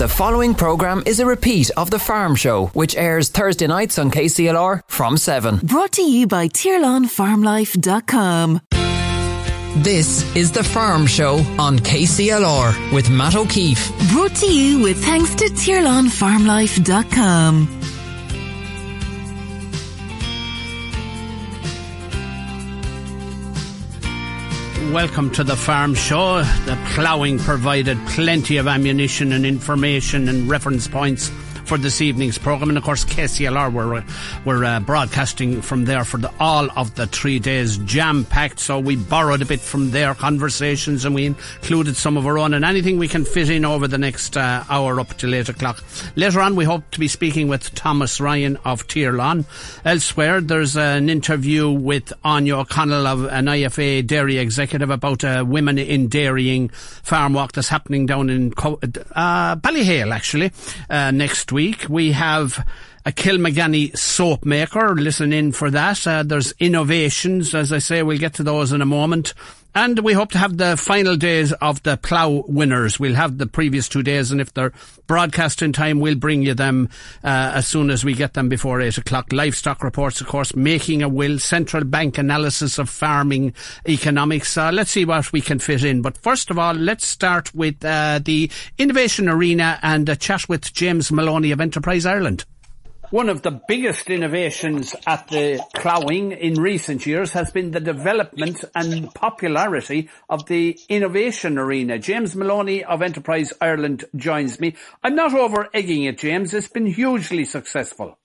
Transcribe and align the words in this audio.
The 0.00 0.08
following 0.08 0.54
programme 0.54 1.02
is 1.04 1.20
a 1.20 1.26
repeat 1.26 1.70
of 1.76 1.90
The 1.90 1.98
Farm 1.98 2.34
Show, 2.34 2.68
which 2.68 2.96
airs 2.96 3.28
Thursday 3.28 3.66
nights 3.66 3.98
on 3.98 4.10
KCLR 4.10 4.80
from 4.88 5.18
7. 5.18 5.58
Brought 5.58 5.92
to 5.92 6.00
you 6.00 6.26
by 6.26 6.48
TirlanFarmLife.com. 6.48 8.62
This 9.82 10.34
is 10.34 10.52
The 10.52 10.64
Farm 10.64 11.06
Show 11.06 11.34
on 11.58 11.78
KCLR 11.80 12.94
with 12.94 13.10
Matt 13.10 13.36
O'Keeffe. 13.36 13.92
Brought 14.10 14.34
to 14.36 14.50
you 14.50 14.80
with 14.80 15.04
thanks 15.04 15.34
to 15.34 15.44
TirlanFarmLife.com. 15.44 17.79
Welcome 24.92 25.30
to 25.32 25.44
the 25.44 25.54
farm 25.54 25.94
show. 25.94 26.42
The 26.42 26.76
ploughing 26.94 27.38
provided 27.38 27.96
plenty 28.08 28.56
of 28.56 28.66
ammunition 28.66 29.30
and 29.30 29.46
information 29.46 30.28
and 30.28 30.48
reference 30.48 30.88
points 30.88 31.30
for 31.70 31.78
this 31.78 32.00
evening's 32.00 32.36
programme. 32.36 32.70
And 32.70 32.78
of 32.78 32.82
course, 32.82 33.04
KCLR, 33.04 33.72
we're, 33.72 34.02
we're 34.44 34.64
uh, 34.64 34.80
broadcasting 34.80 35.62
from 35.62 35.84
there 35.84 36.02
for 36.02 36.16
the, 36.16 36.28
all 36.40 36.68
of 36.76 36.96
the 36.96 37.06
three 37.06 37.38
days, 37.38 37.78
jam 37.78 38.24
packed. 38.24 38.58
So 38.58 38.80
we 38.80 38.96
borrowed 38.96 39.40
a 39.40 39.44
bit 39.44 39.60
from 39.60 39.92
their 39.92 40.16
conversations 40.16 41.04
and 41.04 41.14
we 41.14 41.26
included 41.26 41.94
some 41.94 42.16
of 42.16 42.26
our 42.26 42.38
own 42.38 42.54
and 42.54 42.64
anything 42.64 42.98
we 42.98 43.06
can 43.06 43.24
fit 43.24 43.48
in 43.50 43.64
over 43.64 43.86
the 43.86 43.98
next 43.98 44.36
uh, 44.36 44.64
hour 44.68 44.98
up 44.98 45.16
till 45.16 45.32
8 45.32 45.48
o'clock. 45.48 45.84
Later 46.16 46.40
on, 46.40 46.56
we 46.56 46.64
hope 46.64 46.90
to 46.90 46.98
be 46.98 47.06
speaking 47.06 47.46
with 47.46 47.72
Thomas 47.76 48.20
Ryan 48.20 48.56
of 48.64 48.88
Tirlán. 48.88 49.44
Elsewhere, 49.84 50.40
there's 50.40 50.76
an 50.76 51.08
interview 51.08 51.70
with 51.70 52.12
Anya 52.24 52.56
O'Connell 52.56 53.06
of 53.06 53.26
an 53.26 53.46
IFA 53.46 54.04
dairy 54.08 54.38
executive 54.38 54.90
about 54.90 55.22
uh, 55.22 55.44
women 55.46 55.78
in 55.78 56.08
dairying 56.08 56.70
farm 56.70 57.32
walk 57.32 57.52
that's 57.52 57.68
happening 57.68 58.06
down 58.06 58.28
in 58.28 58.52
uh, 58.58 59.54
Ballyhale, 59.54 60.12
actually, 60.12 60.50
uh, 60.90 61.12
next 61.12 61.52
week 61.52 61.59
week. 61.60 61.84
We 61.90 62.12
have 62.12 62.66
a 63.04 63.12
Kilmaganny 63.12 63.94
soap 63.94 64.46
maker. 64.46 64.94
Listen 64.94 65.30
in 65.30 65.52
for 65.52 65.70
that. 65.70 66.06
Uh, 66.06 66.22
there's 66.22 66.54
innovations, 66.58 67.54
as 67.54 67.70
I 67.70 67.80
say. 67.80 68.02
We'll 68.02 68.16
get 68.16 68.32
to 68.34 68.42
those 68.42 68.72
in 68.72 68.80
a 68.80 68.86
moment. 68.86 69.34
And 69.72 70.00
we 70.00 70.14
hope 70.14 70.32
to 70.32 70.38
have 70.38 70.56
the 70.56 70.76
final 70.76 71.16
days 71.16 71.52
of 71.52 71.80
the 71.84 71.96
plough 71.96 72.44
winners. 72.48 72.98
We'll 72.98 73.14
have 73.14 73.38
the 73.38 73.46
previous 73.46 73.88
two 73.88 74.02
days, 74.02 74.32
and 74.32 74.40
if 74.40 74.52
they're 74.52 74.72
broadcast 75.06 75.62
in 75.62 75.72
time, 75.72 76.00
we'll 76.00 76.16
bring 76.16 76.42
you 76.42 76.54
them 76.54 76.88
uh, 77.22 77.52
as 77.54 77.68
soon 77.68 77.88
as 77.90 78.04
we 78.04 78.14
get 78.14 78.34
them 78.34 78.48
before 78.48 78.80
eight 78.80 78.98
o'clock. 78.98 79.32
Livestock 79.32 79.84
reports, 79.84 80.20
of 80.20 80.26
course, 80.26 80.56
making 80.56 81.02
a 81.02 81.08
will, 81.08 81.38
central 81.38 81.84
bank 81.84 82.18
analysis 82.18 82.78
of 82.78 82.90
farming 82.90 83.54
economics. 83.88 84.56
Uh, 84.56 84.72
let's 84.72 84.90
see 84.90 85.04
what 85.04 85.32
we 85.32 85.40
can 85.40 85.60
fit 85.60 85.84
in. 85.84 86.02
But 86.02 86.18
first 86.18 86.50
of 86.50 86.58
all, 86.58 86.74
let's 86.74 87.06
start 87.06 87.54
with 87.54 87.84
uh, 87.84 88.18
the 88.24 88.50
innovation 88.76 89.28
arena 89.28 89.78
and 89.82 90.08
a 90.08 90.16
chat 90.16 90.48
with 90.48 90.72
James 90.72 91.12
Maloney 91.12 91.52
of 91.52 91.60
Enterprise 91.60 92.06
Ireland. 92.06 92.44
One 93.10 93.28
of 93.28 93.42
the 93.42 93.50
biggest 93.50 94.08
innovations 94.08 94.94
at 95.04 95.26
the 95.26 95.60
ploughing 95.74 96.30
in 96.30 96.54
recent 96.54 97.04
years 97.06 97.32
has 97.32 97.50
been 97.50 97.72
the 97.72 97.80
development 97.80 98.64
and 98.72 99.12
popularity 99.12 100.08
of 100.28 100.46
the 100.46 100.78
innovation 100.88 101.58
arena. 101.58 101.98
James 101.98 102.36
Maloney 102.36 102.84
of 102.84 103.02
Enterprise 103.02 103.52
Ireland 103.60 104.04
joins 104.14 104.60
me. 104.60 104.76
I'm 105.02 105.16
not 105.16 105.34
over 105.34 105.66
egging 105.74 106.04
it, 106.04 106.18
James. 106.18 106.54
It's 106.54 106.68
been 106.68 106.86
hugely 106.86 107.44
successful. 107.46 108.16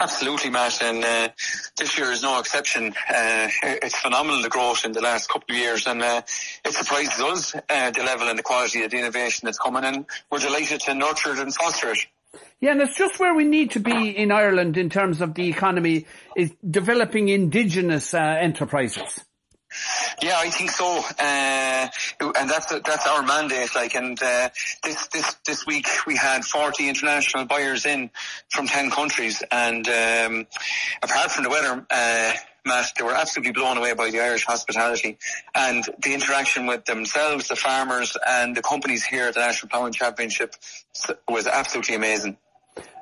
Absolutely, 0.00 0.50
Matt, 0.50 0.82
and 0.82 1.04
uh, 1.04 1.28
this 1.76 1.96
year 1.96 2.10
is 2.10 2.22
no 2.22 2.40
exception. 2.40 2.92
Uh, 3.08 3.48
it's 3.62 3.96
phenomenal 3.96 4.42
the 4.42 4.48
growth 4.48 4.84
in 4.84 4.92
the 4.92 5.00
last 5.00 5.28
couple 5.28 5.54
of 5.54 5.60
years, 5.60 5.86
and 5.86 6.02
uh, 6.02 6.22
it 6.64 6.72
surprises 6.72 7.20
us 7.20 7.54
uh, 7.54 7.90
the 7.92 8.02
level 8.02 8.28
and 8.28 8.36
the 8.36 8.42
quality 8.42 8.82
of 8.82 8.90
the 8.90 8.98
innovation 8.98 9.46
that's 9.46 9.58
coming, 9.58 9.84
and 9.84 10.06
we're 10.28 10.40
delighted 10.40 10.80
to 10.80 10.92
nurture 10.94 11.34
it 11.34 11.38
and 11.38 11.54
foster 11.54 11.92
it. 11.92 11.98
Yeah, 12.60 12.72
and 12.72 12.80
it's 12.80 12.96
just 12.96 13.20
where 13.20 13.34
we 13.34 13.44
need 13.44 13.72
to 13.72 13.80
be 13.80 14.10
in 14.10 14.32
Ireland 14.32 14.78
in 14.78 14.88
terms 14.88 15.20
of 15.20 15.34
the 15.34 15.48
economy 15.48 16.06
is 16.36 16.52
developing 16.68 17.28
indigenous 17.28 18.14
uh, 18.14 18.18
enterprises. 18.18 19.20
Yeah, 20.22 20.38
I 20.38 20.48
think 20.48 20.70
so, 20.70 21.02
uh, 21.18 21.88
and 22.38 22.48
that's 22.48 22.72
that's 22.80 23.06
our 23.06 23.22
mandate. 23.22 23.74
Like, 23.74 23.94
and 23.94 24.20
uh, 24.22 24.48
this 24.82 25.06
this 25.08 25.36
this 25.44 25.66
week 25.66 25.86
we 26.06 26.16
had 26.16 26.44
forty 26.44 26.88
international 26.88 27.44
buyers 27.44 27.84
in 27.84 28.10
from 28.48 28.66
ten 28.68 28.90
countries, 28.90 29.42
and 29.50 29.86
um, 29.86 30.46
apart 31.02 31.30
from 31.30 31.44
the 31.44 31.50
weather. 31.50 31.86
Uh, 31.90 32.32
Matt, 32.64 32.90
they 32.98 33.04
were 33.04 33.14
absolutely 33.14 33.52
blown 33.52 33.76
away 33.76 33.94
by 33.94 34.10
the 34.10 34.18
Irish 34.18 34.44
hospitality 34.44 35.18
and 35.54 35.84
the 36.02 36.14
interaction 36.14 36.66
with 36.66 36.84
themselves, 36.84 37.46
the 37.46 37.54
farmers 37.54 38.16
and 38.26 38.56
the 38.56 38.62
companies 38.62 39.04
here 39.04 39.28
at 39.28 39.34
the 39.34 39.40
National 39.40 39.70
Ploughing 39.70 39.92
Championship 39.92 40.52
was 41.28 41.46
absolutely 41.46 41.94
amazing. 41.94 42.36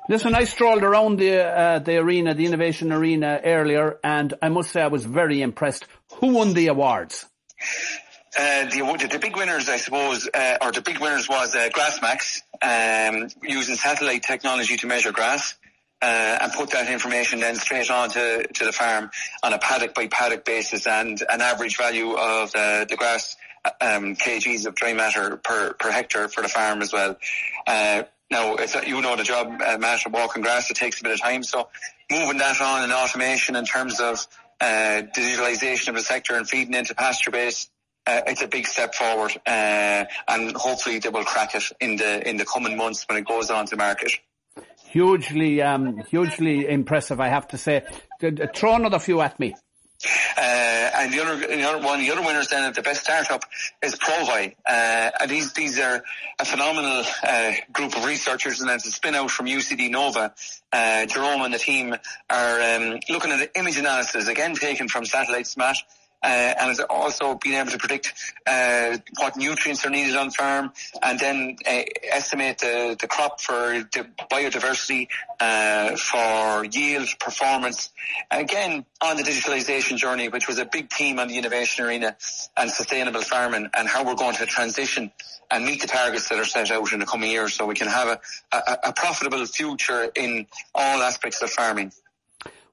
Listen, 0.07 0.35
I 0.35 0.43
strolled 0.43 0.83
around 0.83 1.17
the 1.17 1.43
uh, 1.43 1.79
the 1.79 1.97
arena, 1.97 2.35
the 2.35 2.45
innovation 2.45 2.91
arena 2.91 3.41
earlier, 3.43 3.97
and 4.03 4.33
I 4.39 4.49
must 4.49 4.71
say 4.71 4.81
I 4.81 4.87
was 4.87 5.03
very 5.03 5.41
impressed. 5.41 5.87
Who 6.19 6.27
won 6.27 6.53
the 6.53 6.67
awards? 6.67 7.25
Uh, 8.37 8.65
the, 8.65 9.07
the 9.09 9.17
big 9.19 9.35
winners, 9.35 9.67
I 9.67 9.77
suppose, 9.77 10.29
uh, 10.31 10.57
or 10.61 10.71
the 10.71 10.81
big 10.81 10.99
winners 10.99 11.27
was 11.27 11.55
uh, 11.55 11.69
Grassmax, 11.73 12.41
um, 12.61 13.29
using 13.41 13.77
satellite 13.77 14.23
technology 14.23 14.77
to 14.77 14.87
measure 14.87 15.11
grass. 15.11 15.55
Uh, 16.01 16.37
and 16.41 16.51
put 16.51 16.71
that 16.71 16.91
information 16.91 17.39
then 17.39 17.55
straight 17.55 17.89
on 17.89 18.09
to, 18.09 18.45
to 18.53 18.65
the 18.65 18.71
farm 18.73 19.09
on 19.41 19.53
a 19.53 19.57
paddock 19.57 19.95
by 19.95 20.05
paddock 20.07 20.43
basis 20.43 20.85
and 20.85 21.23
an 21.29 21.39
average 21.39 21.77
value 21.77 22.11
of 22.11 22.51
the, 22.51 22.85
the 22.87 22.97
grass 22.97 23.37
um, 23.81 24.15
kgs 24.15 24.65
of 24.65 24.75
dry 24.75 24.93
matter 24.93 25.37
per, 25.37 25.73
per 25.73 25.89
hectare 25.89 26.27
for 26.27 26.41
the 26.41 26.49
farm 26.49 26.81
as 26.81 26.91
well. 26.91 27.17
Uh, 27.65 28.03
now, 28.31 28.55
it's, 28.55 28.75
you 28.87 29.01
know 29.01 29.15
the 29.15 29.23
job, 29.23 29.61
uh, 29.65 29.77
Matt, 29.77 30.05
of 30.05 30.13
walking 30.13 30.41
grass, 30.41 30.71
it 30.71 30.77
takes 30.77 30.99
a 30.99 31.03
bit 31.03 31.13
of 31.13 31.21
time. 31.21 31.43
So 31.43 31.67
moving 32.11 32.39
that 32.39 32.59
on 32.59 32.83
in 32.83 32.91
automation 32.91 33.55
in 33.55 33.65
terms 33.65 33.99
of 33.99 34.25
uh, 34.59 35.03
digitalization 35.15 35.89
of 35.89 35.95
the 35.95 36.01
sector 36.01 36.35
and 36.35 36.47
feeding 36.47 36.73
into 36.73 36.95
PastureBase, 36.95 37.67
uh, 38.07 38.21
it's 38.27 38.41
a 38.41 38.47
big 38.47 38.67
step 38.67 38.93
forward, 38.93 39.31
uh, 39.47 40.05
and 40.27 40.55
hopefully 40.55 40.99
they 40.99 41.09
will 41.09 41.23
crack 41.23 41.55
it 41.55 41.63
in 41.79 41.95
the 41.97 42.27
in 42.27 42.37
the 42.37 42.45
coming 42.45 42.77
months 42.77 43.03
when 43.07 43.17
it 43.17 43.25
goes 43.25 43.49
on 43.49 43.65
to 43.65 43.75
market. 43.75 44.11
Hugely, 44.89 45.61
um, 45.61 46.03
hugely 46.09 46.67
impressive, 46.67 47.19
I 47.19 47.29
have 47.29 47.47
to 47.49 47.57
say. 47.57 47.83
Throw 48.55 48.75
another 48.75 48.99
few 48.99 49.21
at 49.21 49.39
me. 49.39 49.55
Uh, 50.37 50.41
and 50.41 51.13
the 51.13 51.21
other, 51.21 51.47
the 51.47 51.63
other 51.63 51.83
one, 51.85 51.99
the 51.99 52.11
other 52.11 52.21
winners 52.21 52.49
then 52.49 52.65
of 52.65 52.75
the 52.75 52.81
best 52.81 53.03
startup 53.03 53.43
is 53.81 53.95
Provi. 53.95 54.55
Uh, 54.67 55.11
and 55.21 55.29
these, 55.29 55.53
these 55.53 55.79
are 55.79 56.03
a 56.39 56.45
phenomenal, 56.45 57.03
uh, 57.23 57.51
group 57.71 57.95
of 57.95 58.05
researchers 58.05 58.61
and 58.61 58.69
it's 58.69 58.85
a 58.87 58.91
spin 58.91 59.15
out 59.15 59.31
from 59.31 59.45
UCD 59.45 59.89
Nova. 59.89 60.33
Uh, 60.71 61.05
Jerome 61.05 61.41
and 61.41 61.53
the 61.53 61.59
team 61.59 61.95
are, 62.29 62.61
um, 62.61 62.99
looking 63.09 63.31
at 63.31 63.51
image 63.55 63.77
analysis, 63.77 64.27
again 64.27 64.55
taken 64.55 64.87
from 64.87 65.05
satellite 65.05 65.45
SMAT, 65.45 65.77
uh, 66.23 66.27
and 66.27 66.79
also 66.89 67.35
being 67.35 67.55
able 67.55 67.71
to 67.71 67.77
predict 67.77 68.13
uh, 68.47 68.97
what 69.17 69.37
nutrients 69.37 69.85
are 69.85 69.89
needed 69.89 70.15
on 70.15 70.31
farm 70.31 70.71
and 71.03 71.19
then 71.19 71.55
uh, 71.67 71.81
estimate 72.11 72.57
the, 72.59 72.97
the 72.99 73.07
crop 73.07 73.41
for 73.41 73.53
the 73.93 74.07
biodiversity, 74.31 75.07
uh, 75.39 75.95
for 75.95 76.65
yield, 76.65 77.07
performance. 77.19 77.91
Again, 78.31 78.85
on 79.01 79.17
the 79.17 79.23
digitalization 79.23 79.97
journey, 79.97 80.29
which 80.29 80.47
was 80.47 80.57
a 80.57 80.65
big 80.65 80.91
theme 80.91 81.19
on 81.19 81.27
the 81.27 81.37
innovation 81.37 81.85
arena 81.85 82.15
and 82.57 82.71
sustainable 82.71 83.21
farming 83.21 83.69
and 83.77 83.87
how 83.87 84.03
we're 84.03 84.15
going 84.15 84.35
to 84.35 84.45
transition 84.45 85.11
and 85.51 85.65
meet 85.65 85.81
the 85.81 85.87
targets 85.87 86.29
that 86.29 86.39
are 86.39 86.45
set 86.45 86.71
out 86.71 86.91
in 86.91 86.99
the 86.99 87.05
coming 87.05 87.29
years 87.29 87.53
so 87.53 87.65
we 87.65 87.75
can 87.75 87.87
have 87.87 88.07
a, 88.07 88.19
a, 88.51 88.77
a 88.85 88.93
profitable 88.93 89.45
future 89.45 90.09
in 90.15 90.47
all 90.73 91.01
aspects 91.01 91.41
of 91.41 91.49
farming. 91.49 91.91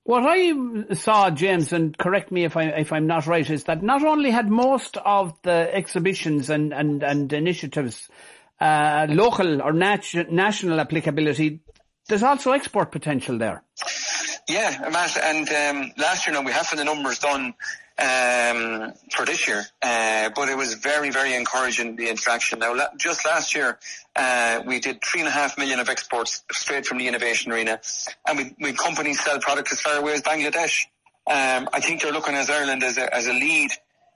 What 0.04 0.24
I 0.26 0.94
saw, 0.94 1.30
James, 1.30 1.72
and 1.72 1.96
correct 1.96 2.32
me 2.32 2.44
if 2.44 2.56
I 2.56 2.64
if 2.64 2.92
I'm 2.92 3.06
not 3.06 3.26
right, 3.26 3.48
is 3.48 3.64
that 3.64 3.82
not 3.82 4.02
only 4.04 4.30
had 4.30 4.50
most 4.50 4.96
of 4.96 5.40
the 5.42 5.72
exhibitions 5.72 6.50
and 6.50 6.74
and 6.74 7.04
and 7.04 7.32
initiatives 7.32 8.08
uh, 8.60 9.06
local 9.08 9.62
or 9.62 9.72
nat- 9.72 10.30
national 10.30 10.81
applicability, 10.81 11.60
there's 12.08 12.25
also 12.25 12.50
export 12.50 12.90
potential 12.90 13.38
there. 13.38 13.62
Yeah, 14.49 14.88
Matt, 14.90 15.16
and 15.16 15.49
um, 15.49 15.93
last 15.96 16.26
year 16.26 16.34
now 16.34 16.43
we 16.43 16.52
have 16.52 16.69
the 16.76 16.84
numbers 16.84 17.20
done 17.20 17.54
um, 18.02 18.93
for 19.14 19.25
this 19.25 19.46
year, 19.46 19.64
uh, 19.81 20.31
but 20.34 20.49
it 20.49 20.56
was 20.56 20.75
very, 20.75 21.10
very 21.10 21.34
encouraging 21.34 21.96
the 21.96 22.08
interaction. 22.08 22.58
Now, 22.58 22.75
la- 22.75 22.88
just 22.99 23.25
last 23.25 23.54
year, 23.54 23.78
uh, 24.16 24.62
we 24.66 24.81
did 24.81 25.02
three 25.04 25.20
and 25.20 25.28
a 25.28 25.32
half 25.32 25.56
million 25.56 25.78
of 25.78 25.88
exports 25.88 26.43
straight 26.50 26.84
from 26.84 26.99
the 26.99 27.06
innovation 27.06 27.52
arena, 27.52 27.81
and 28.26 28.38
we, 28.38 28.54
we 28.60 28.72
companies 28.72 29.20
sell 29.20 29.38
products 29.38 29.72
as 29.72 29.81
far 29.81 29.96
away 29.96 30.14
as 30.14 30.22
Bangladesh. 30.22 30.87
Um, 31.26 31.69
I 31.72 31.81
think 31.81 32.02
they're 32.02 32.12
looking 32.12 32.34
at 32.34 32.50
Ireland 32.50 32.82
as 32.82 32.99
a, 32.99 33.14
as 33.14 33.28
a 33.28 33.32
lead 33.32 33.70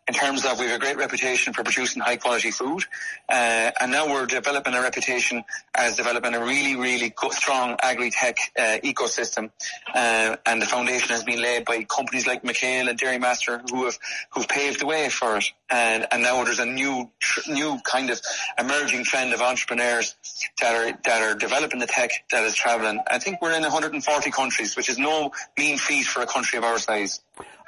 in 0.08 0.14
terms 0.14 0.44
of 0.44 0.60
we 0.60 0.66
have 0.66 0.76
a 0.76 0.78
great 0.78 0.96
reputation 0.96 1.52
for 1.52 1.64
producing 1.64 2.00
high 2.00 2.16
quality 2.16 2.50
food, 2.50 2.84
uh, 3.28 3.70
and 3.80 3.90
now 3.90 4.06
we're 4.06 4.26
developing 4.26 4.74
a 4.74 4.80
reputation 4.80 5.42
as 5.74 5.96
developing 5.96 6.34
a 6.34 6.40
really, 6.40 6.76
really 6.76 7.12
strong 7.32 7.76
agri-tech 7.82 8.36
uh, 8.56 8.78
ecosystem. 8.84 9.50
Uh, 9.92 10.36
and 10.46 10.62
the 10.62 10.66
foundation 10.66 11.08
has 11.08 11.24
been 11.24 11.42
laid 11.42 11.64
by 11.64 11.82
companies 11.84 12.26
like 12.26 12.42
McHale 12.44 12.88
and 12.88 12.98
Dairymaster 12.98 13.68
who 13.70 13.84
have 13.84 13.98
who've 14.30 14.48
paved 14.48 14.80
the 14.80 14.86
way 14.86 15.08
for 15.08 15.38
it. 15.38 15.44
And, 15.70 16.06
and 16.12 16.22
now 16.22 16.44
there's 16.44 16.60
a 16.60 16.66
new 16.66 17.10
new 17.48 17.78
kind 17.84 18.10
of 18.10 18.20
emerging 18.58 19.04
trend 19.04 19.34
of 19.34 19.40
entrepreneurs 19.40 20.14
that 20.60 20.74
are 20.74 20.98
that 21.04 21.22
are 21.22 21.34
developing 21.34 21.80
the 21.80 21.86
tech 21.86 22.10
that 22.30 22.44
is 22.44 22.54
traveling. 22.54 23.00
I 23.08 23.18
think 23.18 23.42
we're 23.42 23.54
in 23.54 23.62
140 23.62 24.30
countries, 24.30 24.76
which 24.76 24.88
is 24.88 24.98
no 24.98 25.32
mean 25.58 25.78
feat 25.78 26.06
for 26.06 26.22
a 26.22 26.26
country 26.26 26.58
of 26.58 26.64
our 26.64 26.78
size. 26.78 27.20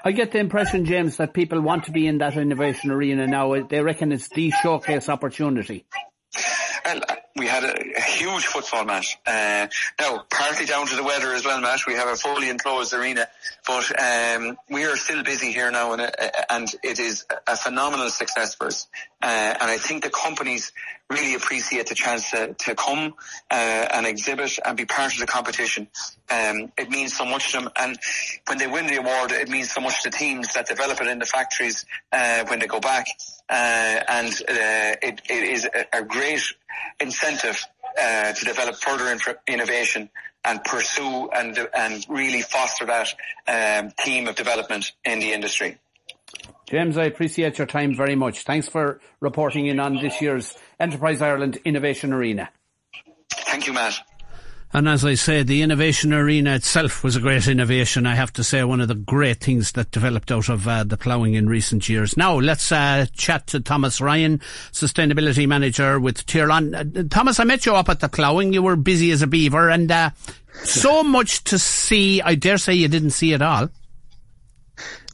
I 0.05 0.12
get 0.12 0.31
the 0.33 0.39
impression, 0.39 0.85
James, 0.85 1.17
that 1.17 1.35
people 1.35 1.61
want 1.61 1.85
to 1.85 1.91
be 1.91 2.06
in 2.06 2.19
that 2.19 2.37
innovation 2.37 2.91
arena 2.91 3.27
now. 3.27 3.61
They 3.62 3.81
reckon 3.81 4.12
it's 4.12 4.29
the 4.29 4.53
showcase 4.62 5.09
opportunity. 5.09 5.87
Well, 6.85 7.00
we 7.38 7.46
had 7.46 7.64
a, 7.64 7.96
a 7.96 8.02
huge 8.02 8.46
football 8.46 8.85
match. 8.85 9.17
Uh, 9.26 9.69
now, 10.00 10.25
partly 10.29 10.67
down 10.67 10.87
to 10.87 10.96
the 10.96 11.05
weather 11.05 11.32
as 11.32 11.44
well, 11.44 11.61
Matt. 11.61 11.81
We 11.87 11.94
have 11.94 12.08
a 12.08 12.17
fully 12.17 12.50
enclosed 12.50 12.93
arena, 12.93 13.29
but 13.67 13.90
um, 14.00 14.58
we 14.69 14.85
are 14.85 14.96
still 14.96 15.23
busy 15.23 15.52
here 15.52 15.70
now, 15.70 15.93
and, 15.93 16.02
uh, 16.02 16.11
and 16.50 16.69
it 16.82 16.99
is 16.99 17.25
a 17.46 17.56
phenomenal 17.56 18.11
success 18.11 18.55
for 18.55 18.67
us. 18.67 18.87
Uh, 19.23 19.26
and 19.26 19.70
I 19.70 19.79
think 19.79 20.05
the 20.05 20.11
companies 20.11 20.73
really 21.11 21.35
appreciate 21.35 21.87
the 21.87 21.94
chance 21.94 22.31
to, 22.31 22.55
to 22.55 22.75
come 22.75 23.14
uh, 23.50 23.55
and 23.55 24.06
exhibit 24.06 24.58
and 24.64 24.76
be 24.76 24.84
part 24.84 25.12
of 25.12 25.19
the 25.19 25.26
competition. 25.26 25.88
Um, 26.31 26.70
it 26.76 26.91
means 26.91 27.17
so 27.17 27.25
much 27.25 27.52
to 27.52 27.61
them, 27.61 27.70
and 27.76 27.99
when 28.46 28.58
they 28.58 28.67
win 28.67 28.87
the 28.87 28.96
award, 28.96 29.32
it 29.32 29.49
means 29.49 29.73
so 29.73 29.81
much 29.81 30.02
to 30.02 30.11
teams 30.11 30.52
that 30.55 30.67
develop 30.67 31.00
it 31.00 31.06
in 31.06 31.19
the 31.19 31.26
factories 31.26 31.87
uh, 32.12 32.44
when 32.46 32.58
they 32.58 32.67
go 32.67 32.81
back. 32.81 33.06
Uh, 33.50 34.00
and 34.08 34.32
uh, 34.49 34.96
it, 35.02 35.23
it 35.31 35.44
is 35.44 35.64
a, 35.64 36.00
a 36.00 36.05
great 36.05 36.43
incentive 37.00 37.65
uh, 38.00 38.32
to 38.32 38.44
develop 38.44 38.76
further 38.76 39.11
inf- 39.11 39.37
innovation 39.47 40.11
and 40.44 40.62
pursue 40.65 41.29
and 41.31 41.59
and 41.75 42.06
really 42.09 42.43
foster 42.43 42.87
that 42.87 43.09
um, 43.47 43.93
team 44.05 44.29
of 44.29 44.37
development 44.37 44.93
in 45.05 45.19
the 45.20 45.32
industry. 45.32 45.79
James, 46.67 46.99
I 46.99 47.05
appreciate 47.05 47.59
your 47.59 47.67
time 47.67 47.97
very 47.97 48.15
much. 48.15 48.43
Thanks 48.43 48.69
for 48.69 49.00
reporting 49.20 49.67
in 49.67 49.81
on 49.81 49.97
this 49.97 50.20
year's 50.20 50.55
Enterprise 50.79 51.23
Ireland 51.23 51.59
Innovation 51.65 52.12
Arena. 52.12 52.50
Thank 53.32 53.67
you, 53.67 53.73
Matt. 53.73 53.99
And 54.70 54.87
as 54.87 55.03
I 55.03 55.15
say, 55.15 55.43
the 55.43 55.62
innovation 55.62 56.12
arena 56.12 56.55
itself 56.55 57.03
was 57.03 57.17
a 57.17 57.20
great 57.20 57.49
innovation. 57.49 58.06
I 58.06 58.15
have 58.15 58.32
to 58.35 58.44
say, 58.44 58.62
one 58.65 58.82
of 58.82 58.88
the 58.88 58.94
great 58.94 59.41
things 59.41 59.73
that 59.73 59.91
developed 59.91 60.31
out 60.31 60.50
of 60.50 60.69
uh, 60.69 60.85
the 60.85 60.99
ploughing 60.99 61.35
in 61.35 61.49
recent 61.49 61.88
years. 61.88 62.19
Now, 62.19 62.38
let's 62.38 62.70
uh, 62.70 63.06
chat 63.15 63.47
to 63.49 63.61
Thomas 63.61 63.99
Ryan, 63.99 64.41
Sustainability 64.73 65.49
Manager 65.49 65.99
with 65.99 66.26
Tirlán. 66.26 66.75
Uh, 66.99 67.05
Thomas, 67.09 67.41
I 67.41 67.44
met 67.44 67.65
you 67.65 67.75
up 67.75 67.88
at 67.88 68.00
the 68.00 68.11
ploughing. 68.11 68.53
You 68.53 68.62
were 68.62 68.76
busy 68.76 69.11
as 69.11 69.23
a 69.23 69.26
beaver 69.26 69.70
and 69.70 69.91
uh, 69.91 70.11
so 70.65 71.03
much 71.03 71.44
to 71.44 71.59
see. 71.59 72.20
I 72.20 72.35
dare 72.35 72.59
say 72.59 72.75
you 72.75 72.88
didn't 72.88 73.12
see 73.12 73.32
it 73.32 73.41
all. 73.41 73.70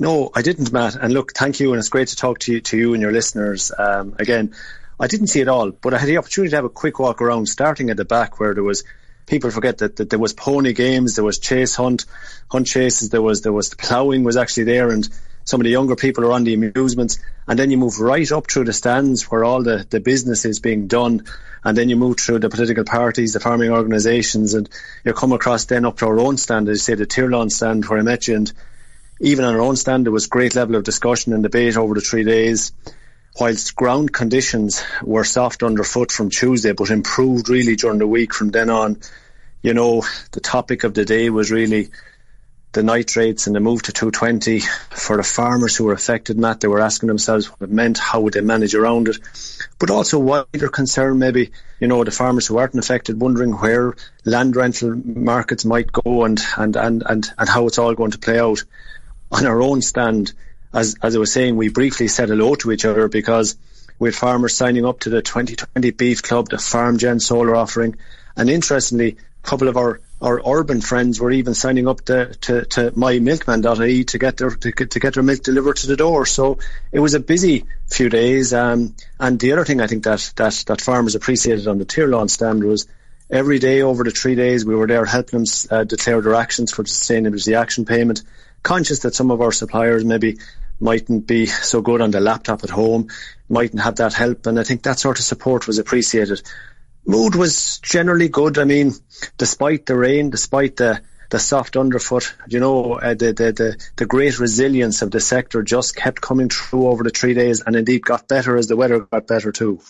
No, 0.00 0.30
I 0.34 0.42
didn't, 0.42 0.72
Matt. 0.72 0.96
And 0.96 1.12
look, 1.12 1.32
thank 1.32 1.60
you, 1.60 1.72
and 1.72 1.78
it's 1.78 1.88
great 1.88 2.08
to 2.08 2.16
talk 2.16 2.40
to 2.40 2.52
you, 2.52 2.60
to 2.62 2.76
you 2.76 2.94
and 2.94 3.00
your 3.00 3.12
listeners. 3.12 3.70
Um, 3.76 4.16
again, 4.18 4.54
I 4.98 5.06
didn't 5.06 5.28
see 5.28 5.40
it 5.40 5.48
all, 5.48 5.70
but 5.70 5.94
I 5.94 5.98
had 5.98 6.08
the 6.08 6.18
opportunity 6.18 6.50
to 6.50 6.56
have 6.56 6.64
a 6.64 6.70
quick 6.70 6.98
walk 6.98 7.22
around, 7.22 7.46
starting 7.46 7.90
at 7.90 7.96
the 7.96 8.04
back 8.04 8.40
where 8.40 8.52
there 8.52 8.64
was 8.64 8.82
people 9.26 9.50
forget 9.50 9.78
that, 9.78 9.96
that 9.96 10.10
there 10.10 10.18
was 10.18 10.32
pony 10.32 10.72
games, 10.72 11.14
there 11.14 11.24
was 11.24 11.38
chase 11.38 11.74
hunt, 11.74 12.04
hunt 12.50 12.66
chases, 12.66 13.10
there 13.10 13.22
was 13.22 13.42
there 13.42 13.52
was 13.52 13.70
the 13.70 13.76
ploughing 13.76 14.24
was 14.24 14.36
actually 14.36 14.64
there, 14.64 14.90
and 14.90 15.08
some 15.44 15.60
of 15.60 15.64
the 15.64 15.70
younger 15.70 15.96
people 15.96 16.24
are 16.24 16.32
on 16.32 16.44
the 16.44 16.54
amusements, 16.54 17.18
and 17.46 17.58
then 17.58 17.70
you 17.70 17.76
move 17.76 18.00
right 18.00 18.30
up 18.32 18.50
through 18.50 18.64
the 18.64 18.72
stands 18.72 19.30
where 19.30 19.44
all 19.44 19.62
the, 19.62 19.86
the 19.90 20.00
business 20.00 20.44
is 20.44 20.60
being 20.60 20.86
done, 20.86 21.24
and 21.62 21.76
then 21.76 21.88
you 21.88 21.96
move 21.96 22.18
through 22.18 22.38
the 22.38 22.48
political 22.48 22.84
parties, 22.84 23.34
the 23.34 23.40
farming 23.40 23.70
organisations, 23.70 24.54
and 24.54 24.68
you 25.04 25.12
come 25.12 25.32
across 25.32 25.66
then 25.66 25.84
up 25.84 25.98
to 25.98 26.06
our 26.06 26.18
own 26.18 26.36
stand, 26.36 26.68
as 26.68 26.78
you 26.78 26.82
say, 26.82 26.94
the 26.94 27.06
Tirlán 27.06 27.50
stand 27.50 27.84
where 27.86 27.98
I 27.98 28.02
met 28.02 28.26
you, 28.26 28.36
and 28.36 28.52
even 29.20 29.44
on 29.44 29.54
our 29.54 29.60
own 29.60 29.76
stand 29.76 30.06
there 30.06 30.12
was 30.12 30.26
great 30.26 30.54
level 30.54 30.76
of 30.76 30.84
discussion 30.84 31.32
and 31.32 31.42
debate 31.42 31.76
over 31.76 31.94
the 31.94 32.00
three 32.00 32.24
days 32.24 32.72
whilst 33.38 33.74
ground 33.74 34.12
conditions 34.12 34.82
were 35.02 35.24
soft 35.24 35.62
underfoot 35.62 36.12
from 36.12 36.30
Tuesday, 36.30 36.72
but 36.72 36.90
improved 36.90 37.48
really 37.48 37.76
during 37.76 37.98
the 37.98 38.06
week 38.06 38.32
from 38.32 38.50
then 38.50 38.70
on, 38.70 39.00
you 39.62 39.74
know, 39.74 40.04
the 40.32 40.40
topic 40.40 40.84
of 40.84 40.94
the 40.94 41.04
day 41.04 41.30
was 41.30 41.50
really 41.50 41.90
the 42.72 42.82
nitrates 42.82 43.46
and 43.46 43.54
the 43.54 43.60
move 43.60 43.82
to 43.82 43.92
220 43.92 44.60
for 44.90 45.16
the 45.16 45.22
farmers 45.22 45.76
who 45.76 45.84
were 45.84 45.92
affected, 45.92 46.36
Matt. 46.36 46.60
They 46.60 46.68
were 46.68 46.80
asking 46.80 47.06
themselves 47.06 47.46
what 47.46 47.62
it 47.62 47.70
meant, 47.70 47.98
how 47.98 48.20
would 48.20 48.34
they 48.34 48.40
manage 48.40 48.74
around 48.74 49.08
it, 49.08 49.16
but 49.78 49.90
also 49.90 50.18
wider 50.18 50.68
concern, 50.68 51.18
maybe, 51.18 51.52
you 51.80 51.86
know, 51.86 52.02
the 52.04 52.10
farmers 52.10 52.46
who 52.46 52.58
aren't 52.58 52.74
affected, 52.74 53.20
wondering 53.20 53.52
where 53.52 53.94
land 54.24 54.56
rental 54.56 54.94
markets 54.94 55.64
might 55.64 55.90
go 55.90 56.24
and, 56.24 56.40
and, 56.56 56.76
and, 56.76 57.02
and, 57.06 57.30
and 57.38 57.48
how 57.48 57.66
it's 57.66 57.78
all 57.78 57.94
going 57.94 58.10
to 58.10 58.18
play 58.18 58.38
out. 58.38 58.62
On 59.30 59.46
our 59.46 59.62
own 59.62 59.80
stand, 59.80 60.32
as 60.74 60.96
as 61.02 61.16
I 61.16 61.18
was 61.18 61.32
saying, 61.32 61.56
we 61.56 61.68
briefly 61.68 62.08
said 62.08 62.28
hello 62.28 62.54
to 62.56 62.72
each 62.72 62.84
other 62.84 63.08
because 63.08 63.56
we 63.98 64.08
had 64.08 64.16
farmers 64.16 64.56
signing 64.56 64.84
up 64.84 65.00
to 65.00 65.10
the 65.10 65.22
2020 65.22 65.90
Beef 65.92 66.22
Club, 66.22 66.48
the 66.48 66.56
FarmGen 66.56 67.20
solar 67.22 67.54
offering, 67.54 67.96
and 68.36 68.50
interestingly, 68.50 69.16
a 69.44 69.48
couple 69.48 69.68
of 69.68 69.76
our, 69.76 70.00
our 70.20 70.40
urban 70.44 70.80
friends 70.80 71.20
were 71.20 71.30
even 71.30 71.54
signing 71.54 71.86
up 71.86 72.00
to, 72.06 72.34
to, 72.34 72.64
to 72.64 72.90
mymilkman.ie 72.92 74.04
to 74.04 74.18
get 74.18 74.36
their 74.36 74.50
to 74.50 74.72
to 74.72 75.00
get 75.00 75.14
their 75.14 75.22
milk 75.22 75.42
delivered 75.42 75.76
to 75.76 75.86
the 75.86 75.96
door. 75.96 76.26
So 76.26 76.58
it 76.90 77.00
was 77.00 77.14
a 77.14 77.20
busy 77.20 77.66
few 77.86 78.08
days. 78.08 78.52
Um, 78.52 78.96
and 79.20 79.38
the 79.38 79.52
other 79.52 79.64
thing 79.64 79.80
I 79.80 79.86
think 79.86 80.04
that 80.04 80.32
that 80.36 80.64
that 80.66 80.80
farmers 80.80 81.14
appreciated 81.14 81.68
on 81.68 81.78
the 81.78 81.86
Tirlán 81.86 82.28
stand 82.30 82.64
was 82.64 82.88
every 83.30 83.58
day 83.58 83.82
over 83.82 84.04
the 84.04 84.10
three 84.10 84.34
days 84.34 84.64
we 84.64 84.74
were 84.74 84.86
there 84.86 85.04
helping 85.04 85.44
them 85.44 85.46
uh, 85.70 85.84
declare 85.84 86.20
their 86.20 86.34
actions 86.34 86.72
for 86.72 86.82
the 86.82 86.88
sustainability 86.88 87.56
action 87.56 87.84
payment. 87.84 88.22
Conscious 88.62 89.00
that 89.00 89.14
some 89.14 89.30
of 89.30 89.42
our 89.42 89.52
suppliers 89.52 90.04
maybe 90.04 90.38
mightn't 90.80 91.26
be 91.26 91.46
so 91.46 91.80
good 91.80 92.00
on 92.00 92.10
the 92.10 92.20
laptop 92.20 92.64
at 92.64 92.70
home, 92.70 93.08
mightn't 93.48 93.82
have 93.82 93.96
that 93.96 94.14
help, 94.14 94.46
and 94.46 94.58
I 94.58 94.64
think 94.64 94.82
that 94.82 94.98
sort 94.98 95.18
of 95.18 95.24
support 95.24 95.66
was 95.66 95.78
appreciated. 95.78 96.42
Mood 97.06 97.34
was 97.34 97.78
generally 97.80 98.28
good. 98.28 98.58
I 98.58 98.64
mean, 98.64 98.92
despite 99.36 99.86
the 99.86 99.96
rain, 99.96 100.30
despite 100.30 100.76
the 100.76 101.00
the 101.30 101.38
soft 101.38 101.76
underfoot, 101.76 102.34
you 102.48 102.60
know, 102.60 102.94
uh, 102.94 103.14
the, 103.14 103.32
the, 103.32 103.52
the 103.52 103.84
the 103.96 104.06
great 104.06 104.38
resilience 104.38 105.02
of 105.02 105.10
the 105.10 105.20
sector 105.20 105.62
just 105.62 105.96
kept 105.96 106.20
coming 106.20 106.48
through 106.48 106.86
over 106.86 107.02
the 107.02 107.10
three 107.10 107.34
days, 107.34 107.62
and 107.66 107.76
indeed 107.76 108.02
got 108.02 108.28
better 108.28 108.56
as 108.56 108.68
the 108.68 108.76
weather 108.76 109.00
got 109.00 109.26
better 109.26 109.52
too. 109.52 109.80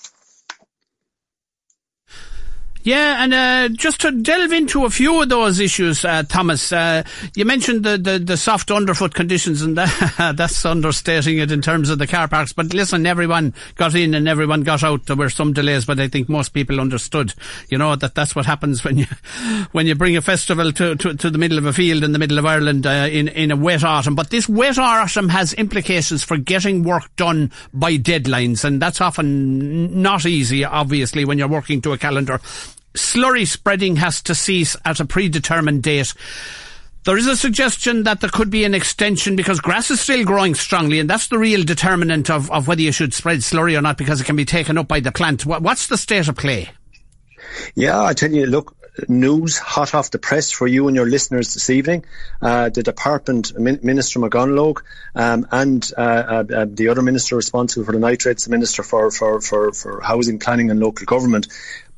Yeah, 2.84 3.24
and 3.24 3.32
uh, 3.32 3.68
just 3.74 4.02
to 4.02 4.12
delve 4.12 4.52
into 4.52 4.84
a 4.84 4.90
few 4.90 5.22
of 5.22 5.30
those 5.30 5.58
issues, 5.58 6.04
uh, 6.04 6.22
Thomas, 6.22 6.70
uh, 6.70 7.02
you 7.34 7.46
mentioned 7.46 7.82
the, 7.82 7.96
the, 7.96 8.18
the, 8.18 8.36
soft 8.36 8.70
underfoot 8.70 9.14
conditions, 9.14 9.62
and 9.62 9.74
that, 9.78 10.34
that's 10.36 10.66
understating 10.66 11.38
it 11.38 11.50
in 11.50 11.62
terms 11.62 11.88
of 11.88 11.98
the 11.98 12.06
car 12.06 12.28
parks. 12.28 12.52
But 12.52 12.74
listen, 12.74 13.06
everyone 13.06 13.54
got 13.76 13.94
in 13.94 14.12
and 14.12 14.28
everyone 14.28 14.64
got 14.64 14.82
out. 14.82 15.06
There 15.06 15.16
were 15.16 15.30
some 15.30 15.54
delays, 15.54 15.86
but 15.86 15.98
I 15.98 16.08
think 16.08 16.28
most 16.28 16.50
people 16.50 16.78
understood, 16.78 17.32
you 17.70 17.78
know, 17.78 17.96
that 17.96 18.14
that's 18.14 18.36
what 18.36 18.44
happens 18.44 18.84
when 18.84 18.98
you 18.98 19.06
when 19.72 19.86
you 19.86 19.94
bring 19.94 20.18
a 20.18 20.22
festival 20.22 20.70
to, 20.72 20.94
to, 20.96 21.14
to 21.14 21.30
the 21.30 21.38
middle 21.38 21.56
of 21.56 21.64
a 21.64 21.72
field 21.72 22.04
in 22.04 22.12
the 22.12 22.18
middle 22.18 22.38
of 22.38 22.44
Ireland 22.44 22.86
uh, 22.86 23.08
in 23.10 23.28
in 23.28 23.50
a 23.50 23.56
wet 23.56 23.82
autumn. 23.82 24.14
But 24.14 24.28
this 24.28 24.46
wet 24.46 24.76
autumn 24.76 25.30
has 25.30 25.54
implications 25.54 26.22
for 26.22 26.36
getting 26.36 26.82
work 26.82 27.16
done 27.16 27.50
by 27.72 27.96
deadlines, 27.96 28.62
and 28.62 28.82
that's 28.82 29.00
often 29.00 30.02
not 30.02 30.26
easy, 30.26 30.66
obviously, 30.66 31.24
when 31.24 31.38
you're 31.38 31.48
working 31.48 31.80
to 31.80 31.94
a 31.94 31.98
calendar 31.98 32.42
slurry 32.94 33.46
spreading 33.46 33.96
has 33.96 34.22
to 34.22 34.34
cease 34.34 34.76
at 34.84 35.00
a 35.00 35.04
predetermined 35.04 35.82
date. 35.82 36.14
There 37.04 37.18
is 37.18 37.26
a 37.26 37.36
suggestion 37.36 38.04
that 38.04 38.20
there 38.22 38.30
could 38.30 38.48
be 38.48 38.64
an 38.64 38.72
extension 38.72 39.36
because 39.36 39.60
grass 39.60 39.90
is 39.90 40.00
still 40.00 40.24
growing 40.24 40.54
strongly, 40.54 41.00
and 41.00 41.10
that's 41.10 41.28
the 41.28 41.38
real 41.38 41.62
determinant 41.62 42.30
of, 42.30 42.50
of 42.50 42.66
whether 42.66 42.80
you 42.80 42.92
should 42.92 43.12
spread 43.12 43.40
slurry 43.40 43.76
or 43.76 43.82
not 43.82 43.98
because 43.98 44.22
it 44.22 44.24
can 44.24 44.36
be 44.36 44.46
taken 44.46 44.78
up 44.78 44.88
by 44.88 45.00
the 45.00 45.12
plant. 45.12 45.44
What's 45.44 45.88
the 45.88 45.98
state 45.98 46.28
of 46.28 46.36
play? 46.36 46.70
Yeah, 47.74 48.02
I 48.02 48.14
tell 48.14 48.32
you, 48.32 48.46
look, 48.46 48.74
news 49.08 49.58
hot 49.58 49.94
off 49.94 50.10
the 50.10 50.18
press 50.18 50.50
for 50.50 50.66
you 50.66 50.86
and 50.86 50.96
your 50.96 51.06
listeners 51.06 51.54
this 51.54 51.70
evening. 51.70 52.04
Uh, 52.40 52.68
the 52.68 52.82
department, 52.82 53.58
Minister 53.58 54.20
McConalogue, 54.20 54.82
um, 55.14 55.46
and 55.50 55.90
uh, 55.96 56.00
uh, 56.00 56.44
uh, 56.54 56.66
the 56.68 56.88
other 56.88 57.02
minister 57.02 57.36
responsible 57.36 57.84
for 57.84 57.92
the 57.92 57.98
nitrates, 57.98 58.44
the 58.44 58.50
minister 58.50 58.82
for, 58.82 59.10
for, 59.10 59.40
for, 59.40 59.72
for 59.72 60.00
housing, 60.00 60.38
planning, 60.38 60.70
and 60.70 60.80
local 60.80 61.06
government, 61.06 61.48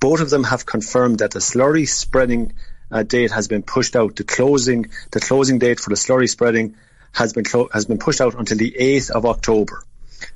both 0.00 0.20
of 0.20 0.30
them 0.30 0.44
have 0.44 0.66
confirmed 0.66 1.18
that 1.18 1.30
the 1.30 1.38
slurry 1.38 1.88
spreading 1.88 2.52
uh, 2.90 3.02
date 3.02 3.32
has 3.32 3.48
been 3.48 3.62
pushed 3.62 3.96
out. 3.96 4.16
The 4.16 4.24
closing 4.24 4.90
the 5.10 5.20
closing 5.20 5.58
date 5.58 5.80
for 5.80 5.90
the 5.90 5.96
slurry 5.96 6.28
spreading 6.28 6.76
has 7.12 7.32
been 7.32 7.44
clo- 7.44 7.68
has 7.72 7.86
been 7.86 7.98
pushed 7.98 8.20
out 8.20 8.34
until 8.34 8.58
the 8.58 8.76
8th 8.78 9.10
of 9.10 9.26
October. 9.26 9.82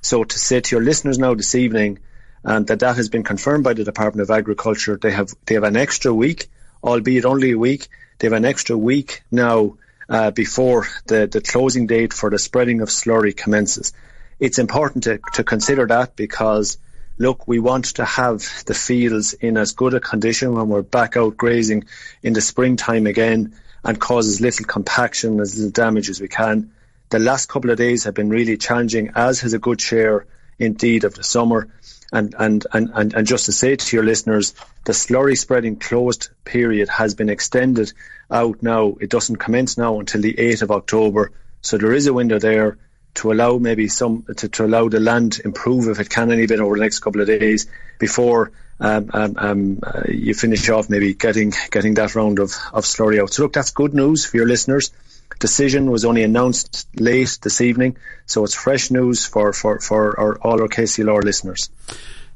So 0.01 0.25
to 0.25 0.39
say 0.39 0.61
to 0.61 0.77
your 0.77 0.85
listeners 0.85 1.19
now 1.19 1.35
this 1.35 1.55
evening 1.55 1.99
um, 2.45 2.65
that 2.65 2.81
that 2.81 2.97
has 2.97 3.09
been 3.09 3.23
confirmed 3.23 3.65
by 3.65 3.75
the 3.75 3.85
Department 3.85 4.23
of 4.23 4.35
Agriculture, 4.35 4.99
they 5.01 5.13
have 5.13 5.33
they 5.47 5.55
have 5.55 5.65
an 5.65 5.77
extra 5.77 6.13
week, 6.13 6.49
albeit 6.83 7.25
only 7.25 7.53
a 7.53 7.59
week. 7.59 7.89
They 8.19 8.27
have 8.27 8.37
an 8.37 8.45
extra 8.45 8.77
week 8.77 9.23
now 9.31 9.77
uh, 10.09 10.31
before 10.31 10.87
the, 11.07 11.27
the 11.27 11.41
closing 11.41 11.87
date 11.87 12.13
for 12.13 12.31
the 12.31 12.39
spreading 12.39 12.81
of 12.81 12.89
slurry 12.89 13.35
commences. 13.35 13.93
it's 14.41 14.59
important 14.59 15.05
to, 15.05 15.21
to 15.35 15.45
consider 15.45 15.87
that 15.87 16.17
because 16.17 16.79
look, 17.21 17.47
we 17.47 17.59
want 17.59 17.85
to 17.85 18.05
have 18.05 18.65
the 18.65 18.73
fields 18.73 19.35
in 19.35 19.59
as 19.59 19.73
good 19.73 19.93
a 19.93 20.01
condition 20.01 20.55
when 20.55 20.69
we're 20.69 20.81
back 20.81 21.19
out 21.19 21.37
grazing 21.37 21.85
in 22.23 22.33
the 22.33 22.41
springtime 22.41 23.07
again 23.07 23.55
and 23.85 24.01
cause 24.01 24.27
as 24.27 24.41
little 24.41 24.65
compaction, 24.65 25.39
as 25.39 25.55
little 25.55 25.71
damage 25.71 26.09
as 26.09 26.19
we 26.19 26.29
can. 26.29 26.73
The 27.11 27.19
last 27.19 27.51
couple 27.51 27.69
of 27.69 27.77
days 27.77 28.05
have 28.05 28.15
been 28.15 28.31
really 28.31 28.57
challenging, 28.57 29.11
as 29.15 29.43
has 29.43 29.53
a 29.53 29.59
good 29.59 29.83
share 29.83 30.27
indeed 30.59 31.05
of 31.05 31.15
the 31.15 31.23
summer. 31.23 31.69
And, 32.11 32.35
and, 32.39 32.67
and, 32.73 32.91
and, 32.95 33.15
and 33.15 33.27
just 33.27 33.45
to 33.47 33.53
say 33.53 33.77
to 33.77 33.97
your 33.97 34.05
listeners, 34.05 34.55
the 34.87 34.93
slurry 34.93 35.37
spreading 35.37 35.77
closed 35.77 36.31
period 36.47 36.89
has 36.89 37.15
been 37.15 37.29
extended 37.29 37.93
out 38.31 38.63
now. 38.63 38.97
It 38.99 39.11
doesn't 39.11 39.37
commence 39.37 39.77
now 39.77 40.01
until 40.01 40.23
the 40.23 40.33
8th 40.33 40.63
of 40.63 40.71
October. 40.71 41.33
So 41.61 41.77
there 41.77 41.93
is 41.93 42.07
a 42.07 42.15
window 42.15 42.39
there 42.39 42.79
to 43.15 43.33
allow 43.33 43.59
maybe 43.59 43.89
some 43.89 44.25
to, 44.37 44.49
to 44.49 44.65
allow 44.65 44.89
the 44.89 45.01
land 45.01 45.41
improve 45.45 45.89
if 45.89 46.01
it 46.01 46.11
can 46.11 46.31
any 46.31 46.47
bit 46.47 46.61
over 46.61 46.77
the 46.77 46.81
next 46.81 47.01
couple 47.01 47.21
of 47.21 47.27
days 47.27 47.67
before 47.99 48.53
um, 48.81 49.11
um, 49.13 49.35
um, 49.37 49.79
uh, 49.83 50.03
you 50.09 50.33
finish 50.33 50.69
off 50.71 50.89
maybe 50.89 51.13
getting 51.13 51.53
getting 51.71 51.95
that 51.95 52.15
round 52.15 52.39
of, 52.39 52.55
of 52.73 52.85
slurry 52.85 53.21
out. 53.21 53.33
So 53.33 53.43
look, 53.43 53.53
that's 53.53 53.73
good 53.73 53.95
news 53.95 54.25
for 54.25 54.39
your 54.39 54.47
listeners. 54.47 54.91
Decision 55.39 55.91
was 55.91 56.05
only 56.05 56.23
announced 56.23 56.89
late 56.99 57.39
this 57.43 57.61
evening, 57.61 57.97
so 58.27 58.45
it's 58.45 58.55
fresh 58.55 58.91
news 58.91 59.27
for 59.27 59.53
for 59.53 59.81
for 59.81 60.19
our, 60.19 60.39
all 60.39 60.61
our 60.63 60.69
KCLR 60.69 61.23
listeners. 61.23 61.71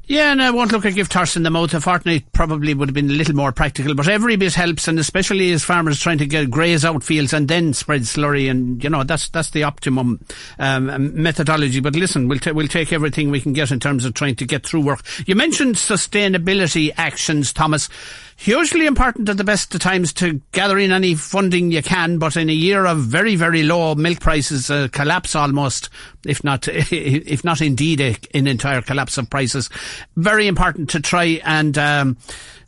Yeah, 0.07 0.31
and 0.31 0.41
I 0.41 0.51
won't 0.51 0.71
look 0.71 0.85
at 0.85 0.93
give 0.93 1.09
Thurson 1.09 1.43
the 1.43 1.49
mouth. 1.49 1.73
A 1.73 1.81
fortnight 1.81 2.31
probably 2.31 2.75
would 2.75 2.89
have 2.89 2.93
been 2.93 3.09
a 3.09 3.13
little 3.13 3.35
more 3.35 3.51
practical, 3.51 3.95
but 3.95 4.07
every 4.07 4.35
bit 4.35 4.53
helps, 4.53 4.87
and 4.87 4.99
especially 4.99 5.51
as 5.51 5.63
farmers 5.63 5.99
trying 5.99 6.19
to 6.19 6.27
get 6.27 6.51
graze 6.51 6.85
out 6.85 7.03
fields 7.03 7.33
and 7.33 7.47
then 7.47 7.73
spread 7.73 8.01
slurry, 8.01 8.49
and 8.49 8.83
you 8.83 8.89
know 8.89 9.03
that's 9.03 9.29
that's 9.29 9.49
the 9.49 9.63
optimum 9.63 10.23
um, 10.59 11.21
methodology. 11.21 11.79
But 11.79 11.95
listen, 11.95 12.27
we'll 12.27 12.37
ta- 12.37 12.51
we'll 12.51 12.67
take 12.67 12.93
everything 12.93 13.31
we 13.31 13.41
can 13.41 13.53
get 13.53 13.71
in 13.71 13.79
terms 13.79 14.05
of 14.05 14.13
trying 14.13 14.35
to 14.35 14.45
get 14.45 14.63
through 14.63 14.81
work. 14.81 15.01
You 15.25 15.33
mentioned 15.33 15.75
sustainability 15.75 16.91
actions, 16.97 17.51
Thomas 17.51 17.89
hugely 18.35 18.85
important 18.85 19.29
at 19.29 19.37
the 19.37 19.43
best 19.43 19.73
of 19.73 19.81
times 19.81 20.13
to 20.13 20.41
gather 20.51 20.77
in 20.77 20.91
any 20.91 21.15
funding 21.15 21.71
you 21.71 21.81
can, 21.81 22.17
but 22.17 22.35
in 22.35 22.49
a 22.49 22.53
year 22.53 22.85
of 22.85 22.99
very, 22.99 23.35
very 23.35 23.63
low 23.63 23.95
milk 23.95 24.19
prices, 24.19 24.69
uh, 24.69 24.87
collapse 24.91 25.35
almost, 25.35 25.89
if 26.25 26.43
not, 26.43 26.67
if 26.71 27.43
not 27.43 27.61
indeed 27.61 28.01
a, 28.01 28.15
an 28.33 28.47
entire 28.47 28.81
collapse 28.81 29.17
of 29.17 29.29
prices, 29.29 29.69
very 30.15 30.47
important 30.47 30.89
to 30.89 30.99
try 30.99 31.41
and 31.45 31.77
um, 31.77 32.17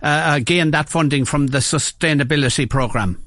uh, 0.01 0.39
gain 0.39 0.71
that 0.71 0.89
funding 0.89 1.25
from 1.25 1.47
the 1.47 1.59
sustainability 1.59 2.69
programme. 2.69 3.21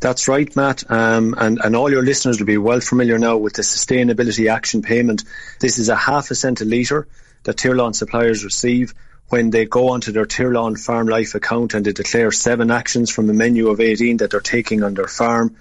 That's 0.00 0.28
right, 0.28 0.54
Matt. 0.56 0.88
Um, 0.90 1.34
and, 1.38 1.58
and 1.64 1.74
all 1.74 1.90
your 1.90 2.02
listeners 2.02 2.38
will 2.38 2.46
be 2.46 2.58
well 2.58 2.80
familiar 2.80 3.18
now 3.18 3.38
with 3.38 3.54
the 3.54 3.62
Sustainability 3.62 4.50
Action 4.50 4.82
Payment. 4.82 5.24
This 5.60 5.78
is 5.78 5.88
a 5.88 5.96
half 5.96 6.30
a 6.30 6.34
cent 6.34 6.60
a 6.60 6.64
litre 6.64 7.08
that 7.44 7.56
Tirlán 7.56 7.94
suppliers 7.94 8.44
receive 8.44 8.94
when 9.34 9.50
they 9.50 9.64
go 9.66 9.88
onto 9.88 10.12
their 10.12 10.26
Tirlán 10.26 10.78
Farm 10.78 11.08
Life 11.08 11.34
account 11.34 11.74
and 11.74 11.84
they 11.84 11.90
declare 11.90 12.30
seven 12.30 12.70
actions 12.70 13.10
from 13.10 13.28
a 13.28 13.32
menu 13.32 13.68
of 13.68 13.80
18 13.80 14.18
that 14.18 14.30
they're 14.30 14.38
taking 14.38 14.84
on 14.84 14.94
their 14.94 15.08
farm. 15.08 15.56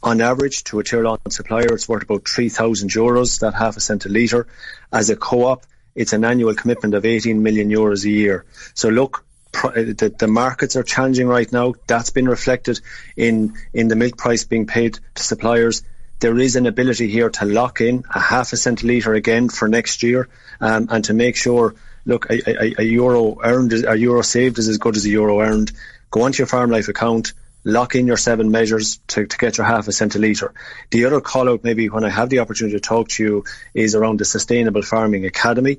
On 0.00 0.20
average, 0.20 0.62
to 0.68 0.78
a 0.78 0.84
Tirlán 0.84 1.18
supplier, 1.32 1.74
it's 1.74 1.88
worth 1.88 2.04
about 2.04 2.28
3,000 2.28 2.88
euros, 2.88 3.40
that 3.40 3.54
half 3.54 3.76
a 3.76 3.80
cent 3.80 4.06
a 4.06 4.08
litre. 4.08 4.46
As 4.92 5.10
a 5.10 5.16
co-op, 5.16 5.64
it's 5.96 6.12
an 6.12 6.24
annual 6.24 6.54
commitment 6.54 6.94
of 6.94 7.04
18 7.04 7.42
million 7.42 7.68
euros 7.68 8.04
a 8.04 8.10
year. 8.10 8.44
So 8.74 8.90
look, 8.90 9.24
the, 9.52 10.14
the, 10.16 10.28
markets 10.28 10.76
are 10.76 10.84
changing 10.84 11.26
right 11.26 11.50
now. 11.50 11.74
That's 11.88 12.10
been 12.10 12.28
reflected 12.28 12.80
in, 13.16 13.54
in 13.72 13.88
the 13.88 13.96
milk 13.96 14.16
price 14.16 14.44
being 14.44 14.68
paid 14.68 15.00
to 15.16 15.22
suppliers. 15.24 15.82
There 16.20 16.38
is 16.38 16.54
an 16.54 16.66
ability 16.66 17.08
here 17.08 17.30
to 17.30 17.44
lock 17.44 17.80
in 17.80 18.04
a 18.08 18.20
half 18.20 18.52
a 18.52 18.56
cent 18.56 18.84
a 18.84 18.86
litre 18.86 19.14
again 19.14 19.48
for 19.48 19.66
next 19.66 20.04
year 20.04 20.28
um, 20.60 20.86
and 20.92 21.04
to 21.06 21.12
make 21.12 21.34
sure 21.34 21.74
look, 22.06 22.30
a, 22.30 22.64
a, 22.64 22.74
a 22.78 22.82
euro 22.84 23.38
earned, 23.42 23.72
a 23.72 23.98
euro 23.98 24.22
saved 24.22 24.58
is 24.58 24.68
as 24.68 24.78
good 24.78 24.96
as 24.96 25.04
a 25.04 25.10
euro 25.10 25.40
earned. 25.40 25.72
Go 26.10 26.22
onto 26.22 26.38
your 26.38 26.46
Farm 26.46 26.70
Life 26.70 26.88
account, 26.88 27.32
lock 27.64 27.96
in 27.96 28.06
your 28.06 28.16
seven 28.16 28.50
measures 28.50 28.98
to, 29.08 29.26
to 29.26 29.36
get 29.36 29.58
your 29.58 29.66
half 29.66 29.88
a 29.88 29.92
cent 29.92 30.14
a 30.14 30.18
litre. 30.18 30.54
The 30.90 31.04
other 31.04 31.20
call 31.20 31.48
out, 31.48 31.64
maybe 31.64 31.88
when 31.88 32.04
I 32.04 32.08
have 32.08 32.30
the 32.30 32.38
opportunity 32.38 32.76
to 32.76 32.80
talk 32.80 33.08
to 33.08 33.22
you, 33.22 33.44
is 33.74 33.94
around 33.94 34.20
the 34.20 34.24
Sustainable 34.24 34.82
Farming 34.82 35.26
Academy. 35.26 35.78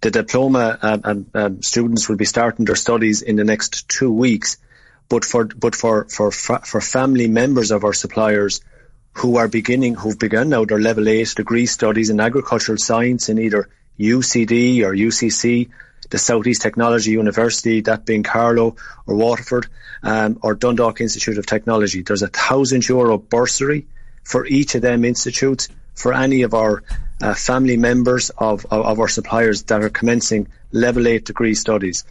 The 0.00 0.10
diploma 0.10 0.78
um, 0.80 1.00
um, 1.04 1.26
um 1.34 1.62
students 1.62 2.08
will 2.08 2.16
be 2.16 2.24
starting 2.26 2.64
their 2.64 2.76
studies 2.76 3.22
in 3.22 3.36
the 3.36 3.44
next 3.44 3.88
two 3.88 4.12
weeks, 4.12 4.58
but 5.08 5.24
for 5.24 5.46
but 5.46 5.74
for 5.74 6.04
for 6.04 6.30
for 6.30 6.80
family 6.80 7.28
members 7.28 7.70
of 7.70 7.82
our 7.84 7.92
suppliers 7.92 8.60
who 9.14 9.38
are 9.38 9.48
beginning, 9.48 9.94
who've 9.94 10.18
begun 10.18 10.50
now 10.50 10.64
their 10.64 10.78
level 10.78 11.08
eight 11.08 11.34
degree 11.34 11.66
studies 11.66 12.10
in 12.10 12.20
agricultural 12.20 12.76
science 12.76 13.30
in 13.30 13.38
either 13.38 13.68
UCD 13.98 14.82
or 14.82 14.92
UCC, 14.92 15.70
the 16.10 16.18
Southeast 16.18 16.62
Technology 16.62 17.10
University, 17.12 17.80
that 17.82 18.04
being 18.04 18.22
Carlow 18.22 18.76
or 19.06 19.16
Waterford, 19.16 19.66
um, 20.02 20.38
or 20.42 20.54
Dundalk 20.54 21.00
Institute 21.00 21.38
of 21.38 21.46
Technology. 21.46 22.02
There's 22.02 22.22
a 22.22 22.28
thousand 22.28 22.88
euro 22.88 23.18
bursary 23.18 23.86
for 24.22 24.46
each 24.46 24.74
of 24.74 24.82
them 24.82 25.04
institutes 25.04 25.68
for 25.94 26.12
any 26.12 26.42
of 26.42 26.54
our 26.54 26.82
uh, 27.22 27.34
family 27.34 27.76
members 27.76 28.30
of, 28.30 28.66
of, 28.66 28.84
of, 28.84 29.00
our 29.00 29.08
suppliers 29.08 29.62
that 29.64 29.82
are 29.82 29.88
commencing 29.88 30.48
level 30.70 31.08
8 31.08 31.24
degree 31.24 31.54
studies. 31.54 32.04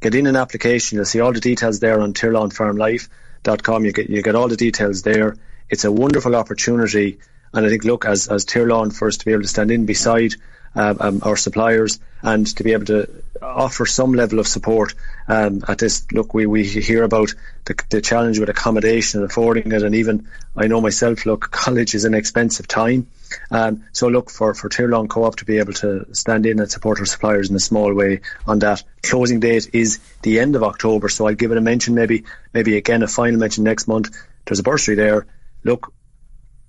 Get 0.00 0.14
in 0.14 0.26
an 0.26 0.36
application, 0.36 0.96
you'll 0.96 1.06
see 1.06 1.20
all 1.20 1.32
the 1.32 1.40
details 1.40 1.80
there 1.80 2.00
on 2.00 2.12
tirlanfarmlife.com. 2.12 3.84
You 3.84 3.92
get, 3.92 4.10
you 4.10 4.22
get 4.22 4.34
all 4.34 4.48
the 4.48 4.56
details 4.56 5.02
there. 5.02 5.36
It's 5.70 5.84
a 5.84 5.92
wonderful 5.92 6.36
opportunity. 6.36 7.18
And 7.52 7.64
I 7.64 7.68
think, 7.68 7.84
look, 7.84 8.04
as, 8.04 8.28
as 8.28 8.44
Tirlán, 8.44 8.94
for 8.94 9.08
us 9.08 9.16
to 9.18 9.24
be 9.24 9.32
able 9.32 9.42
to 9.42 9.48
stand 9.48 9.70
in 9.70 9.86
beside 9.86 10.34
um, 10.74 10.96
um, 11.00 11.20
our 11.24 11.36
suppliers 11.36 11.98
and 12.22 12.46
to 12.56 12.64
be 12.64 12.72
able 12.72 12.84
to 12.86 13.08
offer 13.42 13.86
some 13.86 14.12
level 14.12 14.38
of 14.38 14.46
support 14.46 14.94
um, 15.26 15.64
at 15.66 15.78
this. 15.78 16.06
Look, 16.12 16.34
we, 16.34 16.46
we 16.46 16.64
hear 16.64 17.02
about 17.02 17.34
the, 17.64 17.74
the, 17.88 18.00
challenge 18.00 18.38
with 18.38 18.48
accommodation 18.48 19.20
and 19.20 19.30
affording 19.30 19.72
it, 19.72 19.82
and 19.82 19.94
even 19.94 20.28
I 20.56 20.66
know 20.66 20.80
myself. 20.80 21.26
Look, 21.26 21.40
college 21.50 21.94
is 21.94 22.04
an 22.04 22.14
expensive 22.14 22.68
time, 22.68 23.06
um, 23.50 23.84
so 23.92 24.08
look 24.08 24.30
for 24.30 24.54
for 24.54 24.68
Tirlán 24.68 25.08
Co-op 25.08 25.36
to 25.36 25.44
be 25.44 25.58
able 25.58 25.72
to 25.74 26.06
stand 26.12 26.46
in 26.46 26.60
and 26.60 26.70
support 26.70 27.00
our 27.00 27.06
suppliers 27.06 27.50
in 27.50 27.56
a 27.56 27.60
small 27.60 27.92
way 27.94 28.20
on 28.46 28.58
that. 28.60 28.82
Closing 29.02 29.40
date 29.40 29.70
is 29.72 29.98
the 30.22 30.40
end 30.40 30.56
of 30.56 30.62
October, 30.62 31.08
so 31.08 31.26
I'll 31.26 31.34
give 31.34 31.52
it 31.52 31.58
a 31.58 31.62
mention. 31.62 31.94
Maybe 31.94 32.24
maybe 32.52 32.76
again 32.76 33.02
a 33.02 33.08
final 33.08 33.40
mention 33.40 33.64
next 33.64 33.88
month. 33.88 34.14
There's 34.44 34.60
a 34.60 34.64
bursary 34.64 34.96
there. 34.96 35.26
Look, 35.64 35.92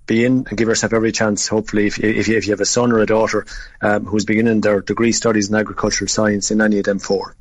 be 0.06 0.24
in 0.24 0.46
and 0.48 0.58
give 0.58 0.68
yourself 0.68 0.92
every 0.92 1.12
chance. 1.12 1.48
Hopefully, 1.48 1.86
if, 1.86 1.98
if, 1.98 2.28
you, 2.28 2.36
if 2.36 2.46
you 2.46 2.52
have 2.52 2.60
a 2.60 2.66
son 2.66 2.92
or 2.92 3.00
a 3.00 3.06
daughter 3.06 3.46
um, 3.80 4.04
who's 4.04 4.24
beginning 4.24 4.60
their 4.60 4.80
degree 4.80 5.12
studies 5.12 5.48
in 5.48 5.54
agricultural 5.54 6.08
science 6.08 6.50
in 6.50 6.60
any 6.60 6.78
of 6.78 6.84
them 6.84 6.98
four. 6.98 7.36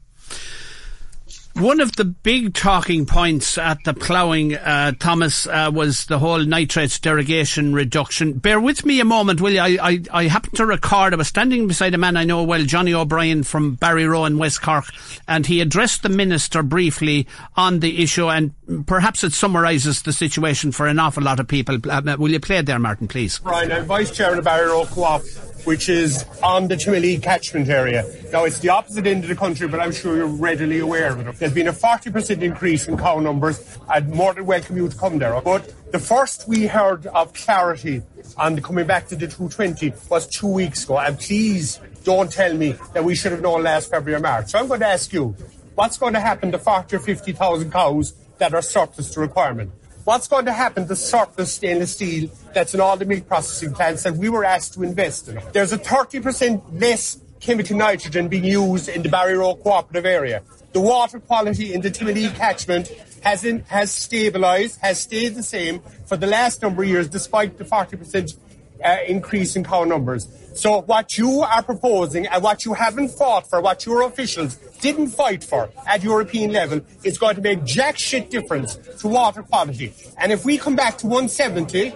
One 1.56 1.82
of 1.82 1.96
the 1.96 2.06
big 2.06 2.54
talking 2.54 3.06
points 3.06 3.58
at 3.58 3.84
the 3.84 3.94
ploughing, 3.94 4.56
uh, 4.56 4.94
Thomas, 4.98 5.48
uh, 5.48 5.70
was 5.74 6.06
the 6.06 6.18
whole 6.18 6.40
nitrates 6.40 6.98
derogation 6.98 7.74
reduction. 7.74 8.34
Bear 8.34 8.60
with 8.60 8.86
me 8.86 9.00
a 9.00 9.06
moment, 9.06 9.42
will 9.42 9.52
you? 9.52 9.60
I, 9.60 9.78
I, 9.82 10.02
I 10.12 10.24
happen 10.28 10.52
to 10.56 10.66
record, 10.66 11.14
I 11.14 11.18
was 11.18 11.28
standing 11.28 11.68
beside 11.68 11.94
a 11.94 11.98
man 11.98 12.16
I 12.16 12.24
know 12.24 12.44
well, 12.44 12.64
Johnny 12.64 12.94
O'Brien 12.94 13.44
from 13.44 13.78
Barryroe 13.78 14.28
in 14.28 14.38
West 14.38 14.62
Cork, 14.62 14.86
and 15.28 15.46
he 15.46 15.62
addressed 15.62 16.04
the 16.04 16.10
Minister 16.10 16.64
briefly 16.64 17.28
on 17.56 17.80
the 17.80 18.02
issue, 18.02 18.30
and 18.30 18.54
perhaps 18.88 19.24
it 19.24 19.34
summarises 19.34 20.02
the 20.02 20.14
situation 20.14 20.72
for 20.72 20.88
an 20.88 21.00
awful 21.00 21.24
lot 21.24 21.40
of 21.40 21.48
people. 21.48 21.78
Uh, 21.90 22.16
will 22.18 22.32
you 22.32 22.40
play 22.40 22.58
it 22.58 22.66
there, 22.66 22.80
Martin, 22.80 23.08
please? 23.08 23.40
Brian, 23.40 23.72
I'm 23.72 23.86
Vice 23.86 24.12
Chairman 24.12 24.40
of 24.40 24.46
Barryroe 24.46 24.88
Co-op 24.88 25.22
which 25.64 25.90
is 25.90 26.26
on 26.44 26.68
the 26.68 26.76
Timoleague 26.76 27.24
catchment 27.24 27.70
area. 27.70 28.04
Now, 28.32 28.46
it's 28.46 28.60
the 28.60 28.70
opposite 28.70 29.06
end 29.08 29.24
of 29.24 29.30
the 29.30 29.36
country, 29.36 29.68
but 29.68 29.80
I'm 29.80 29.92
sure 29.92 30.16
you're 30.16 30.26
readily 30.26 30.80
aware 30.80 31.12
of 31.12 31.20
it. 31.20 31.36
There's 31.38 31.54
been 31.54 31.68
a 31.68 31.74
40% 31.74 32.42
increase 32.42 32.88
in 32.88 32.98
cow 32.98 33.20
numbers. 33.20 33.78
I'd 33.88 34.10
more 34.10 34.34
than 34.34 34.46
welcome 34.46 34.78
you 34.78 34.90
to 34.90 34.98
come 34.98 35.20
there. 35.20 35.40
But 35.42 35.74
the 35.92 36.00
first 36.00 36.48
we 36.48 36.68
heard 36.68 37.06
of 37.08 37.34
clarity 37.34 38.02
on 38.38 38.62
coming 38.62 38.88
back 38.88 39.08
to 39.10 39.16
the 39.16 39.28
220 39.28 39.94
was 40.10 40.28
two 40.28 40.48
weeks 40.48 40.84
ago. 40.84 40.98
And 41.00 41.18
please 41.20 41.80
don't 42.04 42.32
tell 42.32 42.54
me 42.54 42.76
that 42.94 43.04
we 43.04 43.16
should 43.16 43.32
have 43.32 43.42
known 43.42 43.64
last 43.64 43.92
February 43.92 44.20
or 44.20 44.24
March. 44.24 44.50
So 44.50 44.60
I'm 44.60 44.68
going 44.68 44.80
to 44.80 44.88
ask 44.88 45.14
you, 45.14 45.36
what's 45.76 45.98
going 45.98 46.14
to 46.14 46.20
happen 46.20 46.52
to 46.52 46.58
40 46.58 46.96
or 46.96 47.00
50,000 47.00 47.72
cows 47.72 48.14
that 48.38 48.54
are 48.54 48.62
surplus 48.62 49.12
to 49.12 49.20
requirement? 49.20 49.72
What's 50.04 50.28
going 50.28 50.46
to 50.46 50.54
happen 50.54 50.88
to 50.88 50.96
surplus 50.96 51.54
stainless 51.54 51.94
steel 51.94 52.32
that's 52.54 52.74
in 52.74 52.82
all 52.82 52.98
the 52.98 53.06
meat 53.06 53.28
processing 53.28 53.74
plants 53.74 54.02
that 54.04 54.16
we 54.16 54.30
were 54.30 54.44
asked 54.44 54.74
to 54.74 54.84
invest 54.84 55.28
in? 55.28 55.40
There's 55.54 55.74
a 55.74 55.78
30% 55.78 56.82
less 56.82 57.20
chemical 57.40 57.78
nitrogen 57.78 58.28
being 58.28 58.46
used 58.46 58.90
in 58.90 59.04
the 59.04 59.10
Barryroe 59.10 59.62
cooperative 59.62 60.06
area. 60.06 60.42
The 60.74 60.82
water 60.82 61.20
quality 61.20 61.74
in 61.74 61.82
the 61.82 61.92
Timoleague 61.92 62.34
catchment 62.36 62.88
has, 63.22 63.44
in, 63.44 63.60
has 63.66 63.92
stabilised, 63.92 64.80
has 64.80 65.02
stayed 65.02 65.36
the 65.36 65.44
same 65.44 65.82
for 66.06 66.18
the 66.18 66.28
last 66.28 66.64
number 66.64 66.82
of 66.82 66.90
years, 66.90 67.08
despite 67.08 67.60
the 67.60 67.64
40% 67.64 68.36
uh, 68.84 68.98
increase 69.08 69.56
in 69.56 69.64
cow 69.64 69.84
numbers. 69.84 70.28
So 70.54 70.82
what 70.82 71.18
you 71.18 71.42
are 71.42 71.64
proposing 71.64 72.28
and 72.28 72.44
what 72.44 72.66
you 72.66 72.74
haven't 72.74 73.10
fought 73.10 73.50
for, 73.50 73.62
what 73.62 73.86
your 73.86 74.02
officials 74.02 74.56
didn't 74.82 75.08
fight 75.08 75.44
for 75.44 75.70
at 75.88 76.04
European 76.04 76.52
level, 76.52 76.82
is 77.04 77.18
going 77.18 77.36
to 77.36 77.42
make 77.42 77.64
jack 77.64 77.98
shit 77.98 78.30
difference 78.30 78.76
to 79.00 79.08
water 79.08 79.44
quality. 79.44 79.94
And 80.18 80.32
if 80.32 80.44
we 80.44 80.58
come 80.58 80.76
back 80.76 80.98
to 81.00 81.08
170, 81.08 81.94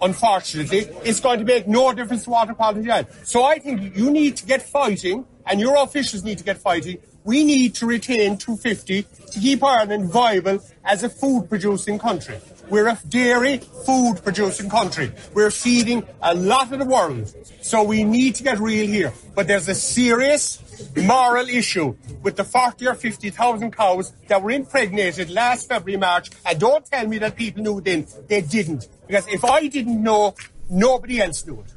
unfortunately, 0.00 0.80
it's 1.04 1.20
going 1.20 1.38
to 1.38 1.44
make 1.44 1.66
no 1.66 1.92
difference 1.92 2.24
to 2.24 2.30
water 2.30 2.54
quality 2.54 2.88
at 2.90 3.06
all. 3.06 3.12
So 3.24 3.44
I 3.44 3.58
think 3.58 3.96
you 3.96 4.10
need 4.10 4.36
to 4.36 4.46
get 4.46 4.62
fighting, 4.62 5.26
and 5.46 5.60
your 5.60 5.76
officials 5.82 6.22
need 6.22 6.38
to 6.38 6.44
get 6.44 6.58
fighting. 6.58 6.98
We 7.24 7.44
need 7.44 7.74
to 7.76 7.86
retain 7.86 8.36
250 8.36 9.02
to 9.02 9.40
keep 9.40 9.62
Ireland 9.62 10.10
viable 10.10 10.60
as 10.84 11.04
a 11.04 11.08
food 11.08 11.48
producing 11.48 11.98
country. 11.98 12.38
We're 12.72 12.88
a 12.88 12.98
dairy 13.06 13.58
food 13.58 14.22
producing 14.24 14.70
country. 14.70 15.12
We're 15.34 15.50
feeding 15.50 16.04
a 16.22 16.34
lot 16.34 16.72
of 16.72 16.78
the 16.78 16.86
world. 16.86 17.30
So 17.60 17.82
we 17.82 18.02
need 18.02 18.36
to 18.36 18.42
get 18.42 18.60
real 18.60 18.86
here. 18.86 19.12
But 19.34 19.46
there's 19.46 19.68
a 19.68 19.74
serious 19.74 20.58
moral 20.96 21.50
issue 21.50 21.94
with 22.22 22.36
the 22.36 22.44
40 22.44 22.86
or 22.86 22.94
50,000 22.94 23.76
cows 23.76 24.14
that 24.28 24.40
were 24.42 24.52
impregnated 24.52 25.28
last 25.28 25.68
February, 25.68 26.00
March. 26.00 26.30
And 26.46 26.58
don't 26.58 26.82
tell 26.86 27.06
me 27.06 27.18
that 27.18 27.36
people 27.36 27.62
knew 27.62 27.82
then. 27.82 28.06
They 28.26 28.40
didn't. 28.40 28.88
Because 29.06 29.28
if 29.28 29.44
I 29.44 29.66
didn't 29.66 30.02
know, 30.02 30.34
nobody 30.70 31.20
else 31.20 31.44
knew 31.46 31.60
it. 31.60 31.74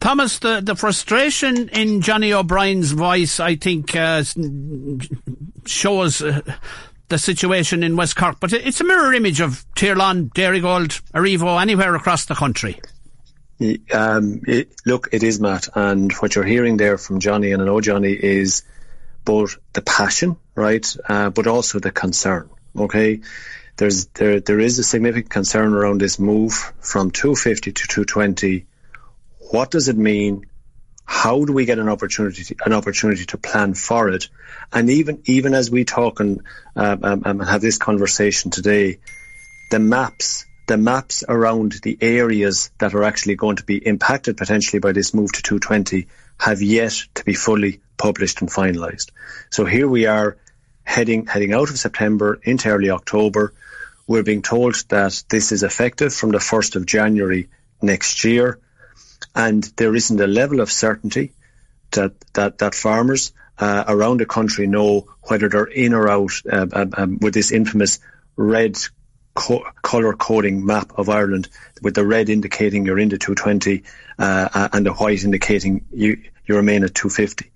Thomas, 0.00 0.38
the, 0.40 0.60
the 0.60 0.76
frustration 0.76 1.70
in 1.70 2.02
Johnny 2.02 2.34
O'Brien's 2.34 2.92
voice, 2.92 3.40
I 3.40 3.56
think, 3.56 3.96
uh, 3.96 4.22
shows 5.64 6.20
uh, 6.20 6.42
the 7.08 7.18
situation 7.18 7.82
in 7.82 7.96
West 7.96 8.16
Cork, 8.16 8.38
but 8.40 8.52
it's 8.52 8.80
a 8.80 8.84
mirror 8.84 9.12
image 9.12 9.40
of 9.40 9.64
Tirlán, 9.74 10.30
Dairygold, 10.30 11.00
Arrivo, 11.12 11.60
anywhere 11.60 11.94
across 11.94 12.24
the 12.26 12.34
country. 12.34 12.80
Um, 13.92 14.42
it, 14.46 14.74
look, 14.84 15.08
it 15.12 15.22
is 15.22 15.40
Matt, 15.40 15.68
and 15.74 16.12
what 16.14 16.34
you're 16.34 16.44
hearing 16.44 16.76
there 16.76 16.98
from 16.98 17.20
Johnny, 17.20 17.52
and 17.52 17.62
I 17.62 17.64
know 17.64 17.80
Johnny 17.80 18.12
is 18.12 18.64
both 19.24 19.56
the 19.72 19.82
passion, 19.82 20.36
right, 20.54 20.86
uh, 21.08 21.30
but 21.30 21.46
also 21.46 21.78
the 21.78 21.90
concern. 21.90 22.50
Okay, 22.76 23.20
there's 23.76 24.06
there 24.08 24.40
there 24.40 24.60
is 24.60 24.78
a 24.78 24.84
significant 24.84 25.30
concern 25.30 25.72
around 25.72 26.00
this 26.00 26.18
move 26.18 26.52
from 26.80 27.10
250 27.10 27.72
to 27.72 27.86
220. 27.86 28.66
What 29.50 29.70
does 29.70 29.88
it 29.88 29.96
mean? 29.96 30.46
How 31.06 31.44
do 31.44 31.52
we 31.52 31.64
get 31.64 31.78
an 31.78 31.88
opportunity 31.88 32.42
to, 32.44 32.56
an 32.66 32.72
opportunity 32.72 33.24
to 33.26 33.38
plan 33.38 33.74
for 33.74 34.10
it? 34.10 34.28
And 34.72 34.90
even 34.90 35.22
even 35.24 35.54
as 35.54 35.70
we 35.70 35.84
talk 35.84 36.20
and 36.20 36.42
um, 36.74 37.04
um, 37.04 37.22
um, 37.24 37.38
have 37.40 37.60
this 37.60 37.78
conversation 37.78 38.50
today, 38.50 38.98
the 39.70 39.78
maps 39.78 40.46
the 40.66 40.76
maps 40.76 41.22
around 41.28 41.72
the 41.82 41.96
areas 42.00 42.70
that 42.78 42.94
are 42.94 43.04
actually 43.04 43.36
going 43.36 43.56
to 43.56 43.64
be 43.64 43.76
impacted 43.76 44.36
potentially 44.36 44.80
by 44.80 44.92
this 44.92 45.14
move 45.14 45.32
to 45.32 45.42
220 45.42 46.08
have 46.38 46.60
yet 46.60 47.04
to 47.14 47.24
be 47.24 47.34
fully 47.34 47.80
published 47.96 48.40
and 48.40 48.50
finalised. 48.50 49.10
So 49.50 49.64
here 49.64 49.88
we 49.88 50.06
are 50.06 50.36
heading 50.84 51.26
heading 51.26 51.52
out 51.52 51.70
of 51.70 51.78
September 51.78 52.40
into 52.42 52.68
early 52.68 52.90
October. 52.90 53.54
We're 54.06 54.22
being 54.22 54.42
told 54.42 54.74
that 54.88 55.22
this 55.28 55.52
is 55.52 55.62
effective 55.62 56.12
from 56.12 56.30
the 56.30 56.38
1st 56.38 56.76
of 56.76 56.86
January 56.86 57.48
next 57.80 58.24
year, 58.24 58.58
and 59.36 59.62
there 59.76 59.94
isn't 59.94 60.20
a 60.20 60.26
level 60.26 60.60
of 60.60 60.72
certainty 60.72 61.32
that 61.92 62.14
that, 62.32 62.58
that 62.58 62.74
farmers 62.74 63.32
uh, 63.58 63.84
around 63.86 64.18
the 64.18 64.26
country 64.26 64.66
know 64.66 65.06
whether 65.22 65.48
they're 65.48 65.64
in 65.64 65.94
or 65.94 66.08
out 66.08 66.32
uh, 66.50 66.66
um, 66.72 66.92
um 66.96 67.18
with 67.20 67.34
this 67.34 67.52
infamous 67.52 68.00
red 68.36 68.76
co- 69.36 69.64
colour 69.82 70.14
coding 70.14 70.66
map 70.66 70.98
of 70.98 71.08
Ireland, 71.08 71.48
with 71.80 71.94
the 71.94 72.04
red 72.04 72.28
indicating 72.28 72.84
you're 72.84 72.98
into 72.98 73.18
220 73.18 73.84
uh, 74.18 74.48
uh, 74.52 74.68
and 74.72 74.84
the 74.84 74.92
white 74.92 75.22
indicating 75.22 75.84
you, 75.92 76.22
you 76.46 76.56
remain 76.56 76.82
at 76.82 76.94
250. 76.94 77.52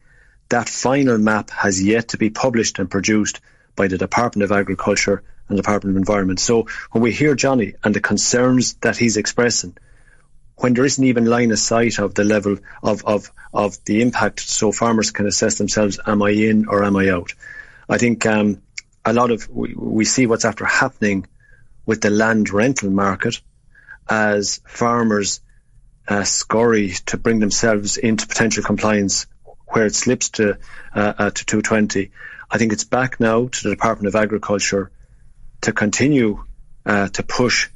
That 0.51 0.69
final 0.69 1.19
map 1.19 1.51
has 1.51 1.83
yet 1.83 2.09
to 2.09 2.19
be 2.19 2.31
published 2.31 2.79
and 2.79 2.91
produced 2.91 3.41
by 3.75 3.89
the 3.89 3.99
Department 3.99 4.45
of 4.45 4.53
Agriculture 4.53 5.23
and 5.49 5.59
the 5.59 5.63
Department 5.63 5.97
of 5.97 5.99
Environment. 5.99 6.39
So 6.39 6.67
when 6.93 7.03
we 7.03 7.13
hear 7.13 7.35
Johnny 7.35 7.75
and 7.83 7.95
the 7.95 8.01
concerns 8.01 8.75
that 8.75 8.97
he's 8.97 9.17
expressing, 9.17 9.77
when 10.61 10.75
there 10.75 10.85
isn't 10.85 11.05
even 11.05 11.25
line 11.25 11.51
of 11.53 11.59
sight 11.59 11.99
of 11.99 12.15
the 12.15 12.25
level 12.25 12.59
of, 12.83 13.05
of, 13.07 13.33
of 13.53 13.83
the 13.87 14.03
impact 14.03 14.41
so 14.41 14.71
farmers 14.71 15.11
can 15.11 15.27
assess 15.27 15.57
themselves, 15.57 15.99
am 16.07 16.23
I 16.23 16.31
in 16.31 16.67
or 16.69 16.85
am 16.85 16.97
I 16.97 17.09
out? 17.09 17.33
I 17.89 17.97
think 17.97 18.27
um, 18.27 18.61
a 19.05 19.15
lot 19.15 19.31
of, 19.31 19.49
we, 19.49 19.75
we 19.75 20.05
see 20.05 20.27
what's 20.27 20.45
after 20.45 20.67
happening 20.67 21.27
with 21.87 22.03
the 22.03 22.11
land 22.11 22.51
rental 22.51 22.91
market 22.91 23.41
as 24.09 24.61
farmers 24.67 25.41
uh, 26.07 26.25
scurry 26.25 26.91
to 27.07 27.17
bring 27.17 27.41
themselves 27.41 27.97
into 27.97 28.27
potential 28.27 28.63
compliance 28.63 29.27
where 29.67 29.87
it 29.87 29.95
slips 29.95 30.31
to, 30.31 30.59
uh, 30.95 31.13
uh, 31.19 31.31
to 31.31 31.47
220. 31.47 32.11
I 32.51 32.59
think 32.59 32.73
it's 32.75 32.85
back 32.85 33.19
now 33.19 33.47
to 33.47 33.63
the 33.63 33.71
Department 33.71 34.09
of 34.09 34.21
Agriculture 34.21 34.91
to 35.63 35.73
continue 35.73 36.45
uh, 36.85 37.09
to 37.09 37.23
push 37.23 37.71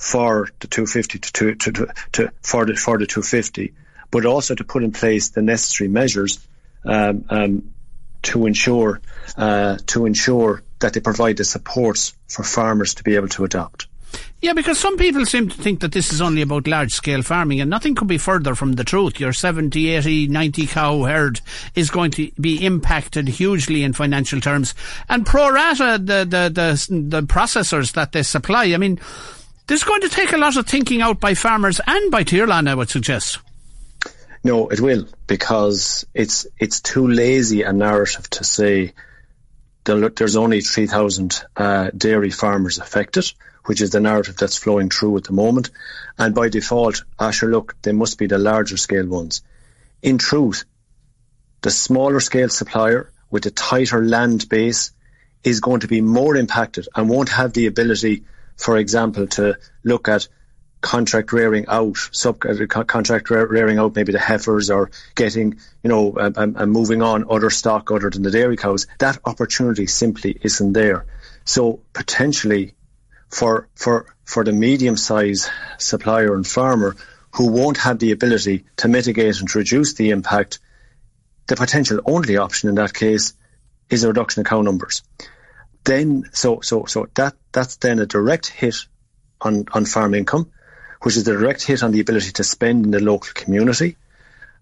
for 0.00 0.48
the 0.60 0.66
250 0.66 1.18
to, 1.18 1.54
to, 1.54 1.72
to, 1.72 1.86
to 2.12 2.32
for 2.40 2.64
the 2.64 2.74
for 2.74 2.98
the 2.98 3.06
250, 3.06 3.74
but 4.10 4.24
also 4.24 4.54
to 4.54 4.64
put 4.64 4.82
in 4.82 4.92
place 4.92 5.28
the 5.28 5.42
necessary 5.42 5.88
measures 5.88 6.44
um, 6.86 7.26
um, 7.28 7.74
to 8.22 8.46
ensure 8.46 9.00
uh, 9.36 9.76
to 9.86 10.06
ensure 10.06 10.62
that 10.78 10.94
they 10.94 11.00
provide 11.00 11.36
the 11.36 11.44
supports 11.44 12.16
for 12.28 12.42
farmers 12.42 12.94
to 12.94 13.04
be 13.04 13.14
able 13.14 13.28
to 13.28 13.44
adopt. 13.44 13.86
Yeah, 14.40 14.54
because 14.54 14.78
some 14.78 14.96
people 14.96 15.26
seem 15.26 15.50
to 15.50 15.56
think 15.56 15.80
that 15.80 15.92
this 15.92 16.14
is 16.14 16.22
only 16.22 16.40
about 16.40 16.66
large 16.66 16.92
scale 16.92 17.20
farming, 17.20 17.60
and 17.60 17.68
nothing 17.68 17.94
could 17.94 18.08
be 18.08 18.16
further 18.16 18.54
from 18.54 18.72
the 18.72 18.84
truth. 18.84 19.20
Your 19.20 19.34
70, 19.34 19.90
80, 19.90 20.28
90 20.28 20.66
cow 20.66 21.02
herd 21.02 21.42
is 21.74 21.90
going 21.90 22.10
to 22.12 22.32
be 22.40 22.64
impacted 22.64 23.28
hugely 23.28 23.84
in 23.84 23.92
financial 23.92 24.40
terms. 24.40 24.74
And 25.10 25.26
pro 25.26 25.50
rata, 25.50 26.00
the, 26.02 26.24
the, 26.24 26.48
the, 26.48 27.00
the 27.02 27.22
processors 27.22 27.92
that 27.92 28.12
they 28.12 28.22
supply, 28.22 28.64
I 28.72 28.78
mean, 28.78 28.98
this 29.70 29.82
is 29.82 29.84
going 29.84 30.00
to 30.00 30.08
take 30.08 30.32
a 30.32 30.36
lot 30.36 30.56
of 30.56 30.66
thinking 30.66 31.00
out 31.00 31.20
by 31.20 31.34
farmers 31.34 31.80
and 31.86 32.10
by 32.10 32.24
Tirlán, 32.24 32.68
I 32.68 32.74
would 32.74 32.90
suggest. 32.90 33.38
No, 34.42 34.68
it 34.68 34.80
will 34.80 35.06
because 35.28 36.04
it's 36.12 36.44
it's 36.58 36.80
too 36.80 37.06
lazy 37.06 37.62
a 37.62 37.72
narrative 37.72 38.28
to 38.30 38.42
say 38.42 38.94
there's 39.84 40.34
only 40.34 40.60
3,000 40.60 41.44
uh, 41.56 41.90
dairy 41.96 42.30
farmers 42.30 42.78
affected, 42.78 43.32
which 43.66 43.80
is 43.80 43.90
the 43.90 44.00
narrative 44.00 44.36
that's 44.36 44.56
flowing 44.58 44.90
through 44.90 45.18
at 45.18 45.24
the 45.24 45.32
moment. 45.32 45.70
And 46.18 46.34
by 46.34 46.48
default, 46.48 47.04
Asher, 47.20 47.48
look, 47.48 47.76
they 47.82 47.92
must 47.92 48.18
be 48.18 48.26
the 48.26 48.38
larger 48.38 48.76
scale 48.76 49.06
ones. 49.06 49.40
In 50.02 50.18
truth, 50.18 50.64
the 51.62 51.70
smaller 51.70 52.18
scale 52.18 52.48
supplier 52.48 53.12
with 53.30 53.46
a 53.46 53.52
tighter 53.52 54.04
land 54.04 54.48
base 54.48 54.90
is 55.44 55.60
going 55.60 55.80
to 55.80 55.88
be 55.88 56.00
more 56.00 56.34
impacted 56.34 56.88
and 56.96 57.08
won't 57.08 57.28
have 57.28 57.52
the 57.52 57.68
ability 57.68 58.24
for 58.60 58.76
example, 58.76 59.26
to 59.26 59.56
look 59.84 60.06
at 60.08 60.28
contract 60.82 61.32
rearing 61.32 61.64
out, 61.66 61.96
sub 62.12 62.44
uh, 62.44 62.84
contract 62.84 63.30
rearing 63.30 63.78
out 63.78 63.96
maybe 63.96 64.12
the 64.12 64.18
heifers 64.18 64.68
or 64.70 64.90
getting, 65.14 65.58
you 65.82 65.88
know, 65.88 66.12
and 66.16 66.70
moving 66.70 67.00
on 67.00 67.24
other 67.30 67.48
stock 67.48 67.90
other 67.90 68.10
than 68.10 68.22
the 68.22 68.30
dairy 68.30 68.58
cows. 68.58 68.86
That 68.98 69.18
opportunity 69.24 69.86
simply 69.86 70.38
isn't 70.42 70.74
there. 70.74 71.06
So 71.44 71.80
potentially 71.94 72.74
for 73.30 73.68
for 73.74 74.14
for 74.24 74.44
the 74.44 74.52
medium 74.52 74.98
size 74.98 75.50
supplier 75.78 76.34
and 76.34 76.46
farmer 76.46 76.96
who 77.36 77.46
won't 77.46 77.78
have 77.78 77.98
the 77.98 78.12
ability 78.12 78.64
to 78.76 78.88
mitigate 78.88 79.40
and 79.40 79.48
to 79.48 79.58
reduce 79.58 79.94
the 79.94 80.10
impact, 80.10 80.58
the 81.46 81.56
potential 81.56 82.00
only 82.04 82.36
option 82.36 82.68
in 82.68 82.74
that 82.74 82.92
case 82.92 83.32
is 83.88 84.04
a 84.04 84.08
reduction 84.08 84.40
in 84.40 84.44
cow 84.44 84.60
numbers 84.60 85.02
then 85.84 86.24
so 86.32 86.60
so 86.60 86.84
so 86.86 87.08
that 87.14 87.34
that's 87.52 87.76
then 87.76 87.98
a 87.98 88.06
direct 88.06 88.46
hit 88.48 88.76
on 89.40 89.66
on 89.72 89.84
farm 89.84 90.14
income, 90.14 90.50
which 91.02 91.16
is 91.16 91.26
a 91.26 91.32
direct 91.32 91.62
hit 91.64 91.82
on 91.82 91.92
the 91.92 92.00
ability 92.00 92.32
to 92.32 92.44
spend 92.44 92.84
in 92.84 92.90
the 92.90 93.00
local 93.00 93.32
community. 93.34 93.96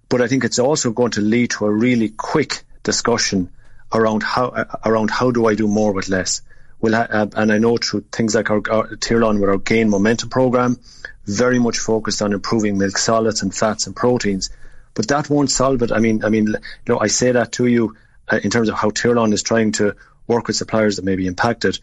But 0.09 0.23
I 0.23 0.29
think 0.29 0.45
it's 0.45 0.59
also 0.59 0.93
going 0.93 1.13
to 1.13 1.21
lead 1.21 1.51
to 1.51 1.67
a 1.67 1.71
really 1.71 2.09
quick 2.09 2.63
discussion 2.83 3.51
around 3.93 4.23
how 4.23 4.49
uh, 4.49 4.65
around 4.85 5.11
how 5.11 5.31
do 5.31 5.47
I 5.47 5.55
do 5.55 5.69
more 5.69 5.93
with 5.93 6.09
less. 6.09 6.43
Well, 6.81 6.95
and 7.11 7.53
I 7.53 7.59
know 7.59 7.77
through 7.77 8.05
things 8.13 8.37
like 8.37 8.51
our, 8.51 8.63
our 8.71 8.87
Tirlán 8.97 9.41
with 9.41 9.51
our 9.51 9.59
Gain 9.59 9.91
Momentum 9.91 10.29
program, 10.31 10.79
very 11.27 11.59
much 11.59 11.79
focused 11.79 12.23
on 12.23 12.33
improving 12.33 12.79
milk 12.79 12.97
solids 12.99 13.43
and 13.43 13.53
fats 13.53 13.89
and 13.89 13.97
proteins. 13.97 14.51
But 14.95 15.09
that 15.09 15.29
won't 15.29 15.51
solve 15.51 15.83
it. 15.83 15.91
I 15.91 15.99
mean, 15.99 16.25
I 16.25 16.29
mean, 16.29 16.47
you 16.47 16.55
know, 16.87 17.01
I 17.01 17.09
say 17.09 17.33
that 17.33 17.53
to 17.53 17.67
you 17.67 17.97
uh, 18.29 18.39
in 18.43 18.51
terms 18.51 18.69
of 18.69 18.77
how 18.77 18.91
Tirlán 18.91 19.33
is 19.33 19.43
trying 19.43 19.73
to 19.73 19.97
work 20.29 20.47
with 20.47 20.57
suppliers 20.57 20.97
that 20.97 21.05
may 21.05 21.17
be 21.17 21.27
impacted, 21.27 21.81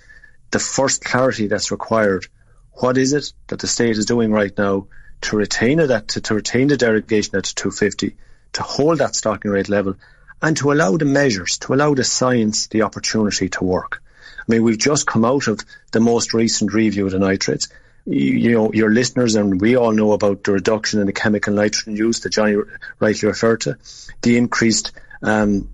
the 0.52 0.60
first 0.60 1.04
clarity 1.04 1.48
that's 1.48 1.72
required, 1.72 2.28
what 2.72 2.98
is 2.98 3.14
it 3.14 3.34
that 3.48 3.60
the 3.60 3.68
state 3.68 3.98
is 3.98 4.06
doing 4.06 4.32
right 4.32 4.56
now 4.58 4.88
to 5.22 5.36
retain 5.36 5.80
it 5.80 5.90
at, 5.90 6.10
to, 6.10 6.22
to 6.22 6.36
retain 6.36 6.68
the 6.68 6.78
derogation 6.78 7.36
at 7.36 7.44
250, 7.44 8.16
to 8.54 8.64
hold 8.64 9.00
that 9.00 9.16
stocking 9.16 9.52
rate 9.52 9.70
level, 9.70 9.96
and 10.42 10.56
to 10.58 10.72
allow 10.72 10.98
the 10.98 11.06
measures, 11.06 11.58
to 11.58 11.74
allow 11.74 11.94
the 11.94 12.04
science 12.04 12.68
the 12.68 12.84
opportunity 12.84 13.50
to 13.50 13.64
work. 13.64 14.02
I 14.40 14.44
mean, 14.48 14.64
we've 14.64 14.78
just 14.78 15.08
come 15.08 15.26
out 15.26 15.48
of 15.48 15.60
the 15.92 16.00
most 16.00 16.34
recent 16.34 16.74
review 16.74 17.06
of 17.06 17.12
the 17.12 17.20
nitrates. 17.20 17.70
You, 18.06 18.32
you 18.32 18.52
know, 18.52 18.72
your 18.74 18.92
listeners 18.92 19.36
and 19.36 19.60
we 19.60 19.76
all 19.76 19.92
know 19.92 20.12
about 20.12 20.44
the 20.44 20.52
reduction 20.52 21.00
in 21.00 21.08
the 21.08 21.14
chemical 21.14 21.54
nitrogen 21.54 21.96
use 21.96 22.20
that 22.20 22.30
Johnny 22.30 22.58
rightly 23.00 23.28
referred 23.28 23.62
to, 23.62 23.78
the 24.22 24.38
increased 24.38 24.92
um, 25.24 25.70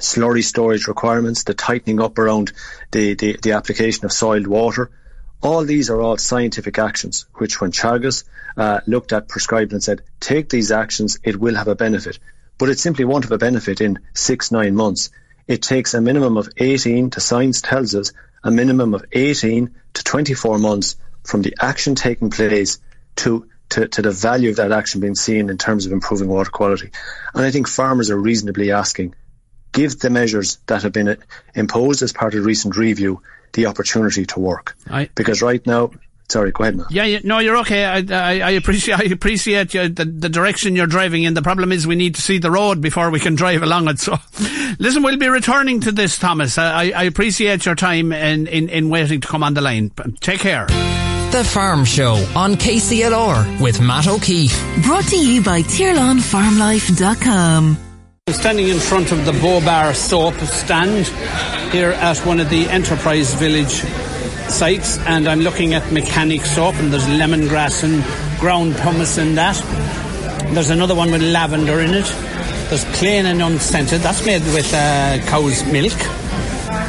slurry 0.00 0.42
storage 0.42 0.86
requirements, 0.86 1.44
the 1.44 1.54
tightening 1.54 2.00
up 2.00 2.18
around 2.18 2.52
the, 2.90 3.14
the, 3.14 3.38
the 3.42 3.52
application 3.52 4.04
of 4.04 4.12
soiled 4.12 4.46
water. 4.46 4.90
All 5.42 5.64
these 5.64 5.90
are 5.90 6.00
all 6.00 6.16
scientific 6.16 6.78
actions, 6.78 7.26
which 7.34 7.60
when 7.60 7.70
Teagasc 7.72 8.24
uh, 8.56 8.80
looked 8.86 9.12
at, 9.12 9.28
prescribed 9.28 9.72
and 9.72 9.82
said, 9.82 10.02
take 10.18 10.48
these 10.48 10.72
actions, 10.72 11.18
it 11.22 11.38
will 11.38 11.54
have 11.54 11.68
a 11.68 11.74
benefit. 11.74 12.18
But 12.58 12.70
it 12.70 12.78
simply 12.78 13.04
won't 13.04 13.24
have 13.24 13.32
a 13.32 13.38
benefit 13.38 13.80
in 13.80 13.98
six, 14.14 14.50
nine 14.50 14.74
months. 14.74 15.10
It 15.46 15.62
takes 15.62 15.94
a 15.94 16.00
minimum 16.00 16.36
of 16.36 16.48
18, 16.56 17.10
the 17.10 17.20
science 17.20 17.60
tells 17.60 17.94
us, 17.94 18.12
a 18.42 18.50
minimum 18.50 18.94
of 18.94 19.04
18 19.12 19.74
to 19.94 20.04
24 20.04 20.58
months 20.58 20.96
from 21.24 21.42
the 21.42 21.56
action 21.60 21.94
taking 21.94 22.30
place 22.30 22.78
to, 23.16 23.48
to, 23.70 23.88
to 23.88 24.02
the 24.02 24.10
value 24.10 24.50
of 24.50 24.56
that 24.56 24.72
action 24.72 25.00
being 25.00 25.14
seen 25.14 25.50
in 25.50 25.58
terms 25.58 25.86
of 25.86 25.92
improving 25.92 26.28
water 26.28 26.50
quality. 26.50 26.90
And 27.34 27.44
I 27.44 27.50
think 27.50 27.68
farmers 27.68 28.10
are 28.10 28.18
reasonably 28.18 28.72
asking, 28.72 29.14
give 29.76 30.00
the 30.00 30.10
measures 30.10 30.58
that 30.66 30.82
have 30.82 30.92
been 30.92 31.16
imposed 31.54 32.02
as 32.02 32.12
part 32.12 32.34
of 32.34 32.40
the 32.40 32.46
recent 32.46 32.76
review 32.76 33.22
the 33.52 33.66
opportunity 33.66 34.26
to 34.26 34.40
work. 34.40 34.76
I, 34.90 35.08
because 35.14 35.40
right 35.42 35.64
now, 35.66 35.90
sorry, 36.28 36.50
go 36.50 36.64
ahead, 36.64 36.76
Matt. 36.76 36.90
Yeah, 36.90 37.04
yeah, 37.04 37.20
no, 37.24 37.40
you're 37.40 37.58
okay. 37.58 37.84
I, 37.84 37.98
I, 37.98 38.40
I 38.40 38.50
appreciate, 38.50 38.98
I 38.98 39.04
appreciate 39.12 39.74
you, 39.74 39.88
the, 39.88 40.06
the 40.06 40.30
direction 40.30 40.76
you're 40.76 40.86
driving 40.86 41.24
in. 41.24 41.34
The 41.34 41.42
problem 41.42 41.72
is 41.72 41.86
we 41.86 41.94
need 41.94 42.14
to 42.14 42.22
see 42.22 42.38
the 42.38 42.50
road 42.50 42.80
before 42.80 43.10
we 43.10 43.20
can 43.20 43.34
drive 43.34 43.62
along 43.62 43.88
it. 43.88 43.98
So, 43.98 44.16
listen, 44.78 45.02
we'll 45.02 45.18
be 45.18 45.28
returning 45.28 45.80
to 45.82 45.92
this, 45.92 46.18
Thomas. 46.18 46.56
I, 46.58 46.88
I 46.90 47.02
appreciate 47.04 47.66
your 47.66 47.74
time 47.74 48.12
in, 48.12 48.46
in, 48.46 48.70
in 48.70 48.88
waiting 48.88 49.20
to 49.20 49.28
come 49.28 49.42
on 49.42 49.52
the 49.54 49.60
line. 49.60 49.90
Take 50.20 50.40
care. 50.40 50.66
The 50.66 51.44
Farm 51.44 51.84
Show 51.84 52.14
on 52.34 52.54
KCLR 52.54 53.60
with 53.60 53.82
Matt 53.82 54.08
O'Keeffe. 54.08 54.58
Brought 54.84 55.04
to 55.04 55.18
you 55.18 55.42
by 55.42 55.60
TirlanFarmLife.com. 55.62 57.85
I'm 58.28 58.34
standing 58.34 58.66
in 58.66 58.80
front 58.80 59.12
of 59.12 59.24
the 59.24 59.30
Bobar 59.30 59.94
soap 59.94 60.34
stand 60.48 61.06
here 61.72 61.90
at 61.92 62.18
one 62.26 62.40
of 62.40 62.50
the 62.50 62.68
Enterprise 62.68 63.34
Village 63.34 63.84
sites, 64.50 64.98
and 65.06 65.28
I'm 65.28 65.42
looking 65.42 65.74
at 65.74 65.92
mechanic 65.92 66.40
soap, 66.44 66.74
and 66.74 66.92
there's 66.92 67.06
lemongrass 67.06 67.84
and 67.84 68.02
ground 68.40 68.74
pumice 68.78 69.16
in 69.16 69.36
that. 69.36 69.54
There's 70.52 70.70
another 70.70 70.96
one 70.96 71.12
with 71.12 71.22
lavender 71.22 71.78
in 71.78 71.94
it. 71.94 72.12
There's 72.68 72.84
plain 72.98 73.26
and 73.26 73.40
unscented. 73.40 74.00
That's 74.00 74.26
made 74.26 74.42
with 74.42 74.74
uh, 74.74 75.24
cow's 75.26 75.64
milk. 75.70 75.96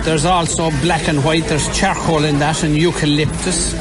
There's 0.06 0.26
also 0.26 0.72
black 0.82 1.08
and 1.08 1.24
white. 1.24 1.44
There's 1.44 1.70
charcoal 1.78 2.24
in 2.24 2.40
that 2.40 2.64
and 2.64 2.76
eucalyptus. 2.76 3.74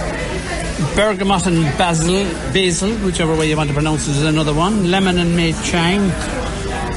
Bergamot 0.95 1.47
and 1.47 1.63
basil, 1.79 2.23
basil, 2.53 2.91
whichever 2.97 3.35
way 3.35 3.49
you 3.49 3.57
want 3.57 3.71
to 3.71 3.75
pronounce 3.75 4.09
it, 4.09 4.11
is 4.11 4.25
another 4.25 4.53
one. 4.53 4.91
Lemon 4.91 5.17
and 5.17 5.35
may 5.35 5.55
chang. 5.65 6.13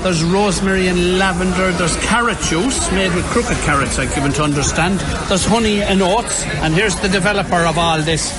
There's 0.04 0.24
rosemary 0.24 0.88
and 0.88 1.18
lavender. 1.18 1.72
There's 1.74 1.96
carrot 2.06 2.40
juice 2.40 2.90
made 2.92 3.14
with 3.14 3.26
crooked 3.26 3.58
carrots, 3.58 4.00
I've 4.00 4.14
given 4.16 4.32
to 4.34 4.44
understand. 4.44 5.00
There's 5.28 5.46
honey 5.46 5.82
and 5.82 6.02
oats. 6.02 6.44
And 6.64 6.74
here's 6.74 6.96
the 7.02 7.10
developer 7.10 7.66
of 7.66 7.78
all 7.78 8.02
this. 8.02 8.32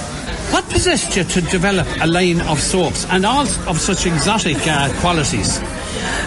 What 0.53 0.69
possessed 0.71 1.17
you 1.17 1.25
to 1.25 1.41
develop 1.43 1.87
a 2.01 2.07
line 2.07 2.41
of 2.41 2.61
soaps 2.61 3.05
and 3.11 3.27
all 3.27 3.47
of 3.69 3.79
such 3.79 4.07
exotic 4.07 4.57
uh, 4.67 4.91
qualities? 5.01 5.61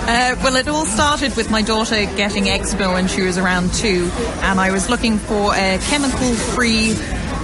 Uh, 0.05 0.35
well, 0.43 0.55
it 0.55 0.67
all 0.67 0.85
started 0.85 1.35
with 1.35 1.49
my 1.49 1.61
daughter 1.61 1.95
getting 2.15 2.47
eczema 2.49 2.93
when 2.93 3.07
she 3.07 3.23
was 3.23 3.37
around 3.37 3.73
two, 3.73 4.09
and 4.41 4.59
I 4.59 4.71
was 4.71 4.89
looking 4.89 5.17
for 5.17 5.55
a 5.55 5.79
chemical 5.89 6.33
free 6.33 6.93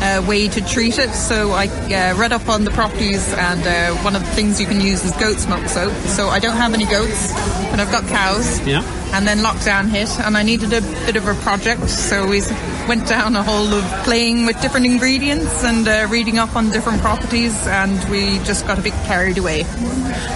uh, 0.01 0.25
way 0.27 0.47
to 0.47 0.61
treat 0.61 0.97
it. 0.97 1.11
So 1.11 1.51
I 1.51 1.67
uh, 1.67 2.17
read 2.17 2.31
up 2.31 2.49
on 2.49 2.63
the 2.63 2.71
properties, 2.71 3.33
and 3.33 3.61
uh, 3.65 4.01
one 4.03 4.15
of 4.15 4.23
the 4.23 4.31
things 4.31 4.59
you 4.59 4.67
can 4.67 4.81
use 4.81 5.03
is 5.03 5.11
goat's 5.17 5.47
milk 5.47 5.67
soap. 5.67 5.93
So 6.07 6.27
I 6.27 6.39
don't 6.39 6.57
have 6.57 6.73
any 6.73 6.85
goats, 6.85 7.33
but 7.71 7.79
I've 7.79 7.91
got 7.91 8.07
cows. 8.07 8.59
Yeah. 8.65 8.83
And 9.13 9.27
then 9.27 9.39
lockdown 9.39 9.89
hit, 9.89 10.09
and 10.19 10.37
I 10.37 10.43
needed 10.43 10.71
a 10.73 10.81
bit 10.81 11.15
of 11.15 11.27
a 11.27 11.33
project, 11.35 11.89
so 11.89 12.27
we 12.27 12.41
went 12.89 13.07
down 13.07 13.35
a 13.35 13.43
hole 13.43 13.71
of 13.71 13.83
playing 14.03 14.47
with 14.47 14.59
different 14.63 14.83
ingredients 14.83 15.63
and 15.63 15.87
uh, 15.87 16.07
reading 16.09 16.39
up 16.39 16.55
on 16.55 16.71
different 16.71 16.99
properties, 17.01 17.55
and 17.67 18.03
we 18.09 18.39
just 18.39 18.65
got 18.65 18.79
a 18.79 18.81
bit 18.81 18.93
carried 19.05 19.37
away. 19.37 19.61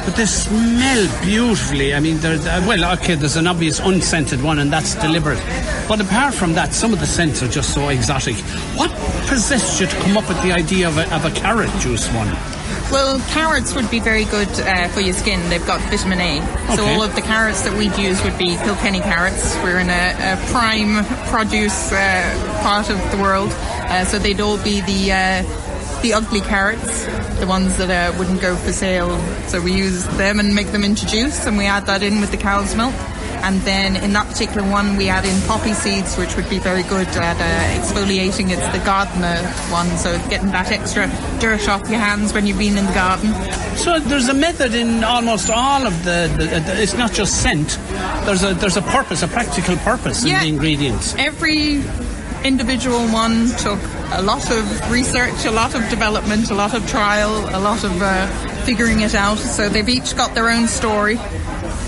But 0.05 0.13
they 0.15 0.27
smell 0.27 1.23
beautifully. 1.23 1.95
I 1.95 1.99
mean, 1.99 2.21
well, 2.21 2.93
okay, 2.99 3.15
there's 3.15 3.37
an 3.37 3.47
obvious 3.47 3.79
unscented 3.79 4.43
one, 4.43 4.59
and 4.59 4.71
that's 4.71 4.93
deliberate. 4.93 5.41
But 5.87 5.99
apart 5.99 6.35
from 6.35 6.53
that, 6.53 6.73
some 6.75 6.93
of 6.93 6.99
the 6.99 7.07
scents 7.07 7.41
are 7.41 7.47
just 7.47 7.73
so 7.73 7.89
exotic. 7.89 8.35
What 8.77 8.91
possessed 9.27 9.81
you 9.81 9.87
to 9.87 9.95
come 10.01 10.15
up 10.15 10.29
with 10.29 10.39
the 10.43 10.51
idea 10.51 10.87
of 10.87 10.99
a, 10.99 11.11
of 11.15 11.25
a 11.25 11.31
carrot 11.31 11.71
juice 11.79 12.07
one? 12.09 12.62
Well, 12.93 13.19
carrots 13.29 13.73
would 13.73 13.89
be 13.89 13.99
very 13.99 14.25
good 14.25 14.47
uh, 14.59 14.87
for 14.89 15.01
your 15.01 15.15
skin. 15.15 15.49
They've 15.49 15.65
got 15.65 15.81
vitamin 15.89 16.21
A. 16.21 16.41
So 16.75 16.83
Okay. 16.83 16.93
all 16.95 17.01
of 17.01 17.15
the 17.15 17.21
carrots 17.23 17.63
that 17.63 17.75
we'd 17.75 17.97
use 17.97 18.23
would 18.23 18.37
be 18.37 18.55
Kilkenny 18.57 18.99
carrots. 18.99 19.55
We're 19.63 19.79
in 19.79 19.89
a, 19.89 20.13
a 20.33 20.51
prime 20.51 21.03
produce 21.29 21.91
uh, 21.91 22.59
part 22.61 22.91
of 22.91 22.99
the 23.11 23.17
world, 23.17 23.51
uh, 23.51 24.05
so 24.05 24.19
they'd 24.19 24.39
all 24.39 24.57
be 24.63 24.81
the 24.81 25.11
uh, 25.11 26.01
the 26.03 26.13
ugly 26.13 26.41
carrots, 26.41 27.05
the 27.39 27.47
ones 27.47 27.77
that 27.77 27.89
uh, 27.89 28.15
wouldn't 28.19 28.41
go 28.41 28.55
for 28.55 28.71
sale. 28.71 29.17
So 29.47 29.59
we 29.59 29.73
use 29.73 30.05
them 30.17 30.39
and 30.39 30.53
make 30.53 30.67
them 30.67 30.83
into 30.83 31.07
juice, 31.07 31.47
and 31.47 31.57
we 31.57 31.65
add 31.65 31.87
that 31.87 32.03
in 32.03 32.21
with 32.21 32.29
the 32.29 32.37
cow's 32.37 32.75
milk. 32.75 32.93
And 33.43 33.59
then 33.61 33.97
in 33.97 34.13
that 34.13 34.27
particular 34.27 34.65
one, 34.67 34.95
we 34.95 35.09
add 35.09 35.25
in 35.25 35.39
poppy 35.47 35.73
seeds, 35.73 36.15
which 36.17 36.35
would 36.37 36.49
be 36.49 36.59
very 36.59 36.83
good 36.83 37.07
at 37.07 37.37
uh, 37.37 37.81
exfoliating. 37.81 38.51
It's 38.51 38.67
the 38.71 38.81
gardener 38.85 39.35
one, 39.69 39.89
so 39.97 40.17
getting 40.29 40.51
that 40.51 40.71
extra 40.71 41.11
dirt 41.41 41.67
off 41.67 41.89
your 41.89 41.99
hands 41.99 42.31
when 42.33 42.47
you've 42.47 42.57
been 42.57 42.77
in 42.77 42.85
the 42.85 42.93
garden. 42.93 43.33
So 43.75 43.99
there's 43.99 44.29
a 44.29 44.33
method 44.33 44.73
in 44.73 45.03
almost 45.03 45.49
all 45.49 45.85
of 45.85 46.05
the, 46.05 46.33
the, 46.37 46.45
the 46.45 46.81
it's 46.81 46.93
not 46.93 47.11
just 47.11 47.41
scent. 47.41 47.77
There's 48.25 48.43
a 48.43 48.53
there's 48.53 48.77
a 48.77 48.81
purpose, 48.81 49.23
a 49.23 49.27
practical 49.27 49.75
purpose 49.77 50.23
in 50.23 50.39
the 50.39 50.47
ingredients. 50.47 51.13
Every 51.17 51.83
individual 52.45 53.07
one 53.07 53.49
took 53.57 53.79
a 54.13 54.21
lot 54.21 54.49
of 54.51 54.91
research, 54.91 55.45
a 55.45 55.51
lot 55.51 55.75
of 55.75 55.89
development, 55.89 56.49
a 56.49 56.53
lot 56.53 56.73
of 56.73 56.87
trial, 56.87 57.31
a 57.55 57.59
lot 57.59 57.83
of 57.83 58.01
uh, 58.01 58.27
figuring 58.63 59.01
it 59.01 59.15
out. 59.15 59.37
So 59.37 59.69
they've 59.69 59.87
each 59.89 60.15
got 60.15 60.33
their 60.33 60.49
own 60.49 60.67
story. 60.67 61.17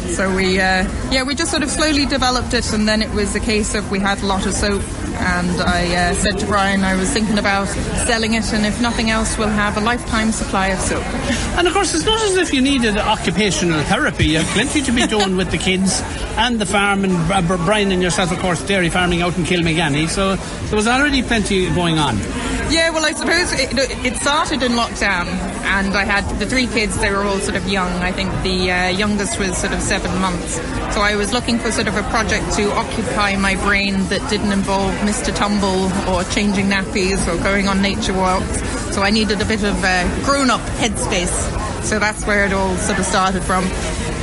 So 0.08 0.34
we, 0.34 0.60
uh, 0.60 0.88
yeah, 1.12 1.24
we 1.24 1.36
just 1.36 1.52
sort 1.52 1.64
of 1.64 1.70
slowly 1.70 2.06
developed 2.06 2.54
it, 2.54 2.72
and 2.74 2.88
then 2.88 3.02
it 3.02 3.12
was 3.12 3.36
a 3.36 3.40
case 3.40 3.76
of 3.76 3.92
we 3.92 4.00
had 4.00 4.22
a 4.22 4.26
lot 4.26 4.46
of 4.46 4.54
soap, 4.54 4.84
and 5.16 5.62
I 5.62 6.12
uh, 6.12 6.14
said 6.14 6.40
to 6.40 6.46
Brian 6.46 6.84
I 6.84 6.96
was 6.96 7.10
thinking 7.12 7.38
about 7.38 7.68
selling 8.08 8.34
it, 8.34 8.54
and 8.54 8.66
if 8.66 8.82
nothing 8.82 9.10
else, 9.10 9.38
we'll 9.38 9.48
have 9.50 9.78
a 9.78 9.82
lifetime 9.82 10.32
supply 10.32 10.68
of 10.68 10.80
soap. 10.80 11.04
And 11.58 11.68
of 11.68 11.74
course, 11.74 11.96
it's 11.96 12.06
not 12.06 12.22
as 12.22 12.36
if 12.36 12.54
you 12.54 12.62
needed 12.62 12.98
occupational 12.98 13.82
therapy. 13.84 14.28
You 14.28 14.40
have 14.40 14.48
plenty 14.48 14.82
to 14.82 14.92
be 14.92 15.08
doing 15.16 15.38
with 15.38 15.52
the 15.52 15.58
kids 15.58 16.02
and 16.38 16.60
the 16.60 16.66
farm, 16.66 17.06
and 17.06 17.48
Brian 17.48 17.92
and 17.92 18.02
yourself, 18.02 18.32
of 18.32 18.40
course, 18.40 18.62
dairy 18.66 18.90
farming 18.90 19.22
out 19.22 19.38
in 19.38 19.46
Kilmaganny. 19.46 20.10
So 20.10 20.36
there 20.36 20.76
was 20.76 20.88
already 20.88 21.24
plenty 21.24 21.70
going 21.74 21.98
on. 21.98 22.18
Yeah, 22.70 22.90
well, 22.90 23.06
I 23.06 23.14
suppose 23.14 23.54
it, 23.54 23.70
it 24.06 24.16
started 24.18 24.64
in 24.64 24.74
lockdown, 24.74 25.28
and 25.66 25.96
I 25.96 26.04
had 26.04 26.24
the 26.40 26.46
three 26.46 26.68
kids. 26.68 26.98
They 26.98 27.12
were 27.12 27.24
all 27.24 27.40
sort 27.40 27.58
of 27.58 27.68
young. 27.68 27.92
I 28.02 28.12
think 28.12 28.30
the 28.44 28.72
uh, 28.72 28.90
youngest 28.90 29.40
was 29.40 29.58
sort 29.58 29.74
of 29.74 29.82
seven 29.82 30.22
months. 30.22 30.56
So 30.94 31.02
I 31.02 31.16
was 31.16 31.34
looking 31.34 31.60
for 31.60 31.72
sort 31.72 31.88
of 31.88 31.96
a 31.98 32.04
project 32.04 32.54
to 32.58 32.72
occupy 32.72 33.36
my 33.36 33.56
brain 33.56 33.94
that 34.10 34.28
didn't 34.30 34.52
involve 34.52 34.94
Mr. 35.02 35.36
Tumble 35.36 35.92
or 36.10 36.24
changing 36.26 36.68
nappies 36.68 37.28
or 37.28 37.42
going 37.44 37.68
on 37.68 37.82
nature 37.82 38.14
walks. 38.14 38.62
So 38.96 39.02
I 39.02 39.10
needed 39.10 39.42
a 39.42 39.46
bit 39.46 39.64
of 39.64 39.76
uh, 39.84 40.24
grown-up 40.24 40.62
headspace. 40.80 41.84
So 41.84 42.00
that's 42.00 42.26
where 42.26 42.46
it 42.46 42.54
all 42.54 42.76
sort 42.78 43.00
of 43.00 43.06
started 43.06 43.44
from. 43.44 43.64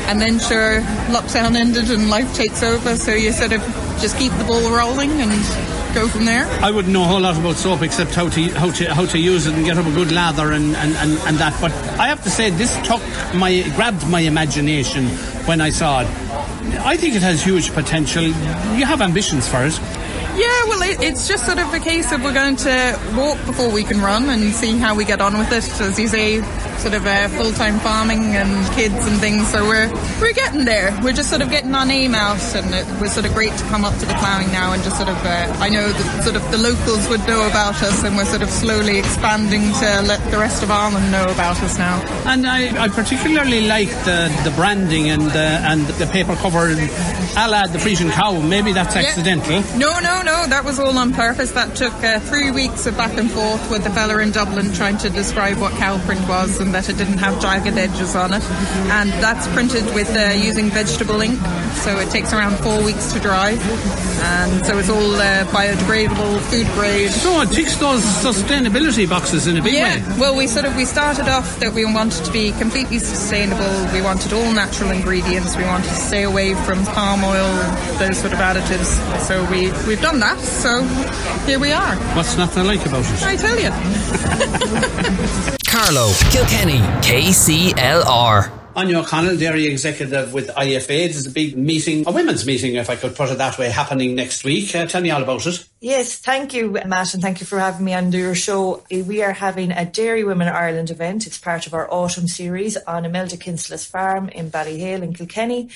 And 0.09 0.21
then, 0.21 0.39
sure, 0.39 0.81
lockdown 1.11 1.55
ended 1.57 1.91
and 1.91 2.09
life 2.09 2.35
takes 2.35 2.63
over. 2.63 2.97
So 2.97 3.13
you 3.13 3.33
sort 3.33 3.53
of 3.53 3.61
just 4.01 4.17
keep 4.17 4.33
the 4.33 4.45
ball 4.45 4.71
rolling 4.75 5.11
and 5.11 5.82
go 5.95 6.09
from 6.09 6.25
there. 6.25 6.47
I 6.63 6.71
wouldn't 6.71 6.93
know 6.93 7.03
a 7.03 7.07
whole 7.07 7.21
lot 7.21 7.37
about 7.37 7.57
soap 7.57 7.83
except 7.83 8.15
how 8.15 8.29
to 8.29 8.49
how 8.51 8.71
to 8.71 8.95
how 8.95 9.07
to 9.07 9.19
use 9.19 9.47
it 9.47 9.55
and 9.55 9.65
get 9.65 9.79
up 9.79 9.87
a 9.87 9.93
good 9.93 10.13
lather 10.13 10.53
and, 10.53 10.75
and, 10.77 10.95
and, 10.97 11.19
and 11.27 11.37
that. 11.39 11.59
But 11.61 11.73
I 11.99 12.09
have 12.09 12.23
to 12.25 12.31
say 12.31 12.51
this 12.51 12.75
took 12.87 13.03
my 13.35 13.63
grabbed 13.77 14.09
my 14.09 14.21
imagination 14.21 15.07
when 15.47 15.61
I 15.61 15.71
saw 15.71 16.03
it. 16.03 16.09
I 16.85 16.97
think 16.97 17.15
it 17.15 17.23
has 17.23 17.43
huge 17.43 17.73
potential. 17.73 18.25
You 18.25 18.87
have 18.87 19.01
ambitions 19.01 19.49
for 19.49 19.65
it. 19.65 19.79
Yeah, 20.93 21.01
it, 21.01 21.13
it's 21.13 21.29
just 21.29 21.47
sort 21.47 21.59
of 21.59 21.73
a 21.73 21.79
case 21.81 22.13
of 22.13 22.23
we're 22.23 22.33
going 22.35 22.57
to 22.57 22.99
walk 23.17 23.39
before 23.47 23.71
we 23.71 23.85
can 23.85 24.01
run 24.01 24.29
and 24.29 24.53
see 24.53 24.77
how 24.79 24.95
we 24.95 25.05
get 25.05 25.21
on 25.21 25.37
with 25.39 25.53
it. 25.53 25.65
As 25.81 25.99
you 25.99 26.09
say, 26.09 26.41
sort 26.79 26.95
of 26.95 27.07
uh, 27.07 27.29
full-time 27.29 27.79
farming 27.81 28.35
and 28.37 28.51
kids 28.75 28.95
and 29.07 29.19
things. 29.21 29.47
So 29.49 29.63
we're 29.65 29.91
we're 30.21 30.33
getting 30.33 30.65
there. 30.65 30.97
We're 31.03 31.13
just 31.13 31.31
sort 31.31 31.43
of 31.43 31.51
getting 31.51 31.75
our 31.75 31.87
name 31.87 32.15
out, 32.15 32.43
and 32.55 32.75
it 32.75 32.87
was 33.01 33.13
sort 33.13 33.27
of 33.27 33.35
great 33.35 33.53
to 33.53 33.65
come 33.65 33.85
up 33.85 33.95
to 34.01 34.07
the 34.07 34.15
ploughing 34.15 34.51
now 34.53 34.73
and 34.73 34.83
just 34.83 34.97
sort 34.97 35.09
of. 35.09 35.17
Uh, 35.25 35.53
I 35.61 35.69
know 35.69 35.89
that 35.89 36.25
sort 36.25 36.37
of 36.37 36.43
the 36.51 36.59
locals 36.59 37.09
would 37.09 37.27
know 37.27 37.47
about 37.49 37.83
us, 37.83 38.03
and 38.05 38.17
we're 38.17 38.25
sort 38.25 38.43
of 38.43 38.51
slowly 38.51 38.99
expanding 38.99 39.63
to 39.63 40.03
let 40.07 40.21
the 40.31 40.39
rest 40.39 40.63
of 40.63 40.71
Ireland 40.71 41.11
know 41.13 41.25
about 41.25 41.63
us 41.63 41.79
now. 41.79 42.01
And 42.27 42.47
I, 42.47 42.85
I 42.85 42.89
particularly 42.89 43.67
like 43.67 43.89
the, 44.05 44.31
the 44.45 44.51
branding 44.57 45.09
and 45.11 45.23
the, 45.23 45.61
and 45.63 45.87
the 45.87 46.07
paper 46.07 46.35
cover 46.37 46.71
a 46.71 47.49
la 47.49 47.67
the 47.67 47.79
Friesian 47.79 48.11
cow. 48.11 48.41
Maybe 48.41 48.73
that's 48.73 48.95
Yeah. 48.95 49.03
accidental. 49.03 49.63
No, 49.79 49.99
no, 50.01 50.23
no. 50.23 50.47
That 50.47 50.65
was 50.65 50.79
all 50.83 50.99
on 50.99 51.12
purpose. 51.12 51.53
That 51.53 51.77
took 51.77 51.92
uh, 52.03 52.18
three 52.21 52.51
weeks 52.51 52.87
of 52.87 52.97
back 52.97 53.16
and 53.16 53.31
forth 53.31 53.71
with 53.71 53.85
the 53.85 53.90
fella 53.90 54.18
in 54.18 54.31
Dublin 54.33 54.73
trying 54.73 54.99
to 54.99 55.11
describe 55.11 55.59
what 55.59 55.73
cow 55.75 55.99
print 56.05 56.27
was 56.29 56.61
and 56.61 56.75
that 56.75 56.88
it 56.88 56.97
didn't 56.99 57.18
have 57.18 57.40
jagged 57.40 57.79
edges 57.79 58.14
on 58.16 58.33
it. 58.35 58.42
And 58.90 59.11
that's 59.23 59.47
printed 59.49 59.85
with 59.95 60.11
uh, 60.16 60.33
using 60.35 60.71
vegetable 60.71 61.21
ink, 61.21 61.38
so 61.85 61.99
it 61.99 62.11
takes 62.11 62.33
around 62.33 62.57
four 62.59 62.83
weeks 62.85 63.12
to 63.12 63.21
dry. 63.21 63.51
And 64.25 64.64
so 64.64 64.79
it's 64.79 64.88
all 64.88 65.14
uh, 65.16 65.45
biodegradable, 65.47 66.38
food 66.51 66.66
grade. 66.75 67.11
So 67.11 67.40
it 67.42 67.51
ticks 67.51 67.77
those 67.77 68.03
sustainability 68.03 69.09
boxes 69.09 69.47
in 69.47 69.57
a 69.57 69.62
big 69.62 69.75
Yeah, 69.75 69.97
way. 69.97 70.18
well, 70.21 70.37
we 70.37 70.47
sort 70.47 70.64
of 70.66 70.77
we 70.77 70.85
started 70.85 71.29
off 71.29 71.59
that 71.61 71.73
we 71.73 71.85
wanted 71.85 72.25
to 72.25 72.33
be 72.33 72.53
completely 72.53 72.99
sustainable. 72.99 73.92
We 73.92 74.01
wanted 74.03 74.33
all 74.33 74.53
natural 74.53 74.90
ingredients. 74.90 75.57
We 75.57 75.64
wanted 75.64 75.88
to 75.88 75.95
stay 75.95 76.23
away 76.25 76.55
from 76.55 76.85
palm 76.87 77.25
oil, 77.25 77.49
those 77.99 78.18
sort 78.18 78.33
of 78.33 78.38
additives. 78.38 78.90
So 79.21 79.42
we 79.51 79.71
we've 79.87 80.01
done 80.03 80.21
that. 80.21 80.38
So 80.40 80.72
here 80.81 81.59
we 81.59 81.73
are. 81.73 81.97
What's 82.17 82.37
not 82.39 82.53
to 82.53 82.65
like 82.65 82.85
about 82.87 83.05
it? 83.05 83.23
I 83.23 83.37
tell 83.37 83.59
you. 83.59 83.71
Carlow, 85.67 86.13
Kilkenny, 86.31 86.79
KCLR. 87.03 88.61
Anya 88.75 89.01
O'Connell, 89.01 89.37
Dairy 89.37 89.67
Executive 89.67 90.33
with 90.33 90.49
IFA. 90.49 90.87
There's 90.87 91.27
a 91.27 91.31
big 91.31 91.59
meeting, 91.59 92.05
a 92.07 92.13
women's 92.13 92.47
meeting, 92.47 92.77
if 92.77 92.89
I 92.89 92.97
could 92.97 93.15
put 93.15 93.31
it 93.31 93.37
that 93.37 93.59
way, 93.59 93.69
happening 93.69 94.15
next 94.15 94.45
week. 94.45 94.75
Uh, 94.75 94.87
tell 94.87 95.03
me 95.03 95.11
all 95.11 95.23
about 95.23 95.47
it. 95.47 95.69
Yes, 95.81 96.17
thank 96.17 96.55
you, 96.55 96.71
Matt, 96.87 97.13
and 97.13 97.23
thank 97.23 97.41
you 97.41 97.47
for 97.47 97.59
having 97.59 97.85
me 97.85 97.93
on 97.93 98.11
your 98.13 98.35
show. 98.35 98.83
We 98.91 99.23
are 99.23 99.33
having 99.33 99.73
a 99.73 99.85
Dairy 99.85 100.25
Women 100.25 100.49
Ireland 100.49 100.91
event. 100.91 101.27
It's 101.27 101.37
part 101.37 101.67
of 101.67 101.75
our 101.75 101.93
autumn 101.93 102.29
series 102.29 102.79
on 102.79 103.05
Imelda 103.05 103.37
Kinsella's 103.37 103.85
farm 103.85 104.31
in 104.31 104.51
Ballyhale 104.51 105.03
in 105.03 105.13
Kilkenny 105.13 105.69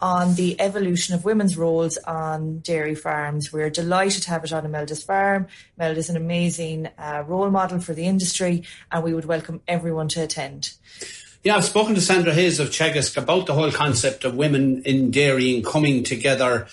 on 0.00 0.34
the 0.34 0.60
evolution 0.60 1.14
of 1.14 1.24
women's 1.24 1.56
roles 1.56 1.96
on 1.98 2.60
dairy 2.60 2.94
farms. 2.94 3.52
We're 3.52 3.70
delighted 3.70 4.22
to 4.24 4.30
have 4.30 4.44
it 4.44 4.52
on 4.52 4.64
Imelda's 4.64 5.02
farm. 5.02 5.46
Imelda 5.76 5.98
is 5.98 6.10
an 6.10 6.16
amazing 6.16 6.88
uh, 6.98 7.24
role 7.26 7.50
model 7.50 7.80
for 7.80 7.94
the 7.94 8.04
industry, 8.04 8.64
and 8.92 9.02
we 9.02 9.14
would 9.14 9.24
welcome 9.24 9.60
everyone 9.66 10.08
to 10.08 10.22
attend. 10.22 10.72
Yeah, 11.44 11.56
I've 11.56 11.64
spoken 11.64 11.94
to 11.94 12.00
Sandra 12.00 12.32
Hayes 12.34 12.60
of 12.60 12.70
Teagasc 12.70 13.16
about 13.16 13.46
the 13.46 13.54
whole 13.54 13.70
concept 13.70 14.24
of 14.24 14.34
women 14.34 14.82
in 14.82 15.10
dairying 15.10 15.62
coming 15.62 16.02
together 16.02 16.66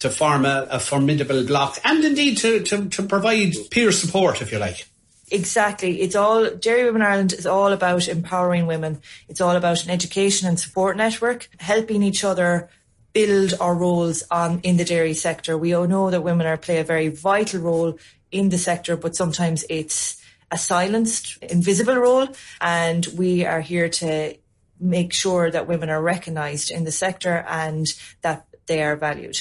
to 0.00 0.10
form 0.10 0.44
a, 0.44 0.66
a 0.70 0.80
formidable 0.80 1.44
block 1.44 1.78
and 1.84 2.04
indeed 2.04 2.38
to, 2.38 2.60
to, 2.60 2.88
to 2.88 3.02
provide 3.02 3.54
peer 3.70 3.90
support, 3.92 4.42
if 4.42 4.52
you 4.52 4.58
like. 4.58 4.86
Exactly. 5.30 6.00
It's 6.00 6.16
all 6.16 6.50
Dairy 6.50 6.84
Women 6.84 7.02
Ireland 7.02 7.32
is 7.32 7.46
all 7.46 7.72
about 7.72 8.08
empowering 8.08 8.66
women. 8.66 9.00
It's 9.28 9.40
all 9.40 9.56
about 9.56 9.84
an 9.84 9.90
education 9.90 10.48
and 10.48 10.58
support 10.58 10.96
network, 10.96 11.48
helping 11.58 12.02
each 12.02 12.24
other 12.24 12.68
build 13.12 13.54
our 13.60 13.74
roles 13.74 14.22
on 14.30 14.60
in 14.60 14.76
the 14.76 14.84
dairy 14.84 15.14
sector. 15.14 15.56
We 15.56 15.74
all 15.74 15.86
know 15.86 16.10
that 16.10 16.22
women 16.22 16.46
are 16.46 16.56
play 16.56 16.78
a 16.78 16.84
very 16.84 17.08
vital 17.08 17.60
role 17.60 17.98
in 18.30 18.50
the 18.50 18.58
sector, 18.58 18.96
but 18.96 19.16
sometimes 19.16 19.64
it's 19.68 20.22
a 20.50 20.58
silenced, 20.58 21.42
invisible 21.42 21.96
role, 21.96 22.28
and 22.60 23.06
we 23.16 23.44
are 23.44 23.60
here 23.60 23.88
to 23.88 24.36
make 24.80 25.12
sure 25.12 25.50
that 25.50 25.66
women 25.66 25.90
are 25.90 26.00
recognised 26.00 26.70
in 26.70 26.84
the 26.84 26.92
sector 26.92 27.44
and 27.48 27.86
that 28.22 28.46
they 28.66 28.82
are 28.82 28.96
valued. 28.96 29.38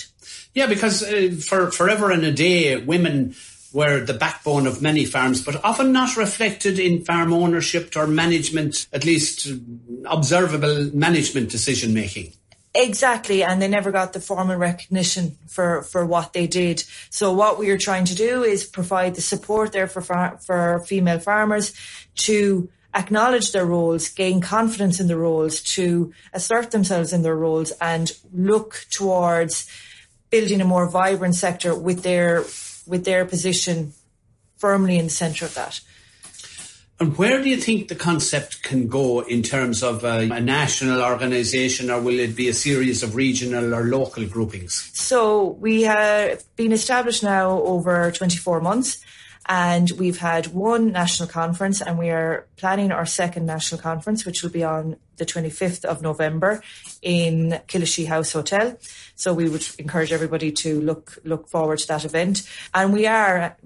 Yeah, 0.54 0.67
because 0.67 1.04
uh, 1.04 1.36
for 1.39 1.71
forever 1.71 2.12
and 2.12 2.23
a 2.23 2.32
day, 2.32 2.78
women 2.78 3.36
were 3.77 3.99
the 4.03 4.13
backbone 4.25 4.65
of 4.65 4.81
many 4.81 5.05
farms, 5.05 5.39
but 5.39 5.63
often 5.63 5.91
not 5.91 6.17
reflected 6.17 6.79
in 6.79 7.05
farm 7.05 7.31
ownership 7.31 7.95
or 7.95 8.07
management, 8.07 8.87
at 8.91 9.05
least 9.05 9.47
uh, 9.47 9.53
observable 10.09 10.89
management 10.95 11.51
decision 11.51 11.93
making. 11.93 12.33
Exactly, 12.73 13.43
and 13.43 13.61
they 13.61 13.67
never 13.67 13.91
got 13.91 14.13
the 14.13 14.19
formal 14.19 14.55
recognition 14.55 15.37
for, 15.47 15.83
for 15.83 16.03
what 16.07 16.33
they 16.33 16.47
did. 16.47 16.83
So 17.11 17.31
what 17.31 17.59
we 17.59 17.69
are 17.69 17.77
trying 17.77 18.05
to 18.05 18.15
do 18.15 18.41
is 18.41 18.63
provide 18.63 19.13
the 19.13 19.21
support 19.21 19.73
there 19.73 19.87
for 19.87 20.01
far, 20.01 20.39
for 20.39 20.79
female 20.79 21.19
farmers 21.19 21.71
to 22.27 22.69
acknowledge 22.95 23.51
their 23.51 23.65
roles, 23.65 24.09
gain 24.09 24.41
confidence 24.41 24.99
in 24.99 25.07
their 25.07 25.17
roles, 25.17 25.61
to 25.75 26.11
assert 26.33 26.71
themselves 26.71 27.13
in 27.13 27.21
their 27.21 27.35
roles, 27.35 27.69
and 27.79 28.11
look 28.33 28.87
towards 28.89 29.69
building 30.31 30.61
a 30.61 30.65
more 30.65 30.89
vibrant 30.89 31.35
sector 31.35 31.75
with 31.75 32.01
their 32.01 32.43
with 32.88 33.06
their 33.06 33.26
position 33.26 33.93
firmly 34.58 34.97
in 34.97 35.06
the 35.06 35.12
centre 35.12 35.45
of 35.45 35.54
that. 35.56 35.82
And 37.00 37.15
where 37.15 37.43
do 37.43 37.50
you 37.50 37.58
think 37.58 37.89
the 37.89 37.95
concept 37.95 38.63
can 38.63 38.88
go 38.88 39.19
in 39.19 39.43
terms 39.43 39.84
of 39.84 40.04
a, 40.04 40.21
a 40.32 40.41
national 40.41 41.04
organisation, 41.04 41.91
or 41.91 42.02
will 42.02 42.17
it 42.17 42.36
be 42.36 42.47
a 42.47 42.56
series 42.56 43.04
of 43.04 43.15
regional 43.15 43.76
or 43.76 43.84
local 43.84 44.26
groupings? 44.26 44.89
So 44.95 45.50
we 45.60 45.84
have 45.84 46.43
been 46.56 46.71
established 46.71 47.21
now 47.21 47.62
over 47.62 48.12
24 48.12 48.62
months. 48.62 48.97
And 49.50 49.89
we've 49.91 50.17
had 50.17 50.47
one 50.47 50.91
national 50.91 51.30
conference, 51.30 51.82
and 51.82 51.97
we 51.97 52.10
are 52.10 52.47
planning 52.58 52.91
our 52.91 53.06
second 53.06 53.45
national 53.45 53.80
conference, 53.80 54.26
which 54.26 54.43
will 54.43 54.50
be 54.50 54.63
on 54.63 54.97
the 55.15 55.26
25th 55.26 55.86
of 55.86 56.02
November 56.02 56.62
in 57.02 57.58
Killashee 57.67 58.08
House 58.08 58.34
Hotel. 58.34 58.78
So 59.17 59.34
we 59.34 59.49
would 59.49 59.65
encourage 59.80 60.13
everybody 60.13 60.51
to 60.63 60.80
look 60.80 61.17
look 61.25 61.49
forward 61.49 61.80
to 61.80 61.88
that 61.88 62.06
event. 62.06 62.47
And 62.73 62.93
we 62.93 63.08
are 63.08 63.58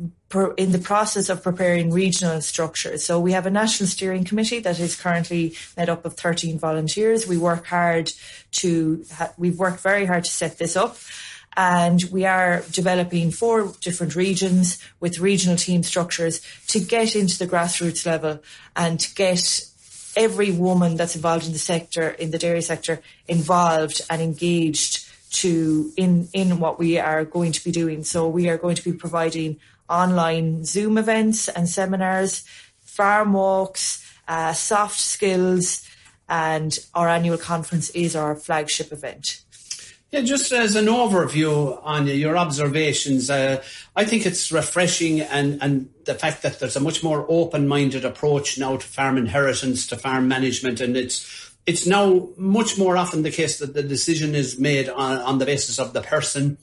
in 0.57 0.71
the 0.71 0.79
process 0.79 1.27
of 1.29 1.43
preparing 1.43 1.91
regional 1.91 2.39
structures. 2.39 3.03
So 3.03 3.19
we 3.19 3.33
have 3.33 3.45
a 3.45 3.49
national 3.51 3.87
steering 3.87 4.23
committee 4.23 4.59
that 4.59 4.79
is 4.79 4.95
currently 4.95 5.55
made 5.75 5.89
up 5.89 6.05
of 6.05 6.13
13 6.15 6.57
volunteers. 6.57 7.27
We 7.27 7.37
work 7.37 7.65
hard 7.65 8.11
to, 8.53 9.03
we've 9.37 9.59
worked 9.59 9.81
very 9.81 10.05
hard 10.05 10.23
to 10.23 10.31
set 10.31 10.57
this 10.57 10.77
up 10.77 10.97
and 11.57 12.01
we 12.11 12.25
are 12.25 12.63
developing 12.71 13.29
four 13.29 13.73
different 13.81 14.15
regions 14.15 14.81
with 15.01 15.19
regional 15.19 15.57
team 15.57 15.83
structures 15.83 16.41
to 16.67 16.79
get 16.79 17.15
into 17.15 17.37
the 17.37 17.47
grassroots 17.47 18.05
level 18.05 18.41
and 18.75 19.01
to 19.01 19.13
get 19.15 19.65
every 20.15 20.51
woman 20.51 20.95
that's 20.95 21.15
involved 21.15 21.45
in 21.45 21.53
the 21.53 21.59
sector 21.59 22.09
in 22.09 22.31
the 22.31 22.37
dairy 22.37 22.61
sector 22.61 23.01
involved 23.27 24.01
and 24.09 24.21
engaged 24.21 25.05
to 25.31 25.91
in 25.97 26.27
in 26.33 26.59
what 26.59 26.77
we 26.77 26.99
are 26.99 27.25
going 27.25 27.51
to 27.51 27.63
be 27.63 27.71
doing. 27.71 28.03
So 28.03 28.27
we 28.27 28.49
are 28.49 28.57
going 28.57 28.75
to 28.75 28.83
be 28.83 28.93
providing 28.93 29.59
online 29.89 30.63
zoom 30.63 30.97
events 30.97 31.47
and 31.49 31.67
seminars 31.67 32.43
farm 32.81 33.33
walks 33.33 34.05
uh, 34.27 34.53
soft 34.53 34.99
skills 34.99 35.87
and 36.29 36.77
our 36.93 37.09
annual 37.09 37.37
conference 37.37 37.89
is 37.91 38.15
our 38.15 38.35
flagship 38.35 38.91
event. 38.91 39.41
Yeah, 40.11 40.21
just 40.21 40.51
as 40.51 40.75
an 40.75 40.87
overview 40.87 41.79
on 41.83 42.05
your 42.07 42.37
observations, 42.37 43.29
uh, 43.29 43.63
I 43.95 44.03
think 44.03 44.25
it's 44.25 44.51
refreshing 44.51 45.21
and, 45.21 45.61
and 45.61 45.89
the 46.03 46.15
fact 46.15 46.41
that 46.41 46.59
there's 46.59 46.75
a 46.75 46.81
much 46.81 47.01
more 47.01 47.25
open-minded 47.29 48.03
approach 48.03 48.57
now 48.57 48.75
to 48.75 48.85
farm 48.85 49.17
inheritance, 49.17 49.87
to 49.87 49.95
farm 49.95 50.27
management, 50.27 50.81
and 50.81 50.97
it's 50.97 51.40
it's 51.65 51.85
now 51.85 52.29
much 52.37 52.77
more 52.77 52.97
often 52.97 53.23
the 53.23 53.31
case 53.31 53.59
that 53.59 53.73
the 53.73 53.83
decision 53.83 54.35
is 54.35 54.59
made 54.59 54.89
on, 54.89 55.17
on 55.19 55.37
the 55.37 55.45
basis 55.45 55.79
of 55.79 55.93
the 55.93 56.01
person 56.01 56.57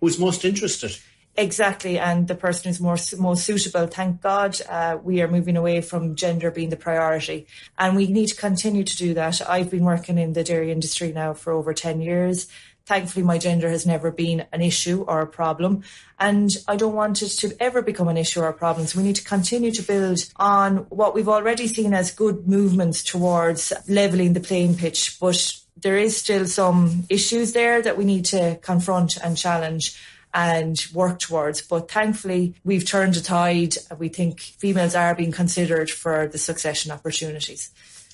who's 0.00 0.18
most 0.18 0.44
interested. 0.44 0.96
Exactly, 1.34 1.98
and 1.98 2.28
the 2.28 2.34
person 2.34 2.68
who's 2.68 2.80
more 2.80 2.98
most 3.18 3.44
suitable. 3.46 3.86
Thank 3.86 4.20
God, 4.20 4.60
uh, 4.68 4.98
we 5.02 5.22
are 5.22 5.28
moving 5.28 5.56
away 5.56 5.80
from 5.80 6.14
gender 6.14 6.50
being 6.50 6.68
the 6.68 6.76
priority, 6.76 7.46
and 7.78 7.96
we 7.96 8.06
need 8.06 8.26
to 8.26 8.36
continue 8.36 8.84
to 8.84 8.96
do 8.96 9.14
that. 9.14 9.40
I've 9.48 9.70
been 9.70 9.84
working 9.84 10.18
in 10.18 10.34
the 10.34 10.44
dairy 10.44 10.70
industry 10.70 11.10
now 11.10 11.32
for 11.32 11.54
over 11.54 11.72
ten 11.72 12.02
years. 12.02 12.48
Thankfully, 12.84 13.24
my 13.24 13.38
gender 13.38 13.68
has 13.70 13.86
never 13.86 14.10
been 14.10 14.44
an 14.52 14.60
issue 14.60 15.02
or 15.02 15.20
a 15.20 15.26
problem, 15.26 15.82
and 16.18 16.50
I 16.66 16.76
don't 16.76 16.94
want 16.94 17.22
it 17.22 17.28
to 17.28 17.56
ever 17.60 17.80
become 17.80 18.08
an 18.08 18.16
issue 18.16 18.40
or 18.40 18.48
a 18.48 18.52
problem. 18.52 18.86
So 18.86 18.98
we 18.98 19.04
need 19.04 19.16
to 19.16 19.24
continue 19.24 19.70
to 19.70 19.82
build 19.82 20.24
on 20.36 20.78
what 20.88 21.14
we've 21.14 21.28
already 21.28 21.68
seen 21.68 21.94
as 21.94 22.10
good 22.10 22.48
movements 22.48 23.02
towards 23.02 23.72
leveling 23.88 24.32
the 24.32 24.40
playing 24.40 24.76
pitch, 24.76 25.18
but 25.20 25.54
there 25.76 25.96
is 25.96 26.16
still 26.16 26.46
some 26.46 27.04
issues 27.08 27.52
there 27.52 27.82
that 27.82 27.96
we 27.96 28.04
need 28.04 28.24
to 28.26 28.58
confront 28.62 29.16
and 29.16 29.36
challenge 29.36 29.98
and 30.34 30.86
work 30.92 31.18
towards. 31.18 31.62
But 31.62 31.90
thankfully, 31.90 32.54
we've 32.64 32.86
turned 32.86 33.16
a 33.16 33.22
tide. 33.22 33.76
We 33.98 34.08
think 34.08 34.40
females 34.40 34.94
are 34.94 35.14
being 35.14 35.32
considered 35.32 35.90
for 35.90 36.26
the 36.26 36.38
succession 36.38 36.90
opportunities. 36.90 37.70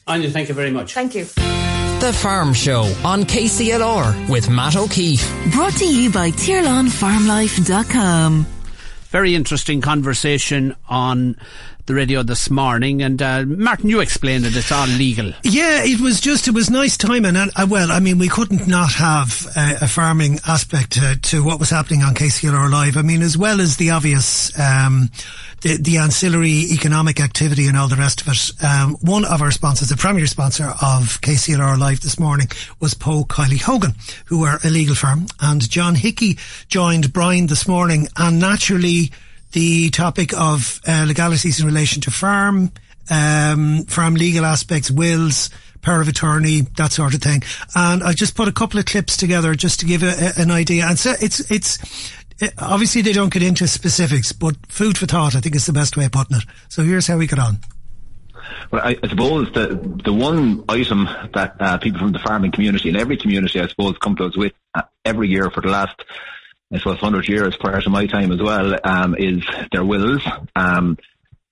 Anya, 0.06 0.30
thank 0.30 0.48
you 0.48 0.54
very 0.54 0.70
much. 0.70 0.94
Thank 0.94 1.14
you. 1.14 1.26
The 2.00 2.12
Farm 2.12 2.54
Show 2.54 2.82
on 3.04 3.24
KCLR 3.24 4.30
with 4.30 4.48
Matt 4.48 4.76
O'Keeffe. 4.76 5.28
Brought 5.52 5.72
to 5.78 5.84
you 5.84 6.12
by 6.12 6.30
TirlanFarmLife.com. 6.30 8.46
Very 9.10 9.34
interesting 9.34 9.80
conversation 9.80 10.76
on 10.88 11.36
the 11.88 11.94
radio 11.94 12.22
this 12.22 12.50
morning. 12.50 13.02
And 13.02 13.20
uh, 13.20 13.44
Martin, 13.46 13.90
you 13.90 14.00
explained 14.00 14.44
it. 14.44 14.54
It's 14.54 14.70
all 14.70 14.86
legal. 14.86 15.32
Yeah, 15.42 15.82
it 15.82 16.00
was 16.00 16.20
just 16.20 16.46
it 16.46 16.54
was 16.54 16.70
nice 16.70 16.96
timing, 16.96 17.34
and 17.34 17.50
uh, 17.56 17.66
well, 17.68 17.90
I 17.90 17.98
mean, 17.98 18.18
we 18.18 18.28
couldn't 18.28 18.68
not 18.68 18.92
have 18.92 19.46
uh, 19.56 19.76
a 19.80 19.88
farming 19.88 20.38
aspect 20.46 20.92
to, 20.92 21.18
to, 21.20 21.42
what 21.42 21.58
was 21.58 21.70
happening 21.70 22.02
on 22.02 22.14
KCLR 22.14 22.70
Live. 22.70 22.96
I 22.96 23.02
mean, 23.02 23.22
as 23.22 23.36
well 23.36 23.60
as 23.60 23.76
the 23.76 23.90
obvious. 23.90 24.56
Um, 24.58 25.10
the, 25.62 25.76
the 25.76 25.98
ancillary 25.98 26.70
economic 26.70 27.18
activity 27.18 27.66
and 27.66 27.76
all 27.76 27.88
the 27.88 27.96
rest 27.96 28.20
of 28.20 28.28
it. 28.28 28.64
Um, 28.64 28.94
one 29.00 29.24
of 29.24 29.42
our 29.42 29.50
sponsors, 29.50 29.88
the 29.88 29.96
premier 29.96 30.28
sponsor 30.28 30.66
of 30.66 31.20
KCLR 31.20 31.76
Live 31.76 32.00
this 32.00 32.20
morning 32.20 32.46
was 32.78 32.94
Poe 32.94 33.24
Kiely 33.24 33.60
Hogan, 33.60 33.94
who 34.26 34.44
are 34.44 34.60
a 34.62 34.70
legal 34.70 34.94
firm. 34.94 35.26
And 35.40 35.68
John 35.68 35.96
Hickey 35.96 36.38
joined 36.68 37.12
Brian 37.12 37.48
this 37.48 37.66
morning 37.66 38.06
and 38.16 38.38
naturally 38.38 39.10
the 39.52 39.90
topic 39.90 40.32
of 40.36 40.80
uh, 40.86 41.04
legalities 41.06 41.60
in 41.60 41.66
relation 41.66 42.00
to 42.02 42.10
farm, 42.10 42.70
um, 43.10 43.84
farm 43.84 44.14
legal 44.14 44.44
aspects, 44.44 44.90
wills, 44.90 45.50
power 45.80 46.00
of 46.00 46.08
attorney, 46.08 46.62
that 46.76 46.92
sort 46.92 47.14
of 47.14 47.22
thing. 47.22 47.42
And 47.74 48.02
I 48.02 48.12
just 48.12 48.34
put 48.34 48.48
a 48.48 48.52
couple 48.52 48.78
of 48.78 48.86
clips 48.86 49.16
together 49.16 49.54
just 49.54 49.80
to 49.80 49.86
give 49.86 50.02
a, 50.02 50.32
a, 50.36 50.42
an 50.42 50.50
idea. 50.50 50.86
And 50.86 50.98
so 50.98 51.14
it's, 51.20 51.50
it's, 51.50 51.78
it, 52.40 52.52
obviously 52.58 53.02
they 53.02 53.12
don't 53.12 53.32
get 53.32 53.42
into 53.42 53.66
specifics, 53.66 54.32
but 54.32 54.56
food 54.68 54.98
for 54.98 55.06
thought, 55.06 55.34
I 55.34 55.40
think 55.40 55.56
is 55.56 55.66
the 55.66 55.72
best 55.72 55.96
way 55.96 56.04
of 56.04 56.12
putting 56.12 56.36
it. 56.36 56.44
So 56.68 56.82
here's 56.82 57.06
how 57.06 57.16
we 57.16 57.26
get 57.26 57.38
on. 57.38 57.58
Well, 58.70 58.82
I, 58.82 58.96
I 59.02 59.08
suppose 59.08 59.50
the 59.52 59.78
the 60.04 60.12
one 60.12 60.64
item 60.68 61.08
that 61.34 61.56
uh, 61.60 61.78
people 61.78 62.00
from 62.00 62.12
the 62.12 62.18
farming 62.18 62.52
community 62.52 62.88
and 62.88 62.98
every 62.98 63.16
community, 63.16 63.60
I 63.60 63.66
suppose, 63.66 63.96
come 63.98 64.16
to 64.16 64.24
us 64.24 64.36
with 64.36 64.52
uh, 64.74 64.82
every 65.04 65.28
year 65.28 65.50
for 65.50 65.60
the 65.60 65.68
last 65.68 66.02
I 66.72 66.78
suppose, 66.78 67.00
100 67.00 67.28
years 67.28 67.56
prior 67.56 67.80
to 67.80 67.90
my 67.90 68.06
time 68.06 68.30
as 68.30 68.42
well, 68.42 68.76
um, 68.84 69.16
is 69.18 69.42
their 69.72 69.84
wills. 69.84 70.22
Um, 70.54 70.98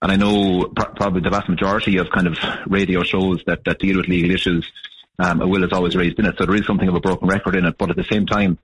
and 0.03 0.13
I 0.13 0.17
know 0.17 0.65
pr- 0.69 0.93
probably 0.95 1.23
the 1.23 1.31
vast 1.31 1.49
majority 1.49 1.97
of 1.97 2.11
kind 2.11 2.27
of 2.27 2.39
radio 2.67 3.03
shows 3.03 3.43
that, 3.47 3.65
that 3.65 3.79
deal 3.79 3.97
with 3.97 4.09
legal 4.09 4.31
issues, 4.31 4.71
um, 5.19 5.41
a 5.41 5.47
will 5.47 5.65
is 5.65 5.73
always 5.73 5.97
raised 5.97 6.19
in 6.19 6.27
it. 6.27 6.37
So 6.37 6.45
there 6.45 6.55
is 6.57 6.67
something 6.67 6.89
of 6.89 6.95
a 6.95 7.01
broken 7.01 7.29
record 7.29 7.57
in 7.57 7.65
it. 7.65 7.79
But 7.79 7.91
at 7.91 7.97
the 7.97 8.05
same 8.05 8.27
time, 8.27 8.59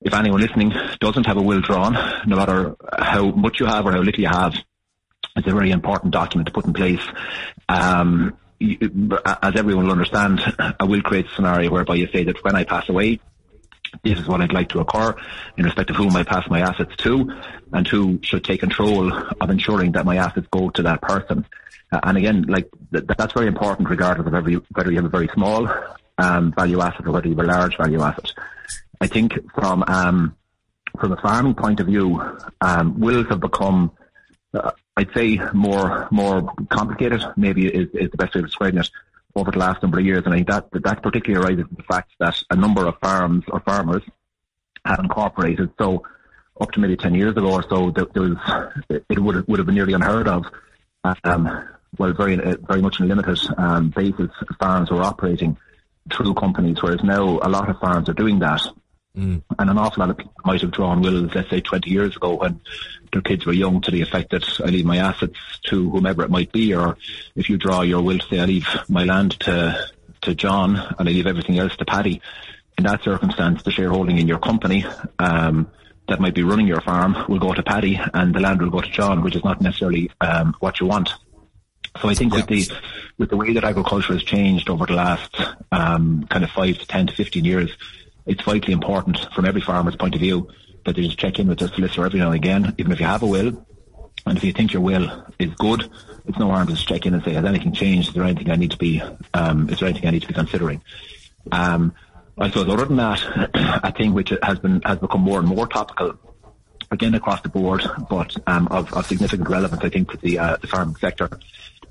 if 0.00 0.14
anyone 0.14 0.40
listening 0.40 0.72
doesn't 1.00 1.26
have 1.26 1.36
a 1.36 1.42
will 1.42 1.60
drawn, 1.60 1.94
no 2.26 2.36
matter 2.36 2.76
how 2.96 3.30
much 3.30 3.58
you 3.58 3.66
have 3.66 3.84
or 3.84 3.92
how 3.92 4.00
little 4.00 4.20
you 4.20 4.28
have, 4.28 4.54
it's 5.34 5.48
a 5.48 5.52
very 5.52 5.72
important 5.72 6.12
document 6.12 6.46
to 6.46 6.52
put 6.52 6.66
in 6.66 6.72
place. 6.72 7.02
Um, 7.68 8.36
as 8.60 9.56
everyone 9.56 9.86
will 9.86 9.92
understand, 9.92 10.40
a 10.78 10.86
will 10.86 11.02
creates 11.02 11.32
a 11.32 11.34
scenario 11.34 11.70
whereby 11.70 11.96
you 11.96 12.06
say 12.12 12.22
that 12.24 12.42
when 12.44 12.54
I 12.54 12.64
pass 12.64 12.88
away, 12.88 13.18
this 14.02 14.18
is 14.18 14.26
what 14.26 14.40
I'd 14.40 14.52
like 14.52 14.68
to 14.70 14.80
occur 14.80 15.14
in 15.56 15.64
respect 15.64 15.90
of 15.90 15.96
whom 15.96 16.16
I 16.16 16.22
pass 16.22 16.48
my 16.48 16.60
assets 16.60 16.94
to 16.98 17.30
and 17.72 17.86
who 17.86 18.18
should 18.22 18.44
take 18.44 18.60
control 18.60 19.12
of 19.12 19.50
ensuring 19.50 19.92
that 19.92 20.04
my 20.04 20.16
assets 20.16 20.46
go 20.50 20.70
to 20.70 20.82
that 20.82 21.00
person. 21.02 21.46
Uh, 21.90 22.00
and 22.04 22.18
again, 22.18 22.42
like 22.42 22.68
th- 22.92 23.04
that's 23.18 23.32
very 23.32 23.46
important 23.46 23.88
regardless 23.88 24.26
of 24.26 24.34
every, 24.34 24.54
whether 24.74 24.90
you 24.90 24.96
have 24.96 25.04
a 25.04 25.08
very 25.08 25.28
small 25.28 25.68
um, 26.18 26.52
value 26.52 26.80
asset 26.80 27.06
or 27.06 27.12
whether 27.12 27.28
you 27.28 27.36
have 27.36 27.44
a 27.44 27.48
large 27.48 27.76
value 27.76 28.00
asset. 28.00 28.32
I 29.00 29.06
think 29.06 29.34
from 29.54 29.84
um, 29.88 30.36
from 30.98 31.12
a 31.12 31.16
farming 31.16 31.54
point 31.54 31.80
of 31.80 31.86
view, 31.86 32.20
um, 32.60 33.00
wills 33.00 33.26
have 33.28 33.40
become, 33.40 33.90
uh, 34.54 34.70
I'd 34.96 35.12
say, 35.14 35.40
more 35.52 36.08
more 36.10 36.52
complicated. 36.68 37.24
Maybe 37.36 37.66
is, 37.66 37.88
is 37.94 38.10
the 38.10 38.16
best 38.16 38.34
way 38.34 38.40
of 38.40 38.46
describing 38.46 38.80
it 38.80 38.90
over 39.34 39.50
the 39.50 39.58
last 39.58 39.82
number 39.82 39.98
of 39.98 40.04
years. 40.04 40.22
And 40.24 40.34
I 40.34 40.38
think 40.38 40.48
that, 40.48 40.66
that 40.72 41.02
particularly 41.02 41.44
arises 41.44 41.66
from 41.66 41.76
the 41.76 41.82
fact 41.84 42.12
that 42.18 42.42
a 42.50 42.56
number 42.56 42.86
of 42.86 42.98
farms 43.00 43.44
or 43.48 43.60
farmers 43.60 44.02
have 44.84 44.98
incorporated. 44.98 45.70
So 45.78 46.04
up 46.60 46.70
to 46.72 46.80
maybe 46.80 46.96
10 46.96 47.14
years 47.14 47.32
ago 47.32 47.52
or 47.52 47.64
so, 47.68 47.90
there, 47.90 48.06
there 48.12 48.22
was, 48.22 48.72
it 48.88 49.18
would 49.18 49.36
have, 49.36 49.48
would 49.48 49.58
have 49.58 49.66
been 49.66 49.74
nearly 49.74 49.94
unheard 49.94 50.28
of. 50.28 50.44
Um, 51.24 51.68
well, 51.98 52.12
very, 52.12 52.36
very 52.36 52.80
much 52.80 53.00
in 53.00 53.06
a 53.06 53.08
limited 53.08 53.38
um, 53.58 53.90
basis, 53.90 54.30
farms 54.58 54.90
were 54.90 55.02
operating 55.02 55.56
through 56.12 56.34
companies, 56.34 56.82
whereas 56.82 57.02
now 57.02 57.38
a 57.42 57.48
lot 57.48 57.68
of 57.68 57.78
farms 57.78 58.08
are 58.08 58.14
doing 58.14 58.38
that. 58.40 58.62
Mm. 59.16 59.42
And 59.58 59.70
an 59.70 59.78
awful 59.78 60.00
lot 60.00 60.10
of 60.10 60.16
people 60.16 60.32
might 60.44 60.62
have 60.62 60.70
drawn 60.70 61.02
wills, 61.02 61.34
let's 61.34 61.50
say 61.50 61.60
20 61.60 61.90
years 61.90 62.16
ago 62.16 62.34
when 62.34 62.60
their 63.12 63.22
kids 63.22 63.46
were 63.46 63.52
young 63.52 63.80
to 63.82 63.90
the 63.90 64.00
effect 64.00 64.30
that 64.30 64.60
I 64.60 64.66
leave 64.66 64.86
my 64.86 64.96
assets 64.96 65.38
to 65.64 65.90
whomever 65.90 66.22
it 66.22 66.30
might 66.30 66.50
be, 66.50 66.74
or 66.74 66.96
if 67.36 67.48
you 67.48 67.58
draw 67.58 67.82
your 67.82 68.02
will 68.02 68.18
to 68.18 68.26
say 68.26 68.40
I 68.40 68.46
leave 68.46 68.66
my 68.88 69.04
land 69.04 69.38
to, 69.40 69.88
to 70.22 70.34
John 70.34 70.76
and 70.76 71.08
I 71.08 71.12
leave 71.12 71.26
everything 71.26 71.58
else 71.58 71.76
to 71.76 71.84
Paddy. 71.84 72.22
In 72.78 72.84
that 72.84 73.02
circumstance, 73.04 73.62
the 73.62 73.70
shareholding 73.70 74.18
in 74.18 74.26
your 74.26 74.38
company, 74.38 74.86
um, 75.18 75.70
that 76.08 76.20
might 76.20 76.34
be 76.34 76.42
running 76.42 76.66
your 76.66 76.80
farm 76.80 77.16
will 77.28 77.38
go 77.38 77.52
to 77.52 77.62
Paddy 77.62 78.00
and 78.14 78.34
the 78.34 78.40
land 78.40 78.60
will 78.60 78.70
go 78.70 78.80
to 78.80 78.90
John, 78.90 79.22
which 79.22 79.36
is 79.36 79.44
not 79.44 79.60
necessarily 79.60 80.10
um, 80.20 80.54
what 80.58 80.80
you 80.80 80.86
want. 80.86 81.14
So 82.00 82.08
I 82.08 82.14
think 82.14 82.34
with 82.34 82.46
the 82.46 82.70
with 83.18 83.28
the 83.28 83.36
way 83.36 83.52
that 83.52 83.64
agriculture 83.64 84.14
has 84.14 84.22
changed 84.22 84.70
over 84.70 84.86
the 84.86 84.94
last 84.94 85.38
um, 85.70 86.26
kind 86.30 86.42
of 86.42 86.50
five 86.50 86.78
to 86.78 86.86
ten 86.86 87.06
to 87.06 87.14
fifteen 87.14 87.44
years, 87.44 87.70
it's 88.24 88.42
vitally 88.42 88.72
important 88.72 89.18
from 89.34 89.44
every 89.44 89.60
farmer's 89.60 89.96
point 89.96 90.14
of 90.14 90.20
view 90.20 90.48
that 90.84 90.96
just 90.96 91.18
check 91.18 91.38
in 91.38 91.48
with 91.48 91.58
their 91.58 91.68
solicitor 91.68 92.06
every 92.06 92.20
now 92.20 92.26
and 92.26 92.36
again, 92.36 92.74
even 92.78 92.92
if 92.92 93.00
you 93.00 93.06
have 93.06 93.22
a 93.22 93.26
will. 93.26 93.66
And 94.26 94.36
if 94.36 94.44
you 94.44 94.52
think 94.52 94.72
your 94.72 94.82
will 94.82 95.26
is 95.38 95.50
good, 95.54 95.90
it's 96.26 96.38
no 96.38 96.48
harm 96.50 96.66
to 96.68 96.74
just 96.74 96.86
check 96.86 97.06
in 97.06 97.14
and 97.14 97.24
say, 97.24 97.32
has 97.32 97.44
anything 97.44 97.72
changed? 97.72 98.08
Is 98.08 98.14
there 98.14 98.24
anything 98.24 98.50
I 98.50 98.56
need 98.56 98.70
to 98.70 98.78
be, 98.78 99.02
um, 99.34 99.68
is 99.68 99.80
there 99.80 99.88
anything 99.88 100.08
I 100.08 100.12
need 100.12 100.22
to 100.22 100.28
be 100.28 100.34
considering? 100.34 100.82
Um, 101.50 101.94
I 102.38 102.48
suppose 102.48 102.68
other 102.68 102.84
than 102.84 102.96
that, 102.96 103.50
a 103.82 103.92
thing 103.92 104.14
which 104.14 104.32
has 104.42 104.58
been, 104.58 104.80
has 104.82 104.98
become 104.98 105.20
more 105.20 105.38
and 105.38 105.48
more 105.48 105.66
topical 105.66 106.14
again 106.90 107.14
across 107.14 107.40
the 107.40 107.48
board, 107.48 107.84
but 108.08 108.36
um, 108.46 108.68
of, 108.68 108.92
of, 108.92 109.06
significant 109.06 109.48
relevance, 109.48 109.82
I 109.82 109.88
think, 109.88 110.10
to 110.12 110.16
the, 110.18 110.38
uh, 110.38 110.56
the 110.58 110.66
farming 110.66 110.96
sector, 110.96 111.28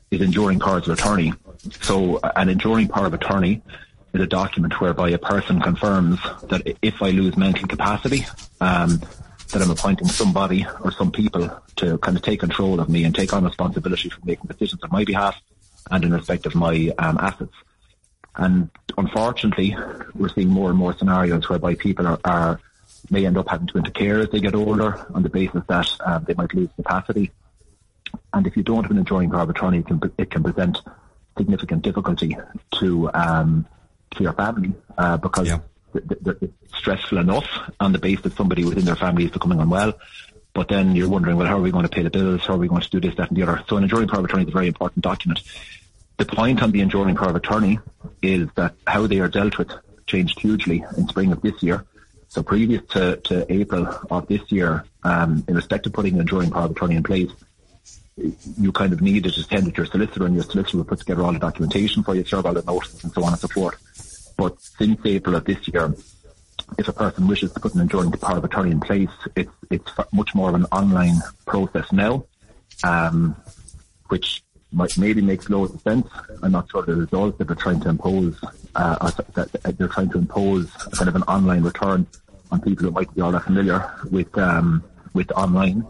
is 0.09 0.21
enduring 0.21 0.59
powers 0.59 0.87
of 0.87 0.97
attorney. 0.97 1.33
So, 1.81 2.19
an 2.35 2.49
enduring 2.49 2.87
power 2.87 3.07
of 3.07 3.13
attorney 3.13 3.61
is 4.13 4.21
a 4.21 4.27
document 4.27 4.79
whereby 4.81 5.09
a 5.09 5.17
person 5.17 5.61
confirms 5.61 6.19
that 6.43 6.77
if 6.81 7.01
I 7.01 7.11
lose 7.11 7.37
mental 7.37 7.67
capacity, 7.67 8.25
um, 8.59 9.01
that 9.51 9.61
I'm 9.61 9.71
appointing 9.71 10.07
somebody 10.07 10.65
or 10.81 10.91
some 10.91 11.11
people 11.11 11.49
to 11.77 11.97
kind 11.99 12.17
of 12.17 12.23
take 12.23 12.39
control 12.39 12.79
of 12.79 12.89
me 12.89 13.03
and 13.03 13.13
take 13.13 13.33
on 13.33 13.43
responsibility 13.43 14.09
for 14.09 14.19
making 14.23 14.47
decisions 14.47 14.81
on 14.83 14.89
my 14.91 15.03
behalf 15.03 15.39
and 15.89 16.03
in 16.03 16.13
respect 16.13 16.45
of 16.45 16.55
my 16.55 16.91
um, 16.97 17.17
assets. 17.17 17.53
And 18.35 18.69
unfortunately, 18.97 19.75
we're 20.15 20.29
seeing 20.29 20.49
more 20.49 20.69
and 20.69 20.79
more 20.79 20.97
scenarios 20.97 21.49
whereby 21.49 21.75
people 21.75 22.07
are, 22.07 22.19
are, 22.23 22.61
may 23.09 23.25
end 23.25 23.37
up 23.37 23.49
having 23.49 23.67
to 23.67 23.77
enter 23.77 23.91
care 23.91 24.19
as 24.19 24.29
they 24.29 24.39
get 24.39 24.55
older 24.55 25.05
on 25.13 25.23
the 25.23 25.29
basis 25.29 25.63
that 25.67 25.87
um, 26.05 26.23
they 26.25 26.33
might 26.33 26.53
lose 26.53 26.69
capacity. 26.75 27.31
And 28.33 28.47
if 28.47 28.55
you 28.55 28.63
don't 28.63 28.83
have 28.83 28.91
an 28.91 28.97
enduring 28.97 29.33
of 29.33 29.49
attorney, 29.49 29.79
it 29.79 29.87
can, 29.87 30.01
it 30.17 30.31
can 30.31 30.43
present 30.43 30.77
significant 31.37 31.81
difficulty 31.81 32.37
to 32.79 33.09
um, 33.13 33.65
to 34.11 34.23
your 34.23 34.33
family 34.33 34.73
uh, 34.97 35.17
because 35.17 35.47
yeah. 35.47 35.59
it's 35.93 36.77
stressful 36.77 37.17
enough 37.17 37.47
on 37.79 37.91
the 37.91 37.99
base 37.99 38.21
that 38.21 38.33
somebody 38.33 38.65
within 38.65 38.85
their 38.85 38.95
family 38.95 39.25
is 39.25 39.31
becoming 39.31 39.59
unwell. 39.59 39.93
But 40.53 40.67
then 40.67 40.95
you're 40.95 41.09
wondering, 41.09 41.37
well, 41.37 41.47
how 41.47 41.57
are 41.57 41.61
we 41.61 41.71
going 41.71 41.83
to 41.83 41.89
pay 41.89 42.03
the 42.03 42.09
bills? 42.09 42.41
How 42.45 42.55
are 42.55 42.57
we 42.57 42.67
going 42.67 42.81
to 42.81 42.89
do 42.89 42.99
this, 42.99 43.15
that, 43.15 43.29
and 43.29 43.37
the 43.37 43.43
other? 43.43 43.63
So 43.69 43.77
an 43.77 43.83
enduring 43.83 44.09
power 44.09 44.19
of 44.19 44.25
attorney 44.25 44.43
is 44.43 44.49
a 44.49 44.51
very 44.51 44.67
important 44.67 45.03
document. 45.03 45.41
The 46.17 46.25
point 46.25 46.61
on 46.61 46.71
the 46.71 46.81
enduring 46.81 47.15
power 47.15 47.29
of 47.29 47.35
attorney 47.35 47.79
is 48.21 48.49
that 48.55 48.75
how 48.85 49.07
they 49.07 49.19
are 49.19 49.29
dealt 49.29 49.57
with 49.57 49.71
changed 50.07 50.39
hugely 50.39 50.83
in 50.97 51.07
spring 51.07 51.31
of 51.31 51.41
this 51.41 51.63
year. 51.63 51.85
So 52.27 52.43
previous 52.43 52.81
to, 52.89 53.17
to 53.17 53.51
April 53.51 53.87
of 54.09 54.27
this 54.27 54.51
year, 54.51 54.85
um, 55.03 55.43
in 55.47 55.55
respect 55.55 55.85
to 55.85 55.89
putting 55.89 56.15
an 56.15 56.21
enduring 56.21 56.51
power 56.51 56.65
of 56.65 56.71
attorney 56.71 56.95
in 56.95 57.03
place, 57.03 57.31
you 58.57 58.71
kind 58.71 58.93
of 58.93 59.01
needed 59.01 59.33
to 59.33 59.43
send 59.43 59.67
it 59.67 59.71
to 59.71 59.77
your 59.77 59.85
solicitor 59.85 60.25
and 60.25 60.35
your 60.35 60.43
solicitor 60.43 60.77
would 60.77 60.87
put 60.87 60.99
together 60.99 61.23
all 61.23 61.33
the 61.33 61.39
documentation 61.39 62.03
for 62.03 62.13
you, 62.13 62.23
serve 62.23 62.45
all 62.45 62.53
the 62.53 62.61
notices 62.63 63.03
and 63.03 63.13
so 63.13 63.23
on 63.23 63.33
and 63.33 63.39
so 63.39 63.47
forth. 63.47 63.81
But 64.37 64.61
since 64.61 64.99
April 65.05 65.35
of 65.35 65.45
this 65.45 65.67
year, 65.67 65.93
if 66.77 66.87
a 66.87 66.93
person 66.93 67.27
wishes 67.27 67.51
to 67.53 67.59
put 67.59 67.75
an 67.75 67.81
enduring 67.81 68.11
power 68.11 68.37
of 68.37 68.43
attorney 68.43 68.71
in 68.71 68.79
place, 68.79 69.09
it's 69.35 69.51
it's 69.69 69.91
much 70.11 70.33
more 70.35 70.49
of 70.49 70.55
an 70.55 70.65
online 70.71 71.17
process 71.45 71.91
now, 71.91 72.25
um, 72.83 73.35
which 74.09 74.43
might, 74.71 74.97
maybe 74.97 75.21
makes 75.21 75.49
loads 75.49 75.73
of 75.73 75.81
sense. 75.81 76.07
I'm 76.41 76.51
not 76.51 76.69
sure 76.71 76.83
the 76.83 76.95
results 76.95 77.37
that 77.37 77.47
they're 77.47 77.55
trying 77.55 77.81
to 77.81 77.89
impose, 77.89 78.39
uh, 78.75 79.11
that 79.33 79.77
they're 79.77 79.87
trying 79.87 80.09
to 80.11 80.17
impose 80.17 80.71
kind 80.93 81.09
of 81.09 81.15
an 81.15 81.23
online 81.23 81.63
return 81.63 82.07
on 82.51 82.61
people 82.61 82.85
who 82.85 82.91
might 82.91 83.13
be 83.13 83.21
all 83.21 83.31
that 83.31 83.43
familiar 83.43 83.91
with 84.09 84.35
um, 84.37 84.83
with 85.13 85.31
online. 85.31 85.85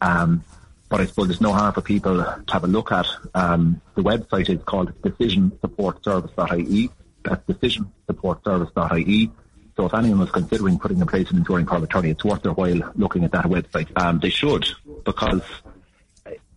Um, 0.00 0.44
but 0.88 1.00
I 1.00 1.06
suppose 1.06 1.28
there's 1.28 1.40
no 1.40 1.54
harm 1.54 1.72
for 1.72 1.80
people 1.80 2.18
to 2.18 2.52
have 2.52 2.64
a 2.64 2.66
look 2.66 2.92
at. 2.92 3.06
Um, 3.34 3.80
the 3.94 4.02
website 4.02 4.50
is 4.50 4.62
called 4.64 4.92
decision 5.02 5.58
support 5.60 6.02
decisionsupportservice.ie. 6.02 6.90
That's 7.24 7.44
decisionsupportservice.ie. 7.46 9.30
So 9.76 9.86
if 9.86 9.94
anyone 9.94 10.18
was 10.18 10.30
considering 10.30 10.78
putting 10.78 11.00
in 11.00 11.06
place 11.06 11.30
an 11.30 11.38
enduring 11.38 11.66
power 11.66 11.78
of 11.78 11.84
attorney, 11.84 12.10
it's 12.10 12.24
worth 12.24 12.42
their 12.42 12.52
while 12.52 12.92
looking 12.94 13.24
at 13.24 13.32
that 13.32 13.46
website. 13.46 13.88
Um, 13.96 14.18
they 14.20 14.28
should, 14.28 14.66
because 15.04 15.42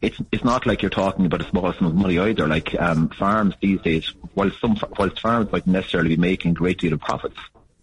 it's 0.02 0.22
it's 0.32 0.44
not 0.44 0.66
like 0.66 0.82
you're 0.82 0.90
talking 0.90 1.26
about 1.26 1.42
a 1.42 1.50
small 1.50 1.72
sum 1.74 1.88
of 1.88 1.96
money 1.96 2.20
either. 2.20 2.48
Like 2.48 2.76
um, 2.80 3.10
farms 3.10 3.56
these 3.62 3.82
days, 3.82 4.14
while 4.34 4.52
some 4.60 4.78
whilst 4.98 5.22
farms 5.22 5.52
might 5.52 5.66
necessarily 5.66 6.10
be 6.10 6.18
making 6.18 6.52
a 6.52 6.54
great 6.54 6.80
deal 6.80 6.94
of 6.94 7.00
profits, 7.00 7.38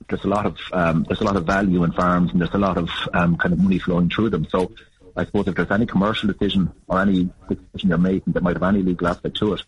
there's 0.08 0.24
a 0.24 0.28
lot 0.28 0.46
of 0.46 0.58
um, 0.72 1.04
there's 1.08 1.20
a 1.20 1.24
lot 1.24 1.36
of 1.36 1.46
value 1.46 1.82
in 1.84 1.92
farms 1.92 2.30
and 2.32 2.40
there's 2.40 2.54
a 2.54 2.58
lot 2.58 2.76
of 2.76 2.90
um, 3.14 3.36
kind 3.36 3.52
of 3.52 3.58
money 3.58 3.78
flowing 3.78 4.10
through 4.10 4.30
them. 4.30 4.46
So 4.50 4.72
I 5.16 5.24
suppose 5.24 5.48
if 5.48 5.54
there's 5.54 5.70
any 5.70 5.86
commercial 5.86 6.32
decision 6.32 6.72
or 6.86 7.00
any 7.00 7.30
decision 7.48 7.88
you're 7.88 7.98
making 7.98 8.34
that 8.34 8.42
might 8.42 8.56
have 8.56 8.62
any 8.62 8.82
legal 8.82 9.08
aspect 9.08 9.36
to 9.38 9.54
it, 9.54 9.62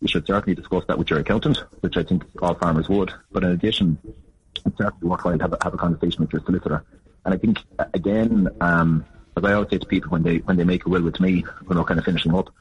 you 0.00 0.08
should 0.08 0.26
certainly 0.26 0.54
discuss 0.54 0.84
that 0.86 0.98
with 0.98 1.10
your 1.10 1.18
accountant, 1.18 1.58
which 1.80 1.96
I 1.96 2.02
think 2.02 2.24
all 2.40 2.54
farmers 2.54 2.88
would. 2.88 3.12
But 3.32 3.44
in 3.44 3.50
addition, 3.50 3.98
it's 4.64 4.78
certainly 4.78 5.08
worthwhile 5.08 5.38
to 5.38 5.44
have 5.44 5.52
a, 5.52 5.58
have 5.62 5.74
a 5.74 5.78
conversation 5.78 6.20
with 6.20 6.32
your 6.32 6.42
solicitor. 6.42 6.84
And 7.24 7.34
I 7.34 7.36
think 7.36 7.58
again, 7.94 8.48
um, 8.60 9.04
as 9.36 9.44
I 9.44 9.52
always 9.52 9.70
say 9.70 9.78
to 9.78 9.86
people 9.86 10.10
when 10.10 10.22
they 10.22 10.38
when 10.38 10.56
they 10.56 10.64
make 10.64 10.86
a 10.86 10.88
will 10.88 11.02
with 11.02 11.20
me, 11.20 11.44
when 11.66 11.78
we're 11.78 11.84
kind 11.84 11.98
of 11.98 12.04
finishing 12.04 12.34
up, 12.34 12.52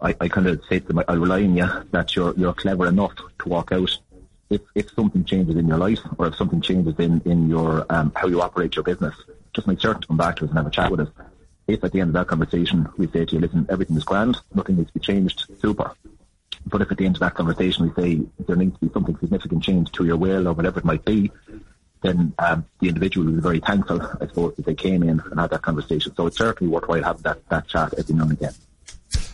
I, 0.00 0.14
I 0.20 0.28
kind 0.28 0.46
of 0.46 0.62
say 0.68 0.80
to 0.80 0.86
them, 0.86 1.02
I 1.08 1.14
rely 1.14 1.42
on 1.42 1.56
you 1.56 1.68
that 1.90 2.14
you're 2.14 2.34
you're 2.36 2.54
clever 2.54 2.86
enough 2.86 3.14
to 3.16 3.48
walk 3.48 3.72
out. 3.72 3.90
If 4.48 4.62
if 4.74 4.90
something 4.92 5.24
changes 5.24 5.56
in 5.56 5.66
your 5.66 5.78
life 5.78 6.00
or 6.18 6.28
if 6.28 6.36
something 6.36 6.60
changes 6.60 6.94
in 6.98 7.20
in 7.24 7.48
your 7.48 7.84
um, 7.90 8.12
how 8.14 8.28
you 8.28 8.40
operate 8.42 8.76
your 8.76 8.84
business, 8.84 9.14
just 9.54 9.66
make 9.66 9.80
certain 9.80 10.02
to 10.02 10.08
come 10.08 10.16
back 10.16 10.36
to 10.36 10.44
us 10.44 10.50
and 10.50 10.58
have 10.58 10.66
a 10.66 10.70
chat 10.70 10.90
with 10.90 11.00
us. 11.00 11.08
If 11.66 11.82
at 11.82 11.92
the 11.92 12.00
end 12.00 12.10
of 12.10 12.14
that 12.14 12.28
conversation 12.28 12.88
we 12.96 13.08
say 13.08 13.24
to 13.24 13.34
you, 13.34 13.40
listen, 13.40 13.66
everything 13.68 13.96
is 13.96 14.04
grand, 14.04 14.38
nothing 14.54 14.76
needs 14.76 14.88
to 14.92 14.94
be 14.94 15.00
changed, 15.00 15.46
super. 15.60 15.92
But 16.66 16.82
if 16.82 16.90
at 16.90 16.98
the 16.98 17.06
end 17.06 17.16
of 17.16 17.20
that 17.20 17.34
conversation 17.34 17.86
we 17.86 18.02
say 18.02 18.22
there 18.46 18.56
needs 18.56 18.78
to 18.78 18.86
be 18.86 18.92
something 18.92 19.16
significant 19.18 19.62
changed 19.62 19.94
to 19.94 20.04
your 20.04 20.16
will 20.16 20.48
or 20.48 20.52
whatever 20.52 20.80
it 20.80 20.84
might 20.84 21.04
be, 21.04 21.30
then 22.02 22.34
um, 22.38 22.66
the 22.80 22.88
individual 22.88 23.30
be 23.30 23.40
very 23.40 23.60
thankful, 23.60 24.02
I 24.02 24.26
suppose, 24.26 24.54
that 24.56 24.66
they 24.66 24.74
came 24.74 25.02
in 25.02 25.20
and 25.20 25.40
had 25.40 25.50
that 25.50 25.62
conversation. 25.62 26.14
So 26.14 26.26
it's 26.26 26.38
certainly 26.38 26.72
worthwhile 26.72 27.02
having 27.02 27.22
that, 27.22 27.48
that 27.48 27.68
chat 27.68 27.94
every 27.96 28.14
now 28.14 28.24
and 28.24 28.32
again. 28.32 28.54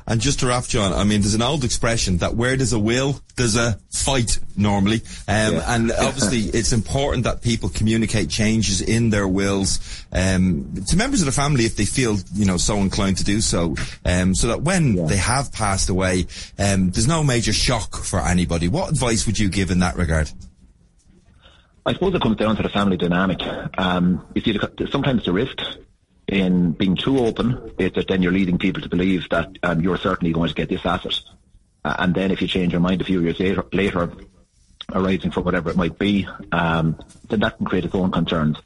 And 0.06 0.20
just 0.20 0.40
to 0.40 0.46
wrap, 0.46 0.64
John, 0.64 0.92
I 0.92 1.04
mean, 1.04 1.20
there's 1.20 1.34
an 1.34 1.42
old 1.42 1.64
expression 1.64 2.18
that 2.18 2.34
where 2.34 2.56
there's 2.56 2.72
a 2.72 2.78
will, 2.78 3.20
there's 3.36 3.56
a 3.56 3.78
fight 3.90 4.38
normally. 4.56 5.02
Um, 5.28 5.54
yeah. 5.54 5.74
And 5.74 5.92
obviously, 5.92 6.40
it's 6.58 6.72
important 6.72 7.24
that 7.24 7.42
people 7.42 7.68
communicate 7.68 8.28
changes 8.28 8.80
in 8.80 9.10
their 9.10 9.28
wills 9.28 10.04
um, 10.12 10.74
to 10.88 10.96
members 10.96 11.20
of 11.20 11.26
the 11.26 11.32
family 11.32 11.64
if 11.64 11.76
they 11.76 11.84
feel, 11.84 12.16
you 12.34 12.44
know, 12.44 12.56
so 12.56 12.76
inclined 12.78 13.18
to 13.18 13.24
do 13.24 13.40
so, 13.40 13.76
um, 14.04 14.34
so 14.34 14.48
that 14.48 14.62
when 14.62 14.96
yeah. 14.96 15.06
they 15.06 15.16
have 15.16 15.52
passed 15.52 15.88
away, 15.88 16.26
um, 16.58 16.90
there's 16.90 17.08
no 17.08 17.22
major 17.22 17.52
shock 17.52 17.96
for 17.96 18.20
anybody. 18.20 18.68
What 18.68 18.90
advice 18.90 19.26
would 19.26 19.38
you 19.38 19.48
give 19.48 19.70
in 19.70 19.78
that 19.80 19.96
regard? 19.96 20.30
I 21.84 21.94
suppose 21.94 22.14
it 22.14 22.22
comes 22.22 22.36
down 22.36 22.56
to 22.56 22.62
the 22.62 22.68
family 22.68 22.96
dynamic. 22.96 23.40
Um, 23.76 24.24
you 24.34 24.42
see, 24.42 24.58
sometimes 24.90 25.24
the 25.24 25.32
risk 25.32 25.58
in 26.28 26.72
being 26.72 26.96
too 26.96 27.18
open 27.18 27.72
is 27.78 27.92
that 27.92 28.08
then 28.08 28.22
you're 28.22 28.32
leading 28.32 28.58
people 28.58 28.82
to 28.82 28.88
believe 28.88 29.28
that 29.30 29.50
um, 29.62 29.80
you're 29.80 29.98
certainly 29.98 30.32
going 30.32 30.48
to 30.48 30.54
get 30.54 30.68
this 30.68 30.84
asset. 30.84 31.18
Uh, 31.84 31.96
and 31.98 32.14
then 32.14 32.30
if 32.30 32.40
you 32.40 32.48
change 32.48 32.72
your 32.72 32.80
mind 32.80 33.00
a 33.00 33.04
few 33.04 33.20
years 33.20 33.38
later, 33.40 33.64
later 33.72 34.12
arising 34.92 35.30
from 35.30 35.44
whatever 35.44 35.70
it 35.70 35.76
might 35.76 35.98
be, 35.98 36.26
um, 36.52 36.98
then 37.28 37.40
that 37.40 37.56
can 37.56 37.66
create 37.66 37.84
its 37.84 37.94
own 37.94 38.10
concerns. 38.10 38.56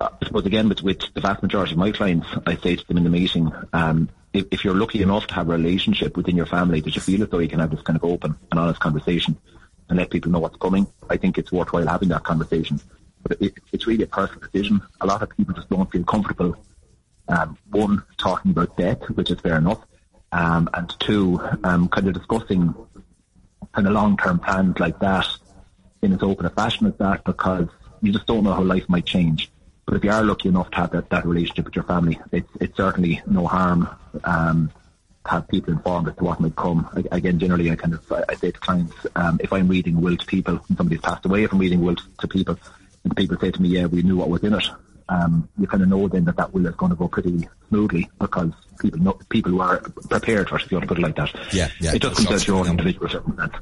Uh, 0.00 0.08
I 0.20 0.26
suppose 0.26 0.46
again 0.46 0.68
with, 0.68 0.82
with 0.82 1.00
the 1.14 1.20
vast 1.20 1.42
majority 1.42 1.72
of 1.72 1.78
my 1.78 1.92
clients, 1.92 2.26
I 2.46 2.56
say 2.56 2.76
to 2.76 2.86
them 2.86 2.98
in 2.98 3.04
the 3.04 3.10
meeting, 3.10 3.50
um, 3.72 4.10
if, 4.32 4.46
if, 4.50 4.64
you're 4.64 4.74
lucky 4.74 5.00
enough 5.02 5.26
to 5.28 5.34
have 5.34 5.48
a 5.48 5.52
relationship 5.52 6.16
within 6.16 6.36
your 6.36 6.46
family 6.46 6.80
that 6.80 6.94
you 6.94 7.00
feel 7.00 7.22
as 7.22 7.30
though 7.30 7.38
you 7.38 7.48
can 7.48 7.60
have 7.60 7.70
this 7.70 7.80
kind 7.82 7.96
of 7.96 8.04
open 8.04 8.36
and 8.50 8.60
honest 8.60 8.80
conversation 8.80 9.38
and 9.88 9.98
let 9.98 10.10
people 10.10 10.30
know 10.30 10.40
what's 10.40 10.56
coming, 10.56 10.86
I 11.08 11.16
think 11.16 11.38
it's 11.38 11.52
worthwhile 11.52 11.86
having 11.86 12.10
that 12.10 12.24
conversation. 12.24 12.80
But 13.22 13.40
it, 13.40 13.54
it's 13.72 13.86
really 13.86 14.04
a 14.04 14.08
personal 14.08 14.40
decision. 14.40 14.82
A 15.00 15.06
lot 15.06 15.22
of 15.22 15.30
people 15.30 15.54
just 15.54 15.70
don't 15.70 15.90
feel 15.90 16.04
comfortable 16.04 16.56
um, 17.28 17.56
one, 17.70 18.02
talking 18.16 18.50
about 18.50 18.76
death, 18.76 19.02
which 19.10 19.30
is 19.30 19.40
fair 19.40 19.56
enough, 19.56 19.80
um, 20.32 20.68
and 20.74 20.94
two, 21.00 21.40
um, 21.64 21.88
kind 21.88 22.08
of 22.08 22.14
discussing 22.14 22.74
kind 23.72 23.86
of 23.86 23.92
long-term 23.92 24.38
plans 24.38 24.78
like 24.78 24.98
that 25.00 25.26
in 26.02 26.12
as 26.12 26.22
open 26.22 26.46
a 26.46 26.50
fashion 26.50 26.86
as 26.86 26.96
that 26.98 27.24
because 27.24 27.68
you 28.02 28.12
just 28.12 28.26
don't 28.26 28.44
know 28.44 28.52
how 28.52 28.62
life 28.62 28.88
might 28.88 29.06
change. 29.06 29.50
But 29.84 29.96
if 29.96 30.04
you 30.04 30.10
are 30.10 30.22
lucky 30.22 30.48
enough 30.48 30.70
to 30.70 30.76
have 30.76 30.90
that, 30.92 31.10
that 31.10 31.26
relationship 31.26 31.66
with 31.66 31.76
your 31.76 31.84
family, 31.84 32.18
it's, 32.32 32.50
it's 32.60 32.76
certainly 32.76 33.22
no 33.26 33.46
harm 33.46 33.88
um, 34.24 34.70
to 35.24 35.30
have 35.30 35.48
people 35.48 35.74
informed 35.74 36.08
as 36.08 36.16
to 36.16 36.24
what 36.24 36.40
might 36.40 36.56
come. 36.56 36.88
I, 36.92 37.16
again, 37.16 37.38
generally, 37.38 37.70
I 37.70 37.76
kind 37.76 37.94
of 37.94 38.12
I 38.28 38.34
say 38.34 38.50
to 38.50 38.60
clients, 38.60 38.94
um, 39.14 39.38
if 39.40 39.52
I'm 39.52 39.68
reading 39.68 40.00
will 40.00 40.16
to 40.16 40.26
people 40.26 40.60
and 40.68 40.76
somebody's 40.76 41.00
passed 41.02 41.24
away, 41.24 41.44
if 41.44 41.52
I'm 41.52 41.58
reading 41.58 41.82
will 41.82 41.96
to 41.96 42.28
people, 42.28 42.58
and 43.04 43.16
people 43.16 43.38
say 43.38 43.52
to 43.52 43.62
me, 43.62 43.68
"Yeah, 43.68 43.86
we 43.86 44.02
knew 44.02 44.16
what 44.16 44.28
was 44.28 44.42
in 44.42 44.54
it," 44.54 44.68
um, 45.08 45.48
you 45.58 45.66
kind 45.66 45.82
of 45.82 45.88
know 45.88 46.08
then 46.08 46.24
that 46.24 46.36
that 46.36 46.52
will 46.52 46.66
is 46.66 46.74
going 46.74 46.90
to 46.90 46.96
go 46.96 47.08
pretty 47.08 47.48
smoothly 47.68 48.08
because 48.20 48.52
people 48.80 48.98
know 49.00 49.18
people 49.28 49.52
who 49.52 49.60
are 49.60 49.80
prepared 50.08 50.48
for 50.48 50.56
it, 50.56 50.64
if 50.64 50.70
you 50.70 50.76
want 50.76 50.88
to 50.88 50.94
put 50.94 50.98
it 50.98 51.02
like 51.02 51.16
that. 51.16 51.54
Yeah, 51.54 51.70
yeah. 51.80 51.94
It 51.94 52.02
just 52.02 52.16
comes 52.16 52.28
down 52.28 52.38
to 52.38 52.46
your 52.46 52.56
own 52.58 52.68
individual 52.68 53.08
circumstance. 53.08 53.54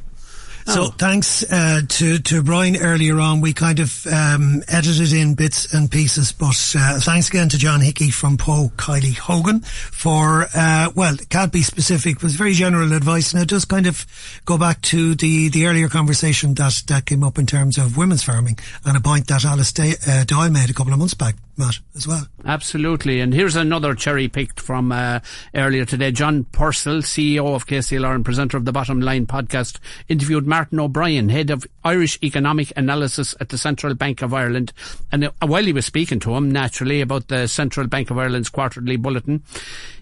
So 0.66 0.84
oh. 0.84 0.86
thanks 0.86 1.44
uh, 1.50 1.82
to 1.86 2.18
to 2.18 2.42
Brian 2.42 2.76
earlier 2.76 3.20
on. 3.20 3.42
We 3.42 3.52
kind 3.52 3.80
of 3.80 4.06
um, 4.06 4.62
edited 4.66 5.12
in 5.12 5.34
bits 5.34 5.74
and 5.74 5.90
pieces, 5.90 6.32
but 6.32 6.74
uh, 6.78 7.00
thanks 7.00 7.28
again 7.28 7.50
to 7.50 7.58
John 7.58 7.82
Hickey 7.82 8.10
from 8.10 8.38
Poe 8.38 8.72
Kiely 8.76 9.16
Hogan 9.16 9.60
for 9.60 10.46
uh, 10.54 10.90
well, 10.94 11.14
it 11.14 11.28
can't 11.28 11.52
be 11.52 11.62
specific, 11.62 12.20
but 12.20 12.30
very 12.30 12.54
general 12.54 12.92
advice, 12.94 13.34
and 13.34 13.42
it 13.42 13.48
does 13.48 13.66
kind 13.66 13.86
of 13.86 14.06
go 14.46 14.56
back 14.56 14.80
to 14.82 15.14
the 15.14 15.50
the 15.50 15.66
earlier 15.66 15.88
conversation 15.88 16.54
that 16.54 16.82
that 16.86 17.04
came 17.04 17.22
up 17.22 17.38
in 17.38 17.46
terms 17.46 17.76
of 17.76 17.98
women's 17.98 18.22
farming 18.22 18.58
and 18.86 18.96
a 18.96 19.00
point 19.00 19.26
that 19.26 19.44
Alice 19.44 19.72
Day, 19.72 19.94
uh, 20.08 20.24
Doyle 20.24 20.50
made 20.50 20.70
a 20.70 20.74
couple 20.74 20.92
of 20.92 20.98
months 20.98 21.14
back. 21.14 21.34
Matt, 21.56 21.78
as 21.94 22.06
well. 22.06 22.26
Absolutely. 22.44 23.20
And 23.20 23.32
here's 23.32 23.54
another 23.54 23.94
cherry 23.94 24.28
picked 24.28 24.58
from 24.58 24.90
uh, 24.90 25.20
earlier 25.54 25.84
today. 25.84 26.10
John 26.10 26.44
Purcell, 26.44 26.98
CEO 26.98 27.54
of 27.54 27.66
KCLR 27.66 28.14
and 28.14 28.24
presenter 28.24 28.56
of 28.56 28.64
the 28.64 28.72
Bottom 28.72 29.00
Line 29.00 29.26
podcast, 29.26 29.78
interviewed 30.08 30.46
Martin 30.46 30.80
O'Brien, 30.80 31.28
head 31.28 31.50
of 31.50 31.66
Irish 31.84 32.18
economic 32.22 32.72
analysis 32.76 33.36
at 33.40 33.50
the 33.50 33.58
Central 33.58 33.94
Bank 33.94 34.20
of 34.20 34.34
Ireland. 34.34 34.72
And 35.12 35.26
uh, 35.26 35.30
while 35.46 35.64
he 35.64 35.72
was 35.72 35.86
speaking 35.86 36.18
to 36.20 36.34
him, 36.34 36.50
naturally, 36.50 37.00
about 37.00 37.28
the 37.28 37.46
Central 37.46 37.86
Bank 37.86 38.10
of 38.10 38.18
Ireland's 38.18 38.50
quarterly 38.50 38.96
bulletin, 38.96 39.44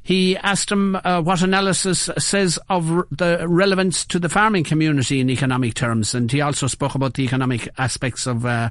he 0.03 0.37
asked 0.39 0.71
him 0.73 0.97
uh, 1.05 1.23
what 1.23 1.43
analysis 1.43 2.11
says 2.19 2.59
of 2.69 2.91
r- 2.91 3.07
the 3.11 3.47
relevance 3.47 4.05
to 4.07 4.19
the 4.19 4.29
farming 4.29 4.65
community 4.65 5.21
in 5.21 5.31
economic 5.31 5.75
terms. 5.75 6.15
And 6.15 6.31
he 6.33 6.41
also 6.41 6.67
spoke 6.67 6.95
about 6.95 7.15
the 7.15 7.25
economic 7.25 7.69
aspects 7.79 8.27
of 8.27 8.45
uh, 8.45 8.71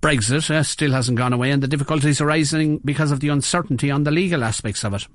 Brexit 0.00 0.50
uh, 0.50 0.62
still 0.62 0.92
hasn't 0.92 1.18
gone 1.18 1.34
away 1.34 1.50
and 1.50 1.62
the 1.62 1.68
difficulties 1.68 2.20
arising 2.20 2.78
because 2.78 3.10
of 3.10 3.20
the 3.20 3.28
uncertainty 3.28 3.90
on 3.90 4.04
the 4.04 4.10
legal 4.10 4.42
aspects 4.42 4.82
of 4.82 4.94
it. 4.94 5.06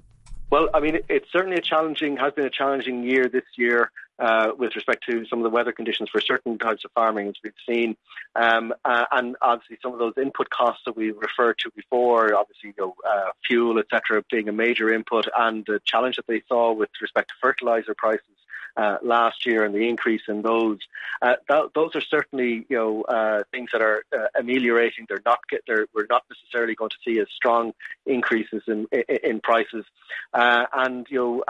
Well, 0.51 0.69
I 0.75 0.79
mean, 0.79 0.99
it's 1.09 1.31
certainly 1.31 1.57
a 1.57 1.61
challenging, 1.61 2.17
has 2.17 2.33
been 2.33 2.45
a 2.45 2.51
challenging 2.51 3.03
year 3.03 3.27
this 3.27 3.43
year 3.57 3.91
uh, 4.19 4.51
with 4.57 4.75
respect 4.75 5.03
to 5.09 5.25
some 5.25 5.39
of 5.39 5.43
the 5.43 5.49
weather 5.49 5.71
conditions 5.71 6.09
for 6.09 6.21
certain 6.21 6.57
types 6.59 6.86
of 6.86 6.91
farming, 6.91 7.29
as 7.29 7.33
we've 7.43 7.53
seen, 7.67 7.97
um, 8.36 8.73
uh, 8.86 9.05
and 9.11 9.36
obviously 9.41 9.77
some 9.81 9.91
of 9.91 9.99
those 9.99 10.13
input 10.17 10.49
costs 10.51 10.83
that 10.86 10.95
we 10.95 11.11
referred 11.11 11.57
to 11.59 11.71
before, 11.75 12.36
obviously, 12.36 12.69
you 12.69 12.73
know, 12.77 12.95
uh, 13.09 13.31
fuel, 13.45 13.79
etc., 13.79 14.23
being 14.31 14.47
a 14.47 14.53
major 14.53 14.93
input, 14.93 15.25
and 15.38 15.65
the 15.65 15.81
challenge 15.83 16.15
that 16.15 16.27
they 16.27 16.41
saw 16.47 16.71
with 16.71 16.89
respect 17.01 17.29
to 17.29 17.33
fertilizer 17.41 17.95
prices 17.95 18.21
uh, 18.78 18.97
last 19.01 19.45
year 19.45 19.63
and 19.63 19.73
the 19.73 19.88
increase 19.88 20.23
in 20.28 20.41
those. 20.41 20.80
Uh, 21.21 21.36
that, 21.47 21.73
those 21.73 21.95
are 21.95 22.01
certainly 22.01 22.65
you 22.69 22.78
know 22.78 23.01
uh, 23.03 23.43
things 23.51 23.69
that 23.71 23.82
are 23.82 24.03
uh, 24.13 24.28
ameliorating. 24.38 25.05
They're 25.07 25.21
not 25.26 25.39
get, 25.49 25.61
they're, 25.67 25.88
we're 25.93 26.07
not 26.09 26.23
necessarily 26.30 26.76
going 26.76 26.91
to 26.91 26.97
see 27.05 27.19
as 27.19 27.28
strong 27.36 27.73
increases 28.05 28.63
in 28.67 28.88
in, 28.91 29.17
in 29.23 29.39
prices, 29.41 29.86
uh, 30.34 30.65
and 30.73 31.07
you 31.09 31.17
know 31.17 31.43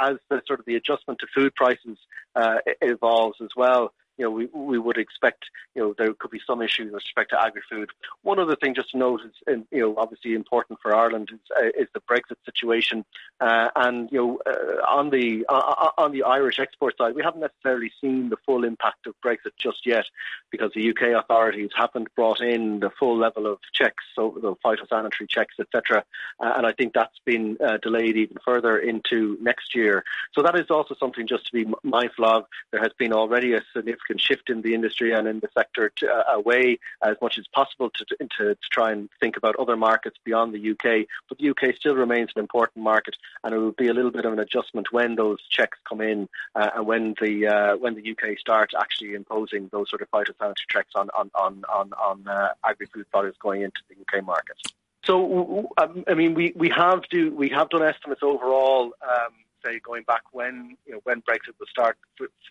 as 0.00 0.16
the 0.28 0.42
sort 0.46 0.60
of 0.60 0.66
the 0.66 0.76
adjustment 0.76 1.20
to 1.20 1.26
food 1.34 1.54
prices 1.54 1.98
uh 2.36 2.56
evolves 2.80 3.36
as 3.40 3.50
well 3.56 3.92
you 4.16 4.24
know, 4.24 4.30
we 4.30 4.46
we 4.52 4.78
would 4.78 4.98
expect, 4.98 5.44
you 5.74 5.82
know, 5.82 5.94
there 5.96 6.12
could 6.14 6.30
be 6.30 6.40
some 6.46 6.62
issues 6.62 6.92
with 6.92 7.02
respect 7.02 7.30
to 7.30 7.42
agri-food. 7.42 7.90
One 8.22 8.38
other 8.38 8.56
thing 8.56 8.74
just 8.74 8.90
to 8.90 8.98
note 8.98 9.20
is, 9.24 9.64
you 9.70 9.80
know, 9.80 9.94
obviously 9.96 10.34
important 10.34 10.78
for 10.80 10.94
Ireland 10.94 11.30
is, 11.32 11.40
uh, 11.56 11.68
is 11.78 11.88
the 11.94 12.00
Brexit 12.00 12.36
situation, 12.44 13.04
uh, 13.40 13.68
and 13.76 14.10
you 14.12 14.18
know, 14.18 14.38
uh, 14.46 14.84
on 14.88 15.10
the 15.10 15.44
uh, 15.48 15.90
on 15.98 16.12
the 16.12 16.22
Irish 16.22 16.58
export 16.58 16.96
side, 16.96 17.14
we 17.14 17.22
haven't 17.22 17.40
necessarily 17.40 17.92
seen 18.00 18.28
the 18.28 18.36
full 18.46 18.64
impact 18.64 19.06
of 19.06 19.14
Brexit 19.24 19.52
just 19.58 19.86
yet, 19.86 20.04
because 20.50 20.72
the 20.74 20.90
UK 20.90 21.20
authorities 21.22 21.70
haven't 21.74 22.14
brought 22.14 22.40
in 22.40 22.80
the 22.80 22.90
full 22.90 23.16
level 23.16 23.46
of 23.46 23.58
checks, 23.72 24.04
so 24.14 24.38
the 24.40 24.54
phytosanitary 24.64 25.28
checks, 25.28 25.54
etc. 25.58 26.04
Uh, 26.40 26.52
and 26.56 26.66
I 26.66 26.72
think 26.72 26.94
that's 26.94 27.18
been 27.24 27.56
uh, 27.64 27.78
delayed 27.78 28.16
even 28.16 28.36
further 28.44 28.78
into 28.78 29.36
next 29.40 29.74
year. 29.74 30.04
So 30.32 30.42
that 30.42 30.58
is 30.58 30.70
also 30.70 30.94
something 30.98 31.26
just 31.26 31.46
to 31.46 31.52
be 31.52 31.66
mindful 31.82 32.24
of. 32.24 32.44
There 32.70 32.80
has 32.80 32.92
been 32.98 33.12
already 33.12 33.54
a 33.54 33.62
significant 33.74 34.03
significant 34.04 34.20
shift 34.20 34.50
in 34.50 34.62
the 34.62 34.74
industry 34.74 35.12
and 35.12 35.26
in 35.26 35.40
the 35.40 35.48
sector 35.56 35.90
to, 35.96 36.06
uh, 36.06 36.34
away 36.34 36.78
as 37.02 37.16
much 37.20 37.38
as 37.38 37.46
possible 37.48 37.90
to, 37.90 38.04
to, 38.04 38.28
to 38.38 38.56
try 38.70 38.92
and 38.92 39.08
think 39.20 39.36
about 39.36 39.56
other 39.56 39.76
markets 39.76 40.16
beyond 40.24 40.54
the 40.54 40.70
UK. 40.70 41.06
But 41.28 41.38
the 41.38 41.50
UK 41.50 41.74
still 41.76 41.94
remains 41.94 42.30
an 42.34 42.40
important 42.40 42.84
market, 42.84 43.16
and 43.42 43.54
it 43.54 43.58
will 43.58 43.72
be 43.72 43.88
a 43.88 43.94
little 43.94 44.10
bit 44.10 44.24
of 44.24 44.32
an 44.32 44.38
adjustment 44.38 44.92
when 44.92 45.16
those 45.16 45.38
checks 45.50 45.78
come 45.88 46.00
in 46.00 46.28
uh, 46.54 46.70
and 46.76 46.86
when 46.86 47.14
the 47.20 47.46
uh, 47.46 47.76
when 47.76 47.94
the 47.94 48.10
UK 48.10 48.38
starts 48.38 48.74
actually 48.78 49.14
imposing 49.14 49.68
those 49.72 49.88
sort 49.90 50.02
of 50.02 50.10
phytosanitary 50.10 50.68
checks 50.68 50.92
on 50.94 51.08
on 51.16 51.30
on 51.34 51.64
on, 51.72 51.92
on 51.94 52.28
uh, 52.28 52.48
agri-food 52.64 53.06
products 53.10 53.38
going 53.40 53.62
into 53.62 53.80
the 53.88 53.96
UK 54.00 54.24
market. 54.24 54.56
So, 55.04 55.68
um, 55.76 56.04
I 56.08 56.14
mean, 56.14 56.32
we, 56.32 56.54
we 56.56 56.70
have 56.70 57.02
do 57.10 57.34
we 57.34 57.50
have 57.50 57.68
done 57.68 57.82
estimates 57.82 58.22
overall. 58.22 58.92
Um, 59.02 59.32
say 59.64 59.80
going 59.80 60.04
back 60.04 60.22
when 60.32 60.76
you 60.86 60.92
know 60.92 61.00
when 61.04 61.22
Brexit 61.22 61.58
was 61.58 61.68
start 61.70 61.98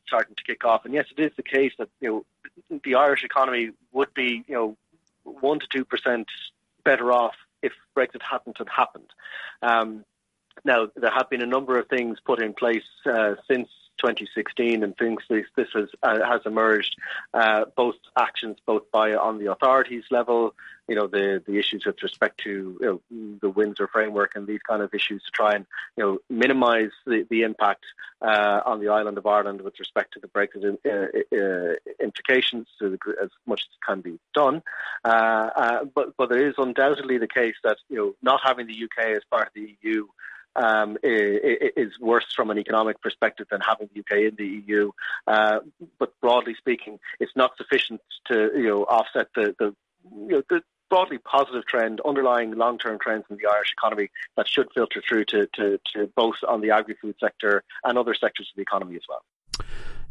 starting 0.08 0.36
to 0.36 0.44
kick 0.44 0.66
off. 0.66 0.86
And 0.86 0.94
yes, 0.94 1.06
it 1.16 1.22
is 1.22 1.32
the 1.36 1.44
case 1.44 1.74
that 1.78 1.90
you 2.00 2.26
know 2.70 2.80
the 2.84 2.96
Irish 2.96 3.24
economy 3.24 3.72
would 3.92 4.14
be 4.14 4.44
you 4.48 4.56
know 4.56 4.78
one 5.24 5.60
to 5.60 5.68
two 5.72 5.86
percent 5.86 6.28
better 6.84 7.12
off 7.12 7.36
if 7.62 7.74
Brexit 7.96 8.22
hadn't 8.22 8.58
had 8.58 8.70
happened. 8.70 9.10
Um, 9.62 10.06
now, 10.66 10.88
there 10.96 11.12
have 11.12 11.30
been 11.30 11.42
a 11.42 11.48
number 11.48 11.80
of 11.80 11.88
things 11.88 12.20
put 12.24 12.42
in 12.42 12.54
place 12.54 12.84
uh, 13.06 13.36
since 13.50 13.68
2016 14.04 14.84
and 14.84 14.98
things 14.98 15.22
this, 15.30 15.46
this 15.56 15.70
has 15.74 15.90
uh, 16.04 16.20
has 16.26 16.42
emerged 16.46 16.96
uh, 17.34 17.66
both 17.76 17.96
actions 18.18 18.58
both 18.66 18.90
by 18.92 19.14
on 19.14 19.40
the 19.40 19.52
authorities 19.52 20.04
level 20.12 20.54
you 20.88 20.96
know 20.96 21.08
the 21.08 21.42
the 21.48 21.58
issues 21.58 21.86
with 21.86 22.02
respect 22.04 22.40
to 22.42 22.78
you 22.82 23.02
know, 23.10 23.38
the 23.42 23.50
Windsor 23.50 23.88
framework 23.88 24.36
and 24.36 24.46
these 24.46 24.60
kind 24.68 24.82
of 24.82 24.94
issues 24.94 25.24
to 25.24 25.32
try 25.32 25.56
and 25.56 25.66
you 25.96 26.04
know 26.04 26.18
minimise 26.30 26.92
the, 27.06 27.26
the 27.30 27.44
impact 27.44 27.86
uh, 28.22 28.60
on 28.66 28.82
the 28.82 28.90
island 28.90 29.18
of 29.18 29.26
Ireland 29.26 29.62
with 29.62 29.80
respect 29.80 30.14
to 30.14 30.20
the 30.20 30.28
Brexit 30.28 30.64
in, 30.64 30.78
uh, 30.86 31.38
uh, 31.38 31.76
implications 32.04 32.68
the, 32.80 32.98
as 33.22 33.30
much 33.46 33.62
as 33.62 33.78
can 33.88 34.02
be 34.02 34.20
done. 34.34 34.62
Uh, 35.06 35.86
but 35.96 36.16
but 36.18 36.32
it 36.32 36.42
is 36.42 36.56
undoubtedly 36.58 37.18
the 37.18 37.28
case 37.28 37.56
that 37.64 37.78
you 37.90 37.98
know 37.98 38.16
not 38.22 38.42
having 38.44 38.68
the 38.68 38.84
UK 38.84 39.16
as 39.16 39.24
part 39.30 39.48
of 39.48 39.54
the 39.54 39.78
EU 39.82 40.06
um, 40.56 40.98
is 41.04 41.92
worse 42.00 42.26
from 42.36 42.50
an 42.50 42.58
economic 42.58 43.02
perspective 43.02 43.48
than 43.50 43.62
having 43.62 43.90
the 43.94 44.02
UK 44.02 44.32
in 44.32 44.36
the 44.38 44.64
EU. 44.68 44.92
Uh, 45.28 45.60
but 46.00 46.14
broadly 46.22 46.56
speaking, 46.58 47.00
it's 47.20 47.36
not 47.36 47.52
sufficient 47.58 48.02
to 48.28 48.52
you 48.56 48.68
know 48.68 48.84
offset 48.84 49.28
the 49.36 49.56
the, 49.60 49.76
you 50.12 50.28
know, 50.28 50.42
the 50.50 50.62
broadly 50.90 51.18
positive 51.18 51.66
trend, 51.66 52.00
underlying 52.06 52.56
long-term 52.56 53.00
trends 53.02 53.26
in 53.28 53.38
the 53.38 53.50
Irish 53.52 53.74
economy 53.76 54.12
that 54.38 54.48
should 54.48 54.68
filter 54.76 55.02
through 55.08 55.26
to, 55.26 55.48
to, 55.56 55.80
to 55.92 56.08
both 56.16 56.36
on 56.48 56.62
the 56.62 56.70
agri-food 56.70 57.16
sector 57.20 57.64
and 57.84 57.98
other 57.98 58.14
sectors 58.14 58.48
of 58.54 58.56
the 58.56 58.62
economy 58.62 58.96
as 58.96 59.02
well. 59.10 59.24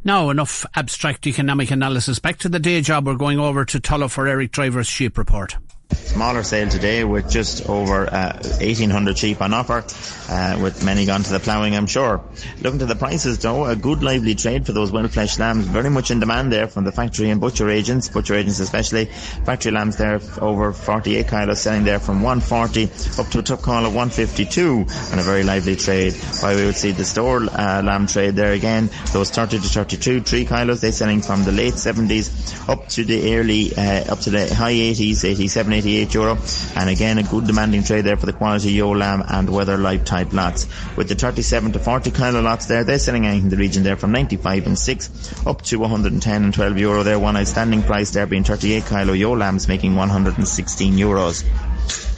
Now, 0.02 0.30
enough 0.30 0.66
abstract 0.74 1.28
economic 1.28 1.70
analysis. 1.70 2.18
Back 2.18 2.38
to 2.38 2.48
the 2.48 2.58
day 2.58 2.80
job. 2.80 3.06
We're 3.06 3.14
going 3.14 3.38
over 3.38 3.64
to 3.64 3.78
Tullow 3.78 4.10
for 4.10 4.26
Eric 4.26 4.50
Driver's 4.50 4.88
sheep 4.88 5.16
report. 5.16 5.56
Smaller 5.92 6.42
sale 6.42 6.68
today 6.68 7.04
with 7.04 7.30
just 7.30 7.68
over 7.68 8.06
uh, 8.06 8.34
1,800 8.42 9.16
sheep 9.16 9.40
on 9.40 9.54
offer, 9.54 9.84
uh, 10.28 10.58
with 10.62 10.84
many 10.84 11.06
gone 11.06 11.22
to 11.22 11.32
the 11.32 11.40
ploughing, 11.40 11.74
I'm 11.74 11.86
sure. 11.86 12.22
Looking 12.60 12.80
to 12.80 12.86
the 12.86 12.94
prices 12.94 13.38
though, 13.38 13.64
a 13.64 13.76
good 13.76 14.02
lively 14.02 14.34
trade 14.34 14.66
for 14.66 14.72
those 14.72 14.92
well-fleshed 14.92 15.38
lambs, 15.38 15.66
very 15.66 15.90
much 15.90 16.10
in 16.10 16.20
demand 16.20 16.52
there 16.52 16.68
from 16.68 16.84
the 16.84 16.92
factory 16.92 17.30
and 17.30 17.40
butcher 17.40 17.68
agents, 17.70 18.08
butcher 18.08 18.34
agents 18.34 18.60
especially. 18.60 19.06
Factory 19.46 19.72
lambs 19.72 19.96
there 19.96 20.20
over 20.40 20.72
48 20.72 21.28
kilos 21.28 21.60
selling 21.60 21.84
there 21.84 21.98
from 21.98 22.22
140 22.22 22.84
up 23.20 23.30
to 23.30 23.38
a 23.38 23.42
top 23.42 23.62
call 23.62 23.86
of 23.86 23.94
152 23.94 24.86
and 25.10 25.20
a 25.20 25.22
very 25.22 25.42
lively 25.42 25.76
trade. 25.76 26.14
While 26.40 26.56
we 26.56 26.64
would 26.66 26.76
see 26.76 26.92
the 26.92 27.04
store 27.04 27.42
uh, 27.42 27.82
lamb 27.82 28.06
trade 28.06 28.36
there 28.36 28.52
again, 28.52 28.90
those 29.12 29.30
30 29.30 29.58
to 29.58 29.68
32, 29.68 30.20
3 30.20 30.44
kilos, 30.44 30.80
they're 30.80 30.92
selling 30.92 31.22
from 31.22 31.44
the 31.44 31.52
late 31.52 31.74
70s 31.74 32.68
up 32.68 32.88
to 32.88 33.04
the 33.04 33.34
early, 33.34 33.74
uh, 33.76 34.12
up 34.12 34.20
to 34.20 34.30
the 34.30 34.54
high 34.54 34.72
80s, 34.72 35.24
87, 35.24 35.72
88 35.82 36.14
euro. 36.14 36.38
And 36.76 36.88
again, 36.88 37.18
a 37.18 37.22
good 37.22 37.46
demanding 37.46 37.82
trade 37.82 38.02
there 38.04 38.16
for 38.16 38.26
the 38.26 38.32
quality 38.32 38.72
yo 38.72 38.90
lamb 38.90 39.24
and 39.28 39.50
weather 39.50 39.76
life 39.76 40.04
type 40.04 40.32
lots. 40.32 40.66
With 40.96 41.08
the 41.08 41.14
37 41.14 41.72
to 41.72 41.78
40 41.78 42.10
kilo 42.12 42.40
lots 42.40 42.66
there, 42.66 42.84
they're 42.84 42.98
selling 42.98 43.24
in 43.24 43.48
the 43.48 43.56
region 43.56 43.82
there 43.82 43.96
from 43.96 44.12
95 44.12 44.66
and 44.66 44.78
6 44.78 45.46
up 45.46 45.62
to 45.62 45.78
110 45.78 46.44
and 46.44 46.54
12 46.54 46.78
euro 46.78 47.02
there. 47.02 47.18
One 47.18 47.36
outstanding 47.36 47.82
price 47.82 48.10
there 48.12 48.26
being 48.26 48.44
38 48.44 48.86
kilo 48.86 49.12
yo 49.12 49.32
lambs 49.32 49.68
making 49.68 49.96
116 49.96 50.94
euros. 50.94 51.44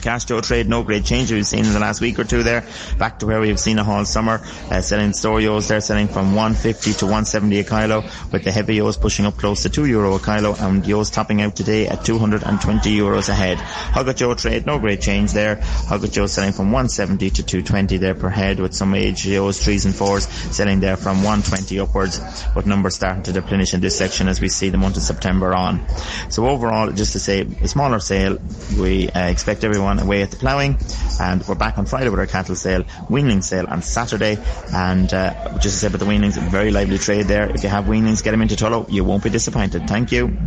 Castro 0.05 0.39
trade, 0.39 0.69
no 0.69 0.83
great 0.83 1.03
change 1.03 1.31
we've 1.31 1.47
seen 1.47 1.65
in 1.65 1.73
the 1.73 1.79
last 1.79 1.99
week 1.99 2.19
or 2.19 2.23
two 2.23 2.43
there. 2.43 2.63
Back 2.99 3.17
to 3.19 3.25
where 3.25 3.41
we've 3.41 3.59
seen 3.59 3.79
a 3.79 3.83
all 3.83 4.05
summer. 4.05 4.39
Uh, 4.69 4.79
selling 4.79 5.13
storios, 5.13 5.67
they're 5.67 5.81
selling 5.81 6.07
from 6.07 6.35
150 6.35 6.93
to 6.93 7.05
170 7.05 7.59
a 7.61 7.63
kilo, 7.63 8.03
with 8.31 8.43
the 8.43 8.51
heavy 8.51 8.75
yos 8.75 8.97
pushing 8.97 9.25
up 9.25 9.35
close 9.35 9.63
to 9.63 9.69
2 9.69 9.85
euro 9.85 10.13
a 10.13 10.19
kilo, 10.19 10.53
and 10.59 10.85
yos 10.85 11.09
topping 11.09 11.41
out 11.41 11.55
today 11.55 11.87
at 11.87 12.05
220 12.05 12.95
euros 12.95 13.29
a 13.29 13.33
head. 13.33 13.57
Hogget 13.57 14.17
Joe 14.17 14.35
trade, 14.35 14.67
no 14.67 14.77
great 14.77 15.01
change 15.01 15.33
there. 15.33 15.55
Hogget 15.55 16.11
Joe 16.11 16.27
selling 16.27 16.53
from 16.53 16.71
170 16.71 17.31
to 17.31 17.41
220 17.41 17.97
there 17.97 18.13
per 18.13 18.29
head, 18.29 18.59
with 18.59 18.75
some 18.75 18.93
age 18.93 19.25
yos, 19.25 19.59
3s 19.59 19.85
and 19.85 19.95
4s 19.95 20.53
selling 20.53 20.81
there 20.81 20.97
from 20.97 21.23
120 21.23 21.79
upwards, 21.79 22.21
but 22.53 22.67
numbers 22.67 22.93
starting 22.93 23.23
to 23.23 23.31
replenish 23.33 23.73
in 23.73 23.81
this 23.81 23.97
section 23.97 24.27
as 24.27 24.39
we 24.39 24.49
see 24.49 24.69
the 24.69 24.77
month 24.77 24.97
of 24.97 25.01
September 25.01 25.55
on. 25.55 25.83
So 26.29 26.47
overall, 26.47 26.91
just 26.91 27.13
to 27.13 27.19
say, 27.19 27.41
a 27.41 27.67
smaller 27.67 27.99
sale, 27.99 28.37
we 28.77 29.09
uh, 29.09 29.29
expect 29.29 29.63
everyone 29.63 29.94
away 29.99 30.21
at 30.21 30.31
the 30.31 30.37
ploughing, 30.37 30.77
and 31.19 31.45
we're 31.47 31.55
back 31.55 31.77
on 31.77 31.85
Friday 31.85 32.09
with 32.09 32.19
our 32.19 32.27
cattle 32.27 32.55
sale, 32.55 32.83
weanling 33.09 33.43
sale 33.43 33.65
on 33.67 33.81
Saturday, 33.81 34.37
and 34.73 35.13
uh, 35.13 35.33
just 35.59 35.63
to 35.63 35.71
say 35.71 35.87
about 35.87 35.99
the 35.99 36.05
weanlings, 36.05 36.37
very 36.49 36.71
lively 36.71 36.97
trade 36.97 37.27
there. 37.27 37.49
If 37.49 37.63
you 37.63 37.69
have 37.69 37.85
weanlings, 37.85 38.23
get 38.23 38.31
them 38.31 38.41
into 38.41 38.55
Tullow. 38.55 38.91
You 38.91 39.03
won't 39.03 39.23
be 39.23 39.29
disappointed. 39.29 39.87
Thank 39.87 40.11
you. 40.11 40.37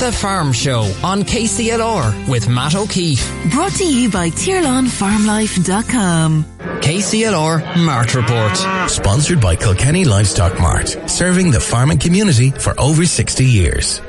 The 0.00 0.12
Farm 0.12 0.52
Show 0.54 0.80
on 1.04 1.24
KCLR 1.24 2.26
with 2.26 2.48
Matt 2.48 2.74
O'Keeffe. 2.74 3.22
Brought 3.50 3.72
to 3.72 3.84
you 3.84 4.10
by 4.10 4.30
TirlanFarmLife.com. 4.30 6.44
KCLR 6.80 7.84
Mart 7.84 8.14
Report. 8.14 8.56
Sponsored 8.90 9.42
by 9.42 9.56
Kilkenny 9.56 10.06
Livestock 10.06 10.58
Mart, 10.58 10.96
serving 11.06 11.50
the 11.50 11.60
farming 11.60 11.98
community 11.98 12.50
for 12.50 12.72
over 12.80 13.04
60 13.04 13.44
years. 13.44 14.00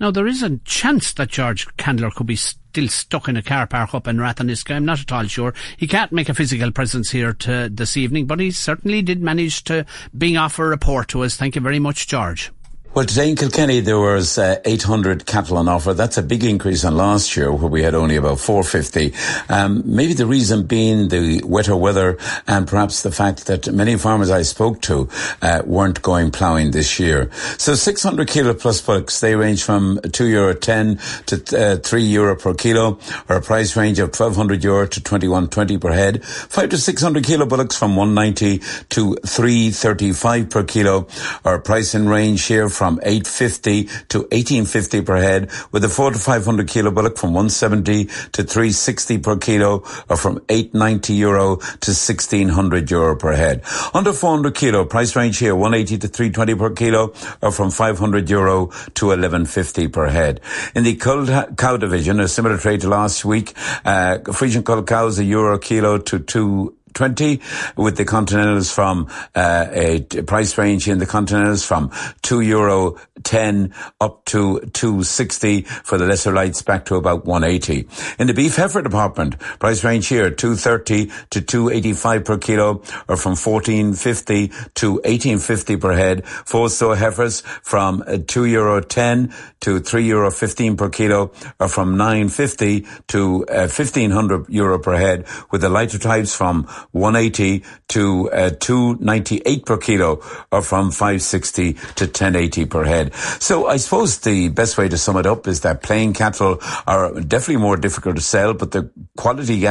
Now, 0.00 0.10
there 0.10 0.26
is 0.26 0.42
a 0.42 0.56
chance 0.64 1.12
that 1.12 1.28
George 1.28 1.68
Candler 1.76 2.10
could 2.10 2.26
be 2.26 2.34
still 2.70 2.88
stuck 2.88 3.28
in 3.28 3.36
a 3.36 3.42
car 3.42 3.66
park 3.66 3.94
up 3.94 4.06
in 4.06 4.18
Ratheniska. 4.18 4.74
I'm 4.76 4.84
not 4.84 5.00
at 5.00 5.10
all 5.10 5.24
sure. 5.24 5.54
He 5.76 5.88
can't 5.88 6.12
make 6.12 6.28
a 6.28 6.34
physical 6.34 6.70
presence 6.70 7.10
here 7.10 7.32
to 7.32 7.68
this 7.68 7.96
evening, 7.96 8.26
but 8.26 8.38
he 8.38 8.52
certainly 8.52 9.02
did 9.02 9.20
manage 9.20 9.64
to 9.64 9.84
bring 10.14 10.36
off 10.36 10.58
a 10.58 10.64
report 10.64 11.08
to 11.08 11.24
us. 11.24 11.36
Thank 11.36 11.56
you 11.56 11.60
very 11.60 11.80
much, 11.80 12.06
George. 12.06 12.52
Well, 12.92 13.04
today 13.04 13.30
in 13.30 13.36
Kilkenny 13.36 13.78
there 13.78 14.00
was 14.00 14.36
uh, 14.36 14.56
800 14.64 15.24
cattle 15.24 15.58
on 15.58 15.68
offer. 15.68 15.94
That's 15.94 16.18
a 16.18 16.24
big 16.24 16.42
increase 16.42 16.84
on 16.84 16.96
last 16.96 17.36
year 17.36 17.52
where 17.52 17.70
we 17.70 17.84
had 17.84 17.94
only 17.94 18.16
about 18.16 18.40
450. 18.40 19.14
Um, 19.48 19.84
maybe 19.84 20.12
the 20.12 20.26
reason 20.26 20.66
being 20.66 21.06
the 21.06 21.40
wetter 21.44 21.76
weather 21.76 22.18
and 22.48 22.66
perhaps 22.66 23.04
the 23.04 23.12
fact 23.12 23.46
that 23.46 23.72
many 23.72 23.96
farmers 23.96 24.28
I 24.28 24.42
spoke 24.42 24.82
to 24.82 25.08
uh, 25.40 25.62
weren't 25.64 26.02
going 26.02 26.32
ploughing 26.32 26.72
this 26.72 26.98
year. 26.98 27.30
So 27.58 27.76
600 27.76 28.26
kilo 28.26 28.54
plus 28.54 28.80
bullocks, 28.80 29.20
they 29.20 29.36
range 29.36 29.62
from 29.62 30.00
2 30.10 30.26
euro 30.26 30.54
10 30.54 30.98
to 31.26 31.76
uh, 31.76 31.76
3 31.76 32.02
euro 32.02 32.34
per 32.34 32.54
kilo 32.54 32.98
or 33.28 33.36
a 33.36 33.40
price 33.40 33.76
range 33.76 34.00
of 34.00 34.08
1200 34.08 34.64
euro 34.64 34.88
to 34.88 35.00
2120 35.00 35.78
per 35.78 35.92
head. 35.92 36.24
5 36.24 36.70
to 36.70 36.76
600 36.76 37.24
kilo 37.24 37.46
bullocks 37.46 37.78
from 37.78 37.94
190 37.94 38.58
to 38.88 39.14
335 39.24 40.50
per 40.50 40.64
kilo 40.64 41.06
or 41.44 41.54
a 41.54 41.60
pricing 41.60 42.08
range 42.08 42.46
here 42.46 42.68
850 43.02 43.84
to 43.84 44.18
1850 44.30 45.02
per 45.02 45.16
head, 45.16 45.50
with 45.72 45.84
a 45.84 45.88
4 45.88 46.12
to 46.12 46.18
500 46.18 46.68
kilo 46.68 46.90
bullock 46.90 47.16
from 47.16 47.34
170 47.34 48.04
to 48.04 48.42
360 48.42 49.18
per 49.18 49.36
kilo, 49.36 49.84
or 50.08 50.16
from 50.16 50.40
890 50.48 51.14
euro 51.14 51.56
to 51.56 51.90
1600 51.90 52.90
euro 52.90 53.16
per 53.16 53.32
head. 53.32 53.62
Under 53.92 54.12
400 54.12 54.54
kilo, 54.54 54.84
price 54.84 55.14
range 55.16 55.38
here 55.38 55.54
180 55.54 55.98
to 55.98 56.08
320 56.08 56.54
per 56.54 56.70
kilo, 56.70 57.12
or 57.42 57.52
from 57.52 57.70
500 57.70 58.30
euro 58.30 58.66
to 58.94 59.06
1150 59.06 59.88
per 59.88 60.08
head. 60.08 60.40
In 60.74 60.84
the 60.84 60.96
cull 60.96 61.26
cow 61.56 61.76
division, 61.76 62.20
a 62.20 62.28
similar 62.28 62.56
trade 62.56 62.80
to 62.82 62.88
last 62.88 63.24
week, 63.24 63.50
uh, 63.84 64.18
Friesian 64.24 64.64
cull 64.64 64.82
cows 64.82 65.18
a 65.18 65.24
euro 65.24 65.58
kilo 65.58 65.98
to 65.98 66.18
two 66.18 66.76
20 66.94 67.40
with 67.76 67.96
the 67.96 68.04
Continentals 68.04 68.72
from 68.72 69.08
uh, 69.34 69.66
a 69.70 70.00
price 70.26 70.56
range 70.58 70.88
in 70.88 70.98
the 70.98 71.06
Continentals 71.06 71.64
from 71.64 71.90
2 72.22 72.40
euro 72.40 72.96
10 73.24 73.74
up 74.00 74.24
to 74.26 74.60
260 74.72 75.62
for 75.62 75.98
the 75.98 76.06
lesser 76.06 76.32
lights 76.32 76.62
back 76.62 76.84
to 76.86 76.96
about 76.96 77.24
180. 77.24 77.88
In 78.18 78.26
the 78.26 78.34
beef 78.34 78.56
heifer 78.56 78.82
department, 78.82 79.38
price 79.58 79.84
range 79.84 80.08
here 80.08 80.30
230 80.30 81.10
to 81.30 81.40
285 81.40 82.24
per 82.24 82.38
kilo 82.38 82.82
or 83.08 83.16
from 83.16 83.36
1450 83.36 84.48
to 84.74 84.92
1850 84.92 85.76
per 85.76 85.92
head. 85.92 86.26
Four-store 86.26 86.96
heifers 86.96 87.40
from 87.62 88.02
uh, 88.06 88.18
2 88.26 88.46
euro 88.46 88.80
10 88.80 89.32
to 89.60 89.80
3 89.80 90.04
euro 90.04 90.30
15 90.30 90.76
per 90.76 90.88
kilo 90.88 91.32
or 91.58 91.68
from 91.68 91.96
950 91.96 92.86
to 93.08 93.46
uh, 93.48 93.68
1500 93.68 94.48
euro 94.48 94.78
per 94.78 94.96
head 94.96 95.26
with 95.50 95.60
the 95.60 95.68
lighter 95.68 95.98
types 95.98 96.34
from 96.34 96.64
180 96.92 97.64
to 97.88 98.30
uh, 98.30 98.50
298 98.60 99.66
per 99.66 99.76
kilo 99.76 100.20
or 100.50 100.62
from 100.62 100.90
560 100.90 101.72
to 101.72 102.04
1080 102.04 102.66
per 102.66 102.84
head. 102.84 103.09
So 103.12 103.66
I 103.66 103.76
suppose 103.76 104.20
the 104.20 104.48
best 104.48 104.78
way 104.78 104.88
to 104.88 104.98
sum 104.98 105.16
it 105.16 105.26
up 105.26 105.46
is 105.46 105.60
that 105.60 105.82
plain 105.82 106.12
cattle 106.12 106.58
are 106.86 107.20
definitely 107.20 107.56
more 107.56 107.76
difficult 107.76 108.16
to 108.16 108.22
sell, 108.22 108.54
but 108.54 108.72
the 108.72 108.90
quality 109.16 109.66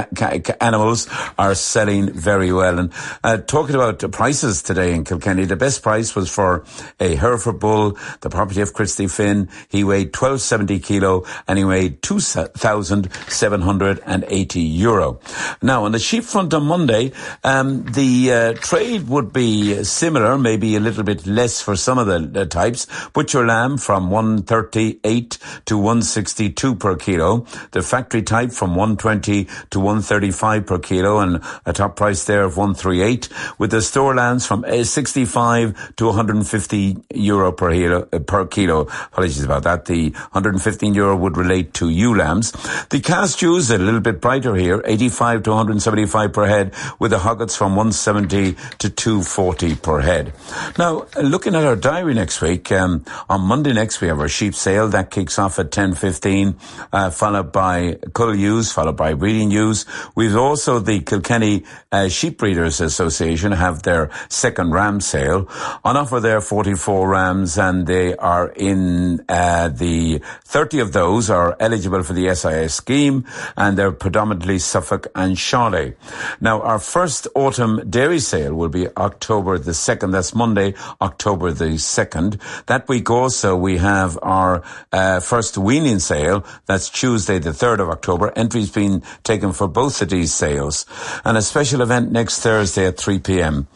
animals 0.61 1.07
are 1.37 1.55
selling 1.55 2.11
very 2.11 2.51
well. 2.51 2.79
And 2.79 2.93
uh, 3.23 3.37
talking 3.37 3.75
about 3.75 3.99
prices 4.11 4.61
today 4.61 4.93
in 4.93 5.03
Kilkenny, 5.03 5.45
the 5.45 5.55
best 5.55 5.83
price 5.83 6.15
was 6.15 6.29
for 6.29 6.65
a 6.99 7.15
Hereford 7.15 7.59
bull, 7.59 7.97
the 8.21 8.29
property 8.29 8.61
of 8.61 8.73
Christy 8.73 9.07
Finn. 9.07 9.49
He 9.69 9.83
weighed 9.83 10.07
1270 10.07 10.79
kilo 10.79 11.25
and 11.47 11.57
he 11.57 11.65
weighed 11.65 12.01
2,780 12.01 14.61
euro. 14.61 15.19
Now 15.61 15.85
on 15.85 15.91
the 15.91 15.99
sheep 15.99 16.23
front 16.23 16.53
on 16.53 16.65
Monday, 16.65 17.11
um, 17.43 17.85
the 17.85 18.31
uh, 18.31 18.53
trade 18.53 19.07
would 19.07 19.33
be 19.33 19.83
similar, 19.83 20.37
maybe 20.37 20.75
a 20.75 20.79
little 20.79 21.03
bit 21.03 21.25
less 21.25 21.61
for 21.61 21.75
some 21.75 21.97
of 21.97 22.07
the, 22.07 22.19
the 22.19 22.45
types, 22.45 22.87
but 23.13 23.28
butcher 23.29 23.45
lamb 23.45 23.77
from 23.77 24.09
138 24.09 25.37
to 25.65 25.77
162 25.77 26.73
per 26.73 26.95
kilo. 26.95 27.45
The 27.73 27.83
factory 27.83 28.23
type 28.23 28.51
from 28.51 28.71
120 28.71 29.47
to 29.69 29.79
135 29.79 30.65
per 30.65 30.79
kilo 30.79 31.19
and 31.19 31.39
a 31.63 31.71
top 31.71 31.95
price 31.95 32.23
there 32.23 32.43
of 32.43 32.57
138 32.57 33.29
with 33.59 33.69
the 33.69 33.83
store 33.83 34.15
lambs 34.15 34.47
from 34.47 34.65
uh, 34.65 34.83
65 34.83 35.95
to 35.97 36.05
150 36.07 36.97
euro 37.13 37.51
per 37.51 37.71
kilo, 37.71 38.09
uh, 38.11 38.17
per 38.17 38.47
kilo. 38.47 38.87
Apologies 39.11 39.43
about 39.43 39.61
that. 39.61 39.85
The 39.85 40.09
115 40.09 40.95
euro 40.95 41.15
would 41.15 41.37
relate 41.37 41.75
to 41.75 41.87
ewe 41.87 42.17
lambs. 42.17 42.51
The 42.89 42.99
cast 42.99 43.43
ewes 43.43 43.69
a 43.69 43.77
little 43.77 43.99
bit 43.99 44.21
brighter 44.21 44.55
here, 44.55 44.81
85 44.85 45.43
to 45.43 45.49
175 45.51 46.33
per 46.33 46.47
head 46.47 46.73
with 46.97 47.11
the 47.11 47.19
hoggets 47.19 47.55
from 47.55 47.75
170 47.75 48.55
to 48.79 48.89
240 48.89 49.75
per 49.75 49.99
head. 49.99 50.33
Now, 50.79 51.05
looking 51.21 51.53
at 51.53 51.63
our 51.63 51.75
diary 51.75 52.15
next 52.15 52.41
week, 52.41 52.71
um, 52.71 53.05
on 53.27 53.41
Monday 53.41 53.73
next 53.73 54.01
we 54.01 54.07
have 54.07 54.19
our 54.19 54.29
sheep 54.29 54.55
sale 54.55 54.87
that 54.89 55.11
kicks 55.11 55.37
off 55.39 55.59
at 55.59 55.71
10.15, 55.71 56.55
uh, 56.93 57.09
followed 57.09 57.51
by 57.51 57.97
cull 58.13 58.35
ewes, 58.35 58.71
followed 58.71 58.97
by 58.97 59.13
breeding 59.13 59.51
ewes. 59.51 59.85
We've 60.15 60.35
also 60.35 60.79
the 60.79 61.01
Kilkenny 61.01 61.63
uh, 61.91 62.07
Sheep 62.07 62.37
Breeders 62.37 62.79
Association 62.79 63.51
have 63.51 63.83
their 63.83 64.09
second 64.29 64.71
ram 64.71 65.01
sale. 65.01 65.47
On 65.83 65.97
offer 65.97 66.19
there 66.19 66.41
44 66.41 67.09
rams 67.09 67.57
and 67.57 67.87
they 67.87 68.15
are 68.15 68.49
in 68.49 69.25
uh, 69.27 69.69
the 69.69 70.21
30 70.45 70.79
of 70.79 70.93
those 70.93 71.29
are 71.29 71.55
eligible 71.59 72.03
for 72.03 72.13
the 72.13 72.33
SIS 72.33 72.75
scheme 72.75 73.25
and 73.57 73.77
they're 73.77 73.91
predominantly 73.91 74.59
Suffolk 74.59 75.07
and 75.15 75.35
Charolais. 75.35 75.95
Now 76.39 76.61
our 76.61 76.79
first 76.79 77.27
autumn 77.35 77.89
dairy 77.89 78.19
sale 78.19 78.53
will 78.53 78.69
be 78.69 78.87
October 78.95 79.57
the 79.57 79.71
2nd. 79.71 80.11
That's 80.11 80.35
Monday, 80.35 80.75
October 81.01 81.51
the 81.51 81.77
2nd. 81.77 82.39
That 82.65 82.87
week 82.87 83.08
also 83.09 83.55
we 83.55 83.77
have 83.77 84.17
our 84.21 84.63
uh, 84.91 85.19
first 85.19 85.57
weaning 85.57 85.99
sale. 85.99 86.45
That's 86.65 86.89
Tuesday 86.89 87.39
the 87.39 87.51
3rd 87.51 87.79
of 87.79 87.89
October. 87.89 88.31
Entries 88.35 88.71
being 88.71 89.01
taken 89.23 89.53
for 89.53 89.67
both 89.67 90.01
of 90.01 90.09
these 90.09 90.33
sales. 90.33 90.85
And 91.25 91.37
a 91.37 91.41
special 91.41 91.81
event 91.81 92.11
next 92.11 92.39
Thursday 92.39 92.87
at 92.87 92.97
3 92.97 93.19
p.m. 93.19 93.67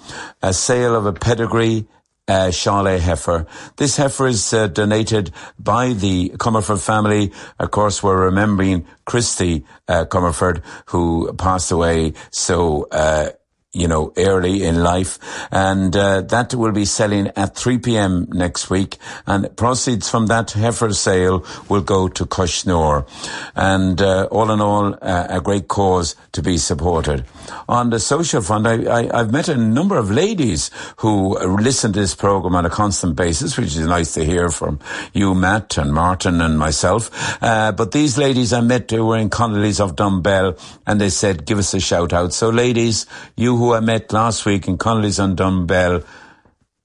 A 0.41 0.53
sale 0.53 0.95
of 0.95 1.05
a 1.05 1.13
pedigree 1.13 1.87
uh, 2.27 2.49
Charolais 2.49 2.99
heifer. 2.99 3.45
This 3.77 3.97
heifer 3.97 4.27
is 4.27 4.53
uh, 4.53 4.67
donated 4.67 5.31
by 5.59 5.93
the 5.93 6.29
Comerford 6.37 6.83
family. 6.83 7.31
Of 7.59 7.71
course, 7.71 8.01
we're 8.01 8.25
remembering 8.25 8.85
Christy 9.05 9.65
uh, 9.87 10.05
Comerford, 10.05 10.63
who 10.87 11.33
passed 11.33 11.71
away 11.71 12.13
so 12.31 12.87
uh, 12.91 13.31
you 13.73 13.87
know, 13.87 14.13
early 14.17 14.63
in 14.63 14.83
life. 14.83 15.19
And 15.51 15.95
uh, 15.95 16.21
that 16.21 16.53
will 16.53 16.71
be 16.71 16.85
selling 16.85 17.31
at 17.35 17.55
3 17.55 17.79
p.m. 17.79 18.27
next 18.31 18.69
week. 18.69 18.97
And 19.25 19.55
proceeds 19.57 20.09
from 20.09 20.27
that 20.27 20.51
heifer 20.51 20.93
sale 20.93 21.43
will 21.69 21.81
go 21.81 22.07
to 22.07 22.25
Cois 22.25 22.65
Nore. 22.67 23.07
And 23.55 23.99
uh, 23.99 24.27
all 24.31 24.51
in 24.51 24.61
all, 24.61 24.93
uh, 25.01 25.27
a 25.29 25.41
great 25.41 25.67
cause 25.67 26.15
to 26.33 26.43
be 26.43 26.57
supported. 26.57 27.25
On 27.67 27.89
the 27.89 27.99
social 27.99 28.41
fund, 28.41 28.67
I, 28.67 29.09
I, 29.11 29.17
have 29.17 29.31
met 29.31 29.47
a 29.47 29.57
number 29.57 29.97
of 29.97 30.11
ladies 30.11 30.69
who 30.97 31.37
listen 31.57 31.93
to 31.93 31.99
this 31.99 32.13
program 32.13 32.55
on 32.55 32.65
a 32.65 32.69
constant 32.69 33.15
basis, 33.15 33.57
which 33.57 33.67
is 33.67 33.79
nice 33.79 34.13
to 34.13 34.23
hear 34.23 34.49
from 34.49 34.79
you, 35.13 35.33
Matt, 35.33 35.77
and 35.77 35.91
Martin, 35.93 36.41
and 36.41 36.59
myself. 36.59 37.09
Uh, 37.41 37.71
but 37.71 37.91
these 37.91 38.17
ladies 38.17 38.53
I 38.53 38.61
met 38.61 38.91
who 38.91 39.05
were 39.05 39.17
in 39.17 39.29
Connolly's 39.29 39.79
of 39.79 39.95
Dunbell, 39.95 40.59
and 40.85 41.01
they 41.01 41.09
said, 41.09 41.45
give 41.45 41.57
us 41.57 41.73
a 41.73 41.79
shout 41.79 42.13
out. 42.13 42.33
So 42.33 42.49
ladies, 42.49 43.07
you 43.35 43.62
who 43.63 43.73
I 43.73 43.79
met 43.79 44.11
last 44.11 44.45
week 44.45 44.67
in 44.67 44.77
Connolly's 44.77 45.21
on 45.21 45.37
Dunbell. 45.37 46.05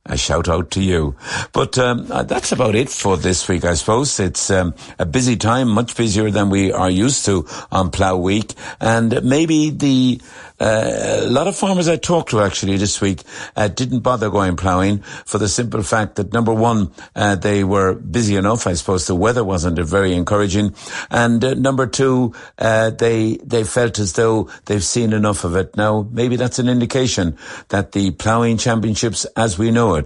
A 0.09 0.17
shout 0.17 0.49
out 0.49 0.71
to 0.71 0.83
you. 0.83 1.17
But 1.53 1.77
um, 1.79 2.07
uh, 2.11 2.23
that's 2.23 2.51
about 2.51 2.75
it 2.75 2.89
for 2.89 3.19
this 3.19 3.47
week, 3.47 3.65
I 3.65 3.75
suppose. 3.75 4.19
It's 4.19 4.51
um, 4.51 4.75
a 4.99 5.05
busy 5.05 5.37
time, 5.37 5.69
much 5.69 5.95
busier 5.97 6.31
than 6.31 6.49
we 6.49 6.73
are 6.73 6.91
used 6.91 7.27
to 7.27 7.47
on 7.71 7.91
Plough 7.91 8.17
Week. 8.17 8.55
And 8.81 9.23
maybe 9.23 9.69
the 9.69 10.21
uh, 10.61 11.21
a 11.23 11.31
lot 11.31 11.47
of 11.47 11.57
farmers 11.57 11.89
I 11.89 11.97
talked 11.97 12.31
to 12.31 12.41
actually 12.41 12.77
this 12.77 13.01
week 13.01 13.23
uh, 13.55 13.69
didn't 13.69 14.01
bother 14.01 14.29
going 14.29 14.57
ploughing 14.57 14.99
for 15.25 15.39
the 15.39 15.49
simple 15.49 15.83
fact 15.83 16.17
that 16.17 16.33
number 16.33 16.53
one, 16.53 16.91
uh, 17.15 17.37
they 17.37 17.63
were 17.63 17.95
busy 17.95 18.35
enough. 18.35 18.67
I 18.67 18.75
suppose 18.75 19.07
the 19.07 19.15
weather 19.15 19.45
wasn't 19.45 19.79
very 19.79 20.15
encouraging, 20.15 20.75
and 21.11 21.45
uh, 21.45 21.55
number 21.55 21.87
two, 21.87 22.35
uh, 22.59 22.91
they 22.91 23.37
they 23.37 23.63
felt 23.65 23.99
as 23.99 24.15
though 24.15 24.51
they've 24.65 24.83
seen 24.83 25.13
enough 25.13 25.45
of 25.45 25.55
it. 25.55 25.77
Now 25.77 26.09
maybe 26.11 26.37
that's 26.37 26.59
an 26.59 26.69
indication 26.69 27.37
that 27.69 27.93
the 27.93 28.11
ploughing 28.13 28.59
championships, 28.59 29.25
as 29.37 29.59
we 29.59 29.71
know 29.71 29.95
it, 29.95 29.98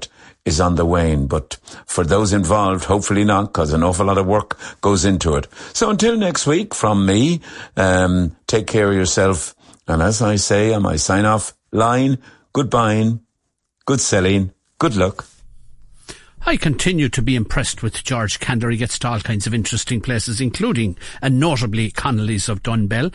is 0.44 0.60
on 0.60 0.74
the 0.74 0.86
wane. 0.86 1.26
But 1.26 1.58
for 1.86 2.04
those 2.04 2.32
involved, 2.32 2.84
hopefully 2.84 3.24
not, 3.24 3.52
because 3.52 3.72
an 3.72 3.82
awful 3.82 4.06
lot 4.06 4.18
of 4.18 4.26
work 4.26 4.58
goes 4.80 5.04
into 5.04 5.34
it. 5.36 5.46
So 5.72 5.90
until 5.90 6.16
next 6.16 6.46
week, 6.46 6.74
from 6.74 7.06
me, 7.06 7.40
um, 7.76 8.36
take 8.46 8.66
care 8.66 8.88
of 8.88 8.94
yourself. 8.94 9.54
And 9.86 10.02
as 10.02 10.22
I 10.22 10.36
say 10.36 10.72
on 10.72 10.82
my 10.82 10.96
sign 10.96 11.24
off 11.24 11.54
line, 11.72 12.18
good 12.52 12.70
buying, 12.70 13.20
good 13.86 14.00
selling, 14.00 14.52
good 14.78 14.96
luck. 14.96 15.26
I 16.44 16.56
continue 16.56 17.08
to 17.10 17.22
be 17.22 17.36
impressed 17.36 17.84
with 17.84 18.02
George 18.02 18.40
Candler. 18.40 18.72
He 18.72 18.76
gets 18.76 18.98
to 19.00 19.08
all 19.08 19.20
kinds 19.20 19.46
of 19.46 19.54
interesting 19.54 20.00
places, 20.00 20.40
including 20.40 20.96
and 21.20 21.38
notably 21.38 21.92
Connolly's 21.92 22.48
of 22.48 22.64
Dunbell. 22.64 23.14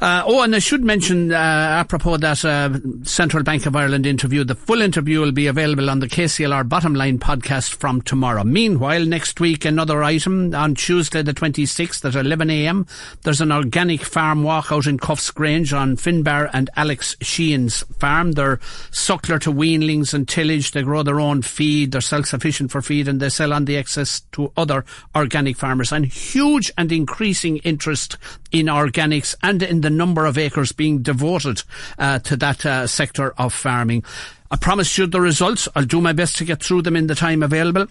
Uh, 0.00 0.22
oh, 0.24 0.40
and 0.40 0.56
I 0.56 0.60
should 0.60 0.82
mention, 0.82 1.30
uh, 1.30 1.36
apropos 1.36 2.16
that 2.16 2.42
uh, 2.42 2.70
Central 3.02 3.42
Bank 3.42 3.66
of 3.66 3.76
Ireland 3.76 4.06
interview, 4.06 4.44
the 4.44 4.54
full 4.54 4.80
interview 4.80 5.20
will 5.20 5.30
be 5.30 5.46
available 5.46 5.90
on 5.90 6.00
the 6.00 6.08
KCLR 6.08 6.66
Bottom 6.66 6.94
Line 6.94 7.18
podcast 7.18 7.74
from 7.74 8.00
tomorrow. 8.00 8.42
Meanwhile, 8.42 9.04
next 9.04 9.40
week, 9.40 9.66
another 9.66 10.02
item 10.02 10.54
on 10.54 10.74
Tuesday 10.74 11.20
the 11.20 11.34
26th 11.34 12.02
at 12.06 12.14
11am. 12.14 12.88
There's 13.24 13.42
an 13.42 13.52
organic 13.52 14.00
farm 14.00 14.42
walk 14.42 14.72
out 14.72 14.86
in 14.86 14.98
Cuffesgrange 14.98 15.76
on 15.78 15.98
Finbar 15.98 16.48
and 16.54 16.70
Alex 16.76 17.14
Sheehan's 17.20 17.80
farm. 17.98 18.32
They're 18.32 18.56
suckler 18.90 19.38
to 19.42 19.52
weanlings 19.52 20.14
and 20.14 20.26
tillage. 20.26 20.70
They 20.70 20.82
grow 20.82 21.02
their 21.02 21.20
own 21.20 21.42
feed. 21.42 21.92
They're 21.92 22.00
self-sufficient 22.00 22.70
for 22.70 22.80
feed 22.80 23.06
and 23.06 23.20
they 23.20 23.28
sell 23.28 23.52
on 23.52 23.66
the 23.66 23.76
excess 23.76 24.20
to 24.32 24.50
other 24.56 24.86
organic 25.14 25.58
farmers. 25.58 25.92
And 25.92 26.06
huge 26.06 26.72
and 26.78 26.90
increasing 26.90 27.58
interest 27.58 28.16
in 28.50 28.66
organics 28.66 29.34
and 29.42 29.62
in 29.62 29.82
the 29.82 29.89
the 29.90 29.96
number 29.96 30.24
of 30.24 30.38
acres 30.38 30.72
being 30.72 31.02
devoted 31.02 31.62
uh, 31.98 32.20
to 32.20 32.36
that 32.36 32.64
uh, 32.64 32.86
sector 32.86 33.32
of 33.36 33.52
farming. 33.52 34.04
I 34.50 34.56
promise 34.56 34.96
you 34.96 35.06
the 35.06 35.20
results. 35.20 35.68
I'll 35.74 35.84
do 35.84 36.00
my 36.00 36.12
best 36.12 36.36
to 36.38 36.44
get 36.44 36.62
through 36.62 36.82
them 36.82 36.96
in 36.96 37.06
the 37.06 37.14
time 37.14 37.42
available. 37.42 37.86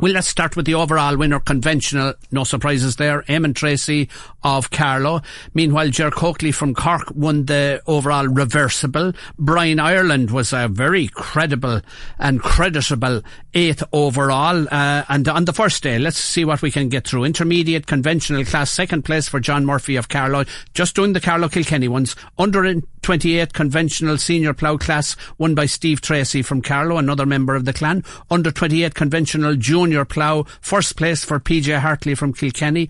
Well, 0.00 0.12
let's 0.12 0.26
start 0.26 0.56
with 0.56 0.66
the 0.66 0.74
overall 0.74 1.16
winner 1.16 1.38
conventional. 1.38 2.14
No 2.32 2.42
surprises 2.42 2.96
there. 2.96 3.22
Eamon 3.22 3.54
Tracey 3.54 4.08
of 4.42 4.70
Carlow. 4.70 5.22
Meanwhile, 5.54 5.90
Ger 5.90 6.10
Coakley 6.10 6.50
from 6.50 6.74
Cork 6.74 7.12
won 7.14 7.46
the 7.46 7.80
overall 7.86 8.26
reversible. 8.26 9.12
Brian 9.38 9.78
Ireland 9.78 10.32
was 10.32 10.52
a 10.52 10.66
very 10.66 11.06
credible 11.06 11.80
and 12.18 12.42
creditable 12.42 13.22
eighth 13.54 13.84
overall. 13.92 14.66
Uh, 14.68 15.04
and 15.08 15.28
on 15.28 15.44
the 15.44 15.52
first 15.52 15.84
day, 15.84 16.00
let's 16.00 16.18
see 16.18 16.44
what 16.44 16.60
we 16.60 16.72
can 16.72 16.88
get 16.88 17.06
through. 17.06 17.22
Intermediate 17.22 17.86
conventional 17.86 18.44
class, 18.44 18.72
second 18.72 19.04
place 19.04 19.28
for 19.28 19.38
John 19.38 19.64
Murphy 19.64 19.94
of 19.94 20.08
Carlow. 20.08 20.44
Just 20.74 20.96
doing 20.96 21.12
the 21.12 21.20
Carlow 21.20 21.48
Kilkenny 21.48 21.86
ones. 21.86 22.16
Under 22.36 22.80
28 23.02 23.52
conventional 23.52 24.18
senior 24.18 24.54
plough 24.54 24.78
class 24.78 25.14
won 25.38 25.54
by 25.54 25.66
Steve 25.66 26.00
Tracey 26.00 26.42
from 26.42 26.62
Carlow, 26.62 26.96
another 26.96 27.26
member 27.26 27.54
of 27.54 27.64
the 27.64 27.72
clan. 27.72 28.02
Under 28.28 28.50
28 28.50 28.94
conventional 28.94 29.54
junior 29.54 29.83
plough, 30.04 30.44
first 30.60 30.96
place 30.96 31.24
for 31.24 31.38
PJ 31.38 31.78
Hartley 31.78 32.14
from 32.14 32.32
Kilkenny. 32.32 32.88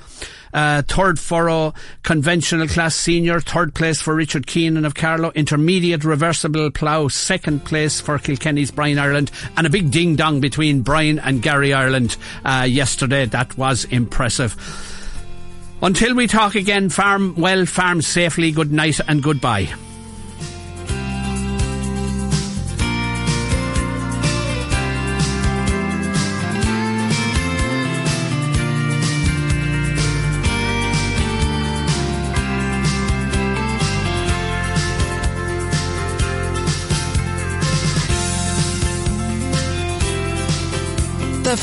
Uh, 0.52 0.82
third 0.82 1.18
furrow 1.18 1.74
conventional 2.02 2.68
class 2.68 2.94
senior, 2.94 3.40
third 3.40 3.74
place 3.74 4.00
for 4.00 4.14
Richard 4.14 4.46
Keenan 4.46 4.84
of 4.84 4.94
Carlow. 4.94 5.32
Intermediate 5.34 6.04
reversible 6.04 6.70
plough, 6.70 7.08
second 7.08 7.64
place 7.64 8.00
for 8.00 8.18
Kilkenny's 8.18 8.70
Brian 8.70 8.98
Ireland. 8.98 9.30
And 9.56 9.66
a 9.66 9.70
big 9.70 9.90
ding 9.90 10.16
dong 10.16 10.40
between 10.40 10.82
Brian 10.82 11.18
and 11.18 11.42
Gary 11.42 11.72
Ireland 11.72 12.16
uh, 12.44 12.66
yesterday. 12.68 13.26
That 13.26 13.58
was 13.58 13.84
impressive. 13.86 14.56
Until 15.82 16.14
we 16.14 16.26
talk 16.26 16.54
again, 16.54 16.88
farm 16.88 17.34
well, 17.36 17.66
farm 17.66 18.00
safely, 18.00 18.52
good 18.52 18.72
night 18.72 19.00
and 19.06 19.22
goodbye. 19.22 19.74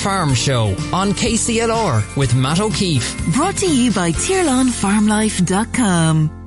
Farm 0.02 0.34
Show 0.34 0.76
on 0.92 1.12
KCLR 1.12 2.18
with 2.18 2.34
Matt 2.34 2.60
O'Keeffe. 2.60 3.16
Brought 3.34 3.58
to 3.58 3.68
you 3.68 3.92
by 3.92 4.12
TirlanFarmLife.com. 4.12 6.41